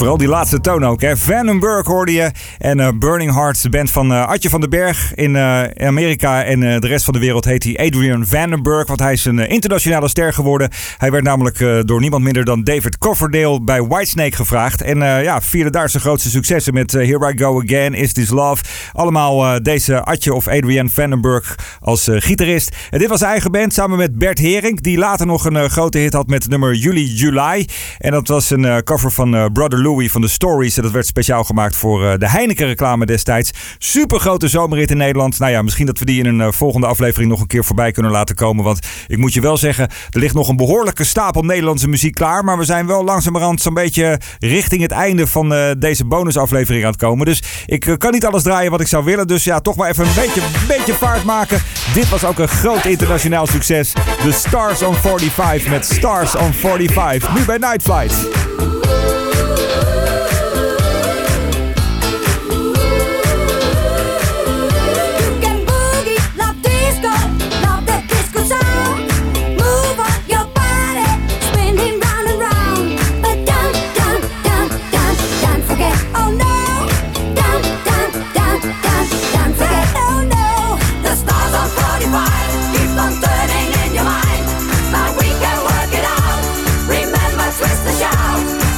Vooral 0.00 0.18
die 0.18 0.28
laatste 0.28 0.60
toon 0.60 0.84
ook. 0.84 1.00
Hè. 1.00 1.16
Vandenberg 1.16 1.86
hoorde 1.86 2.12
je. 2.12 2.30
En 2.58 2.80
eh, 2.80 2.88
Burning 2.98 3.34
Hearts, 3.34 3.62
de 3.62 3.68
band 3.68 3.90
van 3.90 4.12
uh, 4.12 4.26
Adje 4.26 4.50
van 4.50 4.60
den 4.60 4.70
Berg 4.70 5.14
in 5.14 5.36
eh, 5.36 5.62
Amerika. 5.86 6.44
En 6.44 6.60
de 6.60 6.86
rest 6.86 7.04
van 7.04 7.14
de 7.14 7.20
wereld 7.20 7.44
heet 7.44 7.64
hij 7.64 7.78
Adrian 7.86 8.26
Vandenberg. 8.26 8.86
Want 8.86 9.00
hij 9.00 9.12
is 9.12 9.24
een 9.24 9.38
internationale 9.38 10.08
ster 10.08 10.32
geworden. 10.32 10.70
Hij 10.98 11.10
werd 11.10 11.24
namelijk 11.24 11.86
door 11.86 12.00
niemand 12.00 12.24
minder 12.24 12.44
dan 12.44 12.64
David 12.64 12.98
Coverdale 12.98 13.62
bij 13.62 13.82
Whitesnake 13.82 14.36
gevraagd. 14.36 14.82
En 14.82 14.98
ja, 14.98 15.40
vierde 15.40 15.70
daar 15.70 15.88
zijn 15.88 16.02
grootste 16.02 16.30
successen 16.30 16.74
met 16.74 16.92
Here 16.92 17.32
I 17.32 17.38
Go 17.38 17.62
Again, 17.62 17.94
Is 17.94 18.12
This 18.12 18.30
Love. 18.30 18.64
Allemaal 18.92 19.62
deze 19.62 20.04
Adje 20.04 20.34
of 20.34 20.48
Adrian 20.48 20.88
Vandenberg 20.88 21.78
als 21.80 22.08
gitarist. 22.12 22.76
En 22.90 22.98
dit 22.98 23.08
was 23.08 23.18
zijn 23.18 23.30
eigen 23.30 23.50
band 23.50 23.72
samen 23.72 23.98
met 23.98 24.18
Bert 24.18 24.38
Hering. 24.38 24.80
Die 24.80 24.98
later 24.98 25.26
nog 25.26 25.44
een 25.44 25.70
grote 25.70 25.98
hit 25.98 26.12
had 26.12 26.26
met 26.26 26.48
nummer 26.48 26.74
Juli 26.74 27.04
July. 27.04 27.68
En 27.98 28.10
dat 28.10 28.28
was 28.28 28.50
een 28.50 28.84
cover 28.84 29.10
van 29.10 29.50
Brother 29.52 29.82
Lou. 29.82 29.89
Louis 29.90 30.10
van 30.10 30.20
de 30.20 30.28
Stories. 30.28 30.74
Dat 30.74 30.90
werd 30.90 31.06
speciaal 31.06 31.44
gemaakt 31.44 31.76
voor 31.76 32.04
eh, 32.04 32.18
de 32.18 32.28
Heineken-reclame 32.28 33.06
destijds. 33.06 33.50
Super 33.78 34.20
grote 34.20 34.48
zomerrit 34.48 34.90
in 34.90 34.96
Nederland. 34.96 35.38
Nou 35.38 35.52
ja, 35.52 35.62
misschien 35.62 35.86
dat 35.86 35.98
we 35.98 36.04
die 36.04 36.18
in 36.18 36.26
een 36.26 36.40
eh, 36.40 36.52
volgende 36.52 36.86
aflevering 36.86 37.30
nog 37.30 37.40
een 37.40 37.46
keer 37.46 37.64
voorbij 37.64 37.92
kunnen 37.92 38.12
laten 38.12 38.34
komen. 38.34 38.64
Want 38.64 38.86
ik 39.06 39.18
moet 39.18 39.32
je 39.32 39.40
wel 39.40 39.56
zeggen, 39.56 39.88
er 40.10 40.20
ligt 40.20 40.34
nog 40.34 40.48
een 40.48 40.56
behoorlijke 40.56 41.04
stapel 41.04 41.42
Nederlandse 41.42 41.88
muziek 41.88 42.14
klaar. 42.14 42.44
Maar 42.44 42.58
we 42.58 42.64
zijn 42.64 42.86
wel 42.86 43.04
langzamerhand 43.04 43.60
zo'n 43.60 43.74
beetje 43.74 44.20
richting 44.38 44.82
het 44.82 44.90
einde 44.90 45.26
van 45.26 45.54
eh, 45.54 45.70
deze 45.78 46.04
bonusaflevering 46.04 46.84
aan 46.84 46.90
het 46.90 47.00
komen. 47.00 47.26
Dus 47.26 47.42
ik 47.66 47.94
kan 47.98 48.12
niet 48.12 48.26
alles 48.26 48.42
draaien 48.42 48.70
wat 48.70 48.80
ik 48.80 48.86
zou 48.86 49.04
willen. 49.04 49.26
Dus 49.26 49.44
ja, 49.44 49.60
toch 49.60 49.76
maar 49.76 49.90
even 49.90 50.06
een 50.06 50.14
beetje, 50.14 50.42
beetje 50.68 50.94
vaart 50.94 51.24
maken. 51.24 51.62
Dit 51.94 52.08
was 52.08 52.24
ook 52.24 52.38
een 52.38 52.48
groot 52.48 52.84
internationaal 52.84 53.46
succes. 53.46 53.92
De 54.22 54.32
Stars 54.32 54.82
on 54.82 54.94
45 54.94 55.70
met 55.70 55.84
Stars 55.84 56.36
on 56.36 56.52
45. 56.52 57.34
Nu 57.34 57.44
bij 57.44 57.58
Night 57.58 57.82
Flight. 57.82 58.79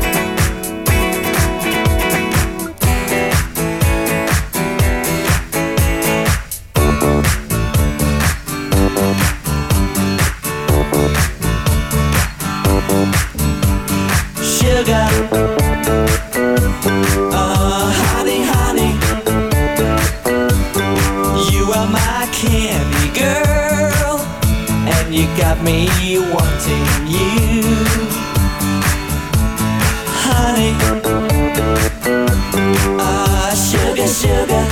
Sugar 14.40 15.57
got 25.36 25.62
me 25.62 25.88
wanting 26.32 26.86
you. 27.06 27.62
Honey 30.24 30.72
Ah, 33.00 33.52
sugar, 33.54 34.06
sugar. 34.06 34.64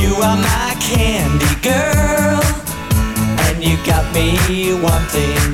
You 0.00 0.14
are 0.22 0.36
my 0.36 0.76
candy 0.80 1.52
girl 1.62 2.42
And 3.44 3.62
you 3.62 3.76
got 3.84 4.04
me 4.14 4.36
wanting 4.80 5.45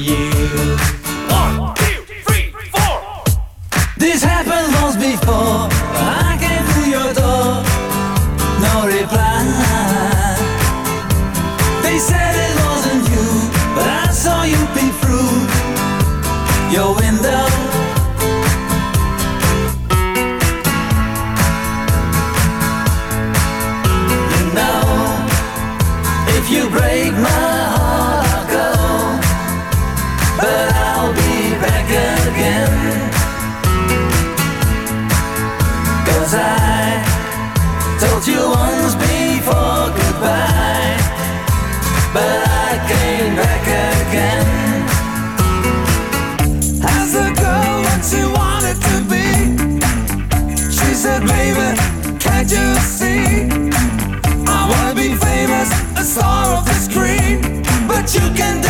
you 58.14 58.20
can 58.34 58.61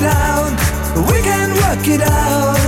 it 0.00 0.06
out. 0.06 0.50
We 1.10 1.20
can 1.22 1.50
work 1.54 1.86
it 1.86 2.00
out. 2.00 2.59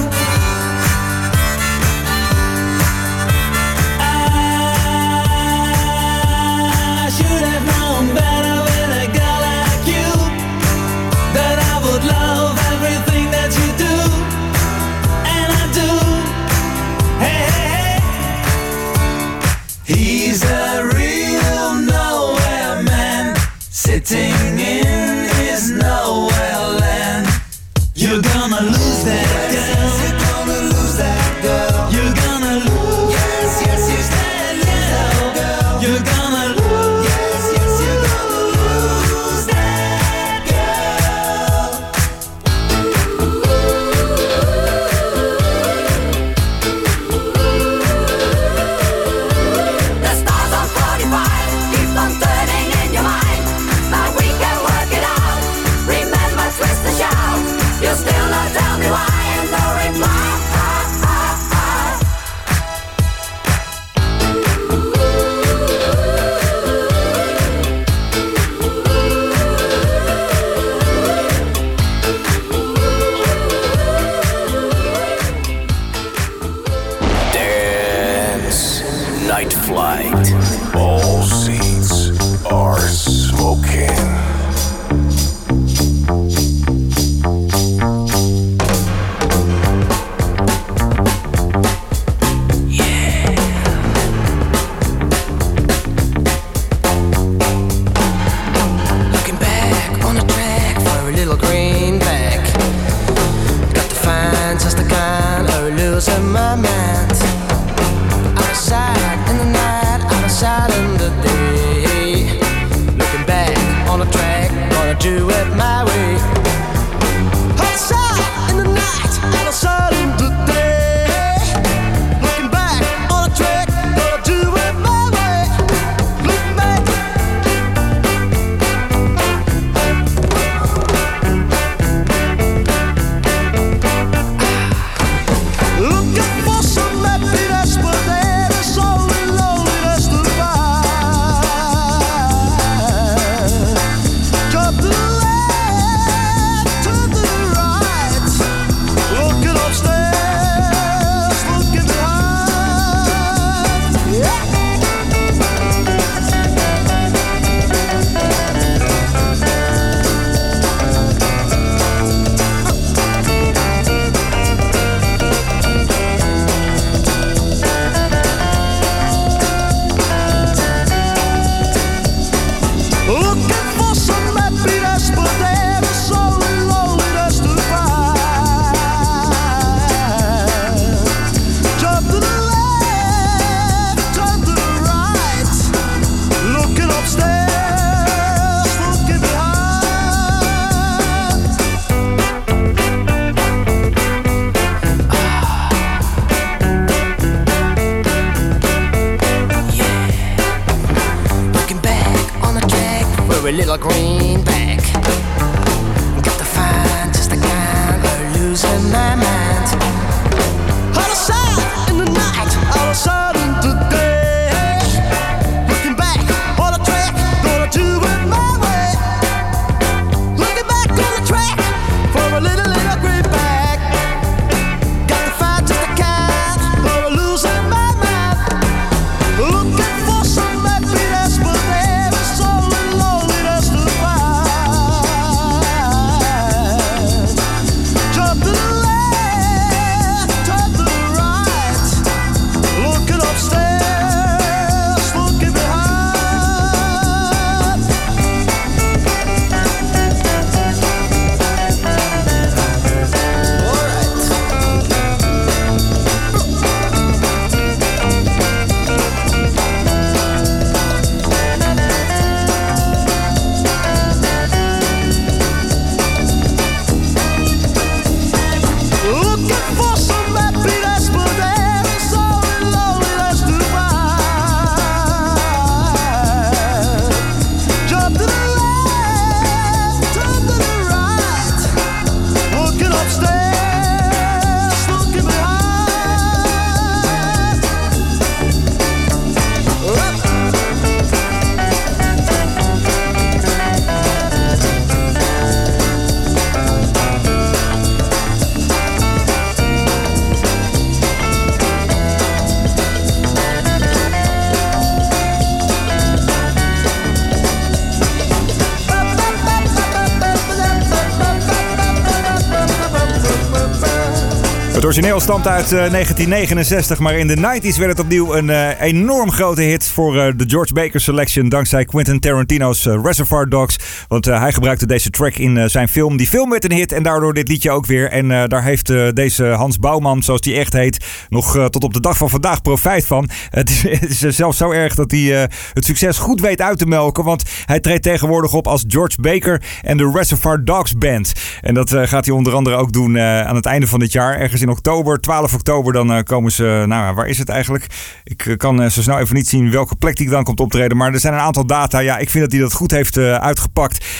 Origineel 314.92 315.20
stamt 315.20 315.46
uit 315.46 315.72
eh, 315.72 315.90
1969, 315.90 316.98
maar 316.98 317.14
in 317.14 317.26
de 317.26 317.36
90s 317.36 317.78
werd 317.78 317.90
het 317.90 318.00
opnieuw 318.00 318.34
een 318.34 318.50
eh, 318.50 318.80
enorm 318.80 319.30
grote 319.30 319.62
hit 319.62 319.88
voor 319.88 320.18
eh, 320.18 320.32
de 320.36 320.44
George 320.46 320.72
Baker 320.72 321.00
Selection 321.00 321.48
dankzij 321.48 321.84
Quentin 321.84 322.20
Tarantino's 322.20 322.86
eh, 322.86 323.00
Reservoir 323.02 323.48
Dogs. 323.48 323.76
Want 324.12 324.26
eh, 324.26 324.40
hij 324.40 324.52
gebruikte 324.52 324.86
deze 324.86 325.10
track 325.10 325.36
in 325.36 325.56
eh, 325.56 325.68
zijn 325.68 325.88
film. 325.88 326.16
Die 326.16 326.26
film 326.26 326.50
werd 326.50 326.64
een 326.64 326.72
hit 326.72 326.92
en 326.92 327.02
daardoor 327.02 327.34
dit 327.34 327.48
liedje 327.48 327.70
ook 327.70 327.86
weer. 327.86 328.10
En 328.10 328.30
eh, 328.30 328.48
daar 328.48 328.62
heeft 328.62 328.86
deze 329.14 329.44
Hans 329.44 329.78
Bouwman, 329.78 330.22
zoals 330.22 330.40
die 330.40 330.56
echt 330.56 330.72
heet, 330.72 331.06
nog 331.28 331.68
tot 331.70 331.84
op 331.84 331.94
de 331.94 332.00
dag 332.00 332.16
van 332.16 332.30
vandaag 332.30 332.62
profijt 332.62 333.06
van. 333.06 333.28
Het 333.50 333.70
is, 334.08 334.18
zelfs 334.18 334.58
zo 334.58 334.70
erg 334.70 334.94
dat 334.94 335.10
hij 335.10 335.48
het 335.72 335.84
succes 335.84 336.18
goed 336.18 336.40
weet 336.40 336.60
uit 336.60 336.78
te 336.78 336.86
melken. 336.86 337.24
Want 337.24 337.42
hij 337.66 337.80
treedt 337.80 338.02
tegenwoordig 338.02 338.52
op 338.52 338.66
als 338.66 338.84
George 338.88 339.20
Baker 339.20 339.62
en 339.82 339.96
de 339.96 340.10
Reservoir 340.14 340.64
Dogs 340.64 340.98
Band. 340.98 341.32
En 341.60 341.74
dat 341.74 341.90
gaat 341.90 342.26
hij 342.26 342.34
onder 342.34 342.54
andere 342.54 342.76
ook 342.76 342.92
doen 342.92 343.18
aan 343.20 343.54
het 343.54 343.66
einde 343.66 343.86
van 343.86 343.98
dit 343.98 344.12
jaar. 344.12 344.38
Ergens 344.38 344.60
in 344.60 344.68
oktober, 344.68 345.20
12 345.20 345.54
oktober, 345.54 345.92
dan 345.92 346.22
komen 346.22 346.52
ze... 346.52 346.84
Nou, 346.86 347.14
waar 347.14 347.26
is 347.26 347.38
het 347.38 347.48
eigenlijk? 347.48 347.86
Ik 348.24 348.54
kan 348.56 348.90
zo 348.90 349.02
snel 349.02 349.18
even 349.18 349.34
niet 349.34 349.48
zien 349.48 349.70
welke 349.70 349.96
plek 349.96 350.16
die 350.16 350.28
dan 350.28 350.44
komt 350.44 350.60
optreden. 350.60 350.96
Maar 350.96 351.12
er 351.12 351.20
zijn 351.20 351.34
een 351.34 351.40
aantal 351.40 351.66
data. 351.66 351.98
Ja, 351.98 352.18
ik 352.18 352.30
vind 352.30 352.44
dat 352.44 352.52
hij 352.52 352.60
dat 352.60 352.72
goed 352.72 352.90
heeft 352.90 353.16
eh, 353.16 353.34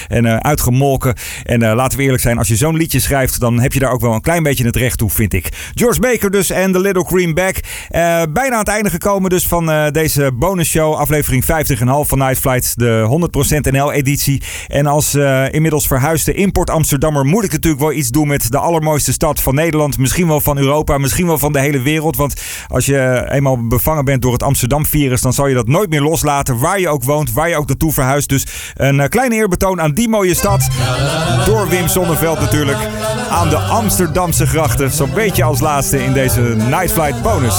en 0.09 0.27
eh, 0.27 0.37
uitgemolken. 0.37 1.15
En 1.45 1.63
eh, 1.63 1.75
laten 1.75 1.99
we 1.99 2.05
eerlijk 2.05 2.23
zijn, 2.23 2.39
als 2.39 2.49
je 2.49 2.57
zo'n 2.57 2.77
liedje 2.77 3.01
schrijft... 3.01 3.41
dan 3.41 3.61
heb 3.61 3.73
je 3.73 3.79
daar 3.79 3.93
ook 3.93 4.01
wel 4.01 4.13
een 4.13 4.21
klein 4.21 4.43
beetje 4.43 4.65
het 4.65 4.77
recht 4.77 4.99
toe, 4.99 5.11
vind 5.11 5.33
ik. 5.33 5.49
George 5.75 6.01
Baker 6.01 6.31
dus 6.31 6.51
en 6.51 6.73
The 6.73 6.81
Little 6.81 7.05
Greenback. 7.05 7.57
Eh 7.89 8.23
bijna 8.33 8.53
aan 8.53 8.59
het 8.59 8.69
einde 8.69 8.91
gekomen 8.91 9.31
dus 9.31 9.47
van 9.47 9.91
deze 9.93 10.31
bonusshow. 10.35 10.95
Aflevering 10.95 11.45
50,5 11.45 11.49
van 12.09 12.19
Night 12.19 12.39
Flight. 12.39 12.79
De 12.79 13.29
100% 13.69 13.71
NL-editie. 13.71 14.43
En 14.67 14.87
als 14.87 15.15
inmiddels 15.51 15.87
verhuisde 15.87 16.33
import 16.33 16.71
Amsterdammer... 16.71 17.25
moet 17.25 17.45
ik 17.45 17.53
natuurlijk 17.53 17.83
wel 17.83 17.93
iets 17.93 18.09
doen 18.09 18.29
met 18.29 18.51
de 18.51 18.59
allermooiste 18.59 19.13
stad 19.13 19.41
van 19.41 19.55
Nederland. 19.55 19.99
Misschien 19.99 20.27
wel 20.27 20.41
van 20.41 20.59
Europa, 20.59 20.99
misschien 20.99 21.27
wel 21.27 21.39
van 21.39 21.53
de 21.53 21.61
hele 21.61 21.81
wereld. 21.81 22.17
Want 22.17 22.43
als 22.69 22.87
je 22.87 23.27
eenmaal 23.31 23.67
bevangen 23.67 24.05
bent 24.05 24.23
door 24.23 24.33
het 24.33 24.43
Amsterdam-virus, 24.43 25.21
dan 25.21 25.33
zal 25.33 25.47
je 25.47 25.55
dat 25.55 25.69
nooit 25.69 25.91
meer 25.91 26.03
loslaten. 26.03 26.59
Waar 26.59 26.81
je 26.81 26.89
ook 26.89 27.05
woont, 27.05 27.33
waar 27.33 27.49
je 27.49 27.57
ook 27.57 27.69
naartoe 27.69 27.93
verhuist. 27.93 28.29
Dus 28.29 28.47
een 28.75 29.09
kleine 29.09 29.35
eerbetoon 29.63 29.81
aan 29.81 29.95
die 29.95 30.09
mooie 30.09 30.35
stad. 30.35 30.69
Door 31.47 31.69
Wim 31.69 31.89
Sonneveld 31.89 32.41
natuurlijk. 32.41 32.79
Aan 33.31 33.49
de 33.49 33.57
Amsterdamse 33.57 34.47
grachten. 34.47 34.93
Zo'n 34.93 35.11
beetje 35.15 35.45
als 35.45 35.61
laatste 35.61 36.05
in 36.05 36.13
deze 36.13 36.41
Night 36.41 36.93
Flight 36.93 37.23
bonus. 37.23 37.55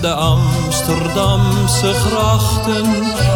de 0.00 0.12
Amsterdamse 0.12 1.92
grachten 1.94 2.84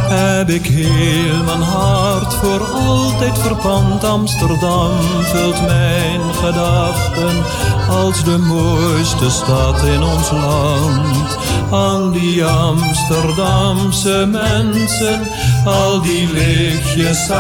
heb 0.09 0.49
ik 0.49 0.67
heel 0.67 1.45
mijn 1.45 1.63
hart 1.63 2.35
voor 2.35 2.67
altijd 2.75 3.39
verpand. 3.39 4.05
Amsterdam 4.05 4.91
vult 5.23 5.67
mijn 5.67 6.21
gedachten 6.35 7.45
als 7.89 8.25
de 8.25 8.39
mooiste 8.39 9.31
stad 9.31 9.83
in 9.83 10.03
ons 10.03 10.31
land. 10.31 11.37
Al 11.71 12.11
die 12.11 12.45
Amsterdamse 12.45 14.29
mensen, 14.31 15.21
al 15.65 16.01
die 16.01 16.33
lichtjes 16.33 17.27
's 17.27 17.31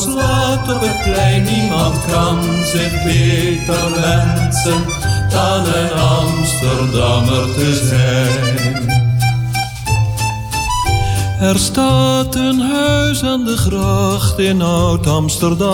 avonds 0.00 0.22
laat 0.22 0.74
op 0.74 0.80
het 0.80 1.02
plein. 1.02 1.42
Niemand 1.42 1.96
kan 2.10 2.42
zich 2.64 3.02
beter 3.04 4.00
wensen 4.00 4.84
dan 5.30 5.64
een 5.74 5.92
Amsterdammer 5.92 7.54
te 7.54 7.86
zijn. 7.88 8.88
Er 11.40 11.58
staat 11.58 12.34
een 12.34 12.60
huis 12.60 13.22
aan 13.22 13.44
de 13.44 13.56
gracht 13.56 14.38
in 14.38 14.62
Oud-Amsterdam. 14.62 15.68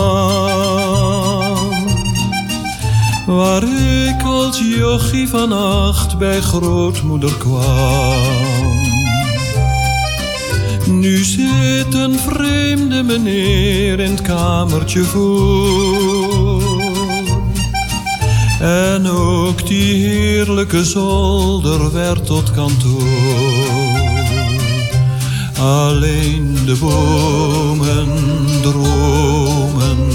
Waar 3.27 3.63
ik 4.09 4.23
als 4.25 4.59
jochie 4.59 5.29
van 5.29 5.53
acht 5.53 6.19
bij 6.19 6.41
grootmoeder 6.41 7.35
kwam. 7.39 8.66
Nu 10.87 11.25
zit 11.25 11.95
een 11.95 12.19
vreemde 12.19 13.03
meneer 13.03 14.01
in 14.01 14.11
het 14.11 14.23
kamertje 14.23 15.03
voor. 15.03 16.83
En 18.61 19.07
ook 19.07 19.67
die 19.67 20.07
heerlijke 20.07 20.85
zolder 20.85 21.93
werd 21.93 22.27
tot 22.27 22.51
kantoor. 22.51 23.03
Alleen 25.59 26.59
de 26.65 26.77
bomen 26.81 28.09
dromen 28.63 30.06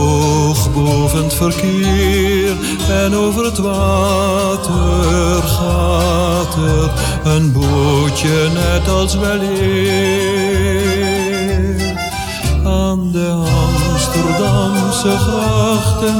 hoog 0.00 0.72
boven 0.72 1.24
het 1.24 1.34
verkeer. 1.34 2.56
En 2.88 3.14
over 3.14 3.44
het 3.44 3.58
water 3.58 5.42
gaat 5.42 6.54
er 6.56 6.90
een 7.32 7.52
bootje 7.52 8.48
net 8.54 8.88
als 8.88 9.14
weleer. 9.14 10.40
Aan 12.64 13.12
de 13.12 13.28
Amsterdamse 13.90 15.18
grachten 15.18 16.14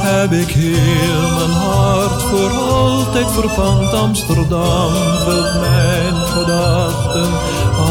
heb 0.00 0.32
ik 0.32 0.48
heel 0.48 1.30
mijn 1.36 1.50
hart 1.50 2.22
voor 2.22 2.50
altijd 2.50 3.30
verpand. 3.30 3.92
Amsterdam 3.92 4.90
vult 5.24 5.60
mijn 5.60 6.14
gedachten 6.14 7.30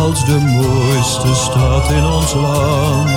als 0.04 0.26
de 0.26 0.40
mooiste 0.40 1.34
stad 1.34 1.90
in 1.90 2.06
ons 2.06 2.34
land. 2.34 3.10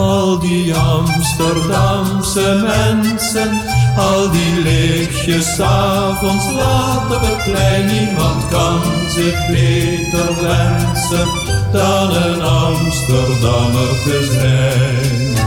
Al 0.00 0.38
die 0.38 0.74
Amsterdamse 0.74 2.64
mensen, 2.64 3.60
al 3.96 4.30
die 4.30 4.62
lichtjes 4.62 5.60
avonds 5.60 6.44
laat 6.56 7.16
op 7.16 7.20
het 7.20 7.44
plein. 7.44 7.86
Niemand 7.86 8.48
kan 8.48 8.80
zich 9.08 9.46
beter 9.46 10.42
wensen 10.42 11.28
dan 11.72 12.14
een 12.14 12.42
Amsterdammer 12.42 13.88
te 14.04 14.28
zijn. 14.32 15.38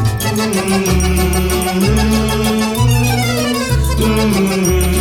Al 3.99 4.92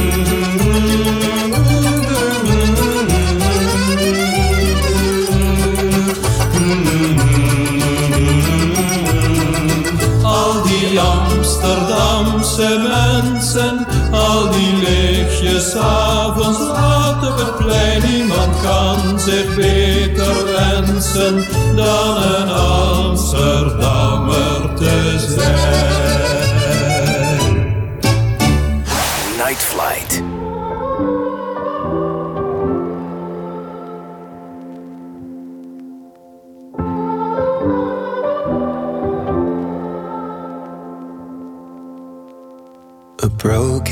Amsterdamse 11.00 12.88
mensen, 12.88 13.86
al 14.12 14.50
die 14.50 14.76
lichtjes 14.76 15.74
avonds 15.74 16.58
laat 16.58 17.28
op 17.28 17.36
het 17.36 17.56
plein. 17.56 18.02
Niemand 18.02 18.60
kan 18.62 19.20
zich 19.20 19.54
beter 19.54 20.34
wensen 20.44 21.46
dan 21.76 22.16
een 22.16 22.50
Amsterdammer 22.50 24.74
te 24.76 25.26
zijn. 25.36 25.91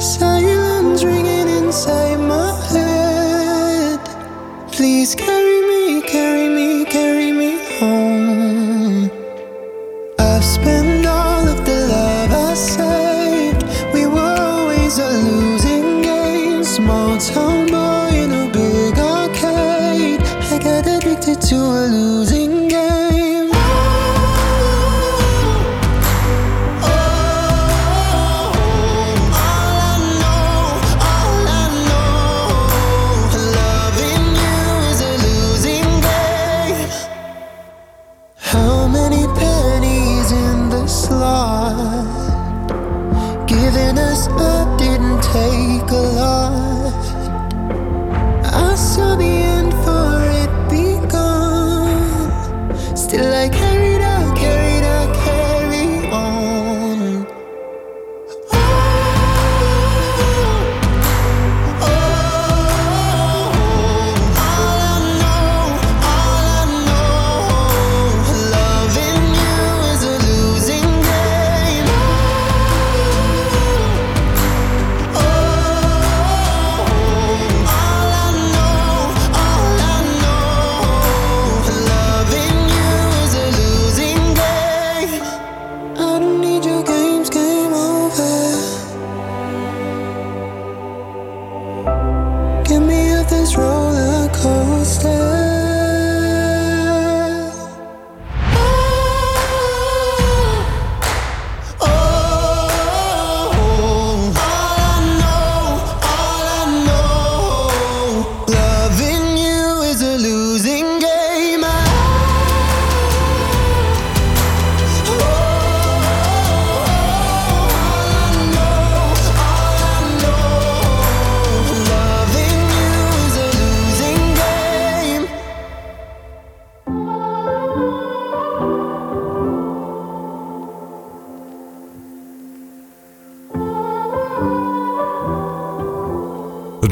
Silence 0.00 1.02
ringing 1.02 1.48
inside 1.48 2.20
my 2.20 2.54
head. 2.70 3.98
Please 4.70 5.16
carry 5.16 5.47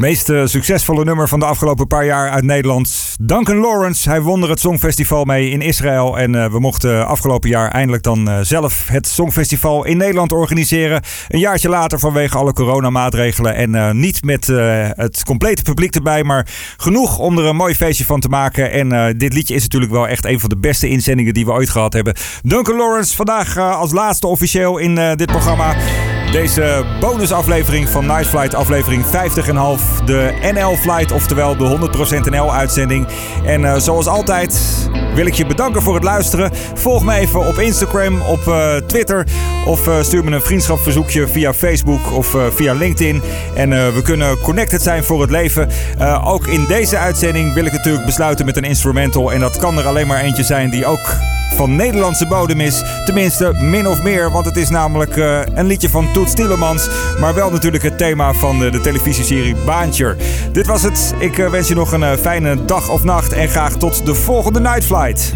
meest 0.07 0.28
eh, 0.28 0.43
succesvolle 0.45 1.05
nummer 1.05 1.28
van 1.28 1.39
de 1.39 1.45
afgelopen 1.45 1.87
paar 1.87 2.05
jaar 2.05 2.31
uit 2.31 2.45
Nederland. 2.45 3.15
Duncan 3.20 3.57
Lawrence. 3.57 4.09
Hij 4.09 4.20
won 4.20 4.43
er 4.43 4.49
het 4.49 4.61
Songfestival 4.61 5.24
mee 5.24 5.51
in 5.51 5.61
Israël. 5.61 6.19
En 6.19 6.35
eh, 6.35 6.51
we 6.51 6.61
mochten 6.61 7.07
afgelopen 7.07 7.49
jaar 7.49 7.70
eindelijk 7.70 8.03
dan 8.03 8.28
eh, 8.28 8.39
zelf 8.43 8.89
het 8.89 9.07
Songfestival 9.07 9.85
in 9.85 9.97
Nederland 9.97 10.33
organiseren. 10.33 11.03
Een 11.28 11.39
jaartje 11.39 11.69
later 11.69 11.99
vanwege 11.99 12.39
alle 12.39 12.53
coronamaatregelen. 12.53 13.55
En 13.55 14.01
niet 14.01 14.24
met 14.24 14.47
het 14.97 15.24
complete 15.24 15.62
publiek 15.62 15.95
erbij. 15.95 16.24
Maar 16.24 16.47
genoeg 16.77 17.19
om 17.19 17.39
er 17.39 17.45
een 17.45 17.57
mooi 17.57 17.74
feestje 17.74 18.05
van 18.05 18.20
te 18.20 18.28
maken. 18.28 18.70
En 18.70 19.19
dit 19.19 19.33
liedje 19.33 19.55
is 19.55 19.62
natuurlijk 19.62 19.93
wel 19.93 20.09
echt 20.09 20.24
een 20.24 20.41
van 20.41 20.49
de 20.49 20.59
beste 20.59 20.89
inzendingen 20.89 21.35
die 21.35 21.45
we 21.45 21.53
ooit 21.53 21.70
gehad 21.70 21.93
hebben. 21.93 22.15
Duncan 22.43 22.77
Lawrence 22.77 23.16
vandaag 23.16 23.59
als 23.59 23.93
laatste 23.93 24.27
officieel 24.27 24.78
in 24.78 24.95
dit 24.95 25.27
programma. 25.27 25.74
Deze 26.36 26.84
bonusaflevering 27.00 27.88
van 27.88 28.06
Night 28.06 28.26
Flight, 28.26 28.54
aflevering 28.54 29.04
50,5. 29.04 30.04
De 30.04 30.50
NL 30.52 30.76
Flight, 30.76 31.12
oftewel 31.12 31.56
de 31.56 31.78
100% 32.26 32.30
NL 32.30 32.54
uitzending. 32.54 33.06
En 33.44 33.64
eh, 33.64 33.76
zoals 33.78 34.06
altijd 34.06 34.60
wil 35.14 35.26
ik 35.26 35.34
je 35.34 35.46
bedanken 35.46 35.82
voor 35.82 35.94
het 35.94 36.04
luisteren. 36.04 36.50
Volg 36.74 37.04
me 37.04 37.14
even 37.14 37.46
op 37.46 37.58
Instagram, 37.58 38.20
op 38.20 38.48
eh, 38.48 38.76
Twitter. 38.76 39.26
Of 39.66 39.88
eh, 39.88 40.02
stuur 40.02 40.24
me 40.24 40.30
een 40.30 40.42
vriendschapverzoekje 40.42 41.28
via 41.28 41.54
Facebook 41.54 42.12
of 42.12 42.36
via 42.54 42.72
LinkedIn. 42.72 43.22
En 43.54 43.70
we 43.94 44.02
kunnen 44.02 44.40
connected 44.40 44.82
zijn 44.82 45.04
voor 45.04 45.20
het 45.20 45.30
leven. 45.30 45.68
Ook 46.24 46.46
in 46.46 46.64
deze 46.68 46.98
uitzending 46.98 47.54
wil 47.54 47.64
ik 47.64 47.72
natuurlijk 47.72 48.06
besluiten 48.06 48.46
met 48.46 48.56
een 48.56 48.64
instrumental. 48.64 49.32
En 49.32 49.40
dat 49.40 49.56
kan 49.56 49.78
er 49.78 49.86
alleen 49.86 50.06
maar 50.06 50.20
eentje 50.20 50.44
zijn 50.44 50.70
die 50.70 50.86
ook 50.86 51.16
van 51.55 51.77
Nederlandse 51.77 52.27
bodem 52.27 52.60
is. 52.60 52.82
Tenminste, 53.05 53.52
min 53.52 53.89
of 53.89 54.02
meer, 54.02 54.31
want 54.31 54.47
het 54.47 54.56
is 54.56 54.68
namelijk 54.68 55.16
eh, 55.16 55.40
een 55.55 55.66
liedje 55.66 55.89
van 55.89 56.12
Toet 56.12 56.28
Stielemans. 56.28 56.89
Maar 57.20 57.35
wel 57.35 57.51
natuurlijk 57.51 57.82
het 57.82 57.98
thema 57.98 58.32
van 58.32 58.59
de, 58.59 58.81
televisieserie 58.81 59.56
Baantje. 59.64 60.16
Dit 60.52 60.66
was 60.66 60.82
het. 60.82 61.14
Ik 61.18 61.39
eh, 61.39 61.51
wens 61.51 61.68
je 61.68 61.74
nog 61.74 61.93
een 61.93 62.02
eh, 62.02 62.12
fijne 62.12 62.64
dag 62.64 62.89
of 62.89 63.05
nacht 63.05 63.32
en 63.32 63.48
graag 63.48 63.73
tot 63.73 64.06
de 64.06 64.14
volgende 64.14 64.60
Night 64.60 64.85
Flight. 64.85 65.35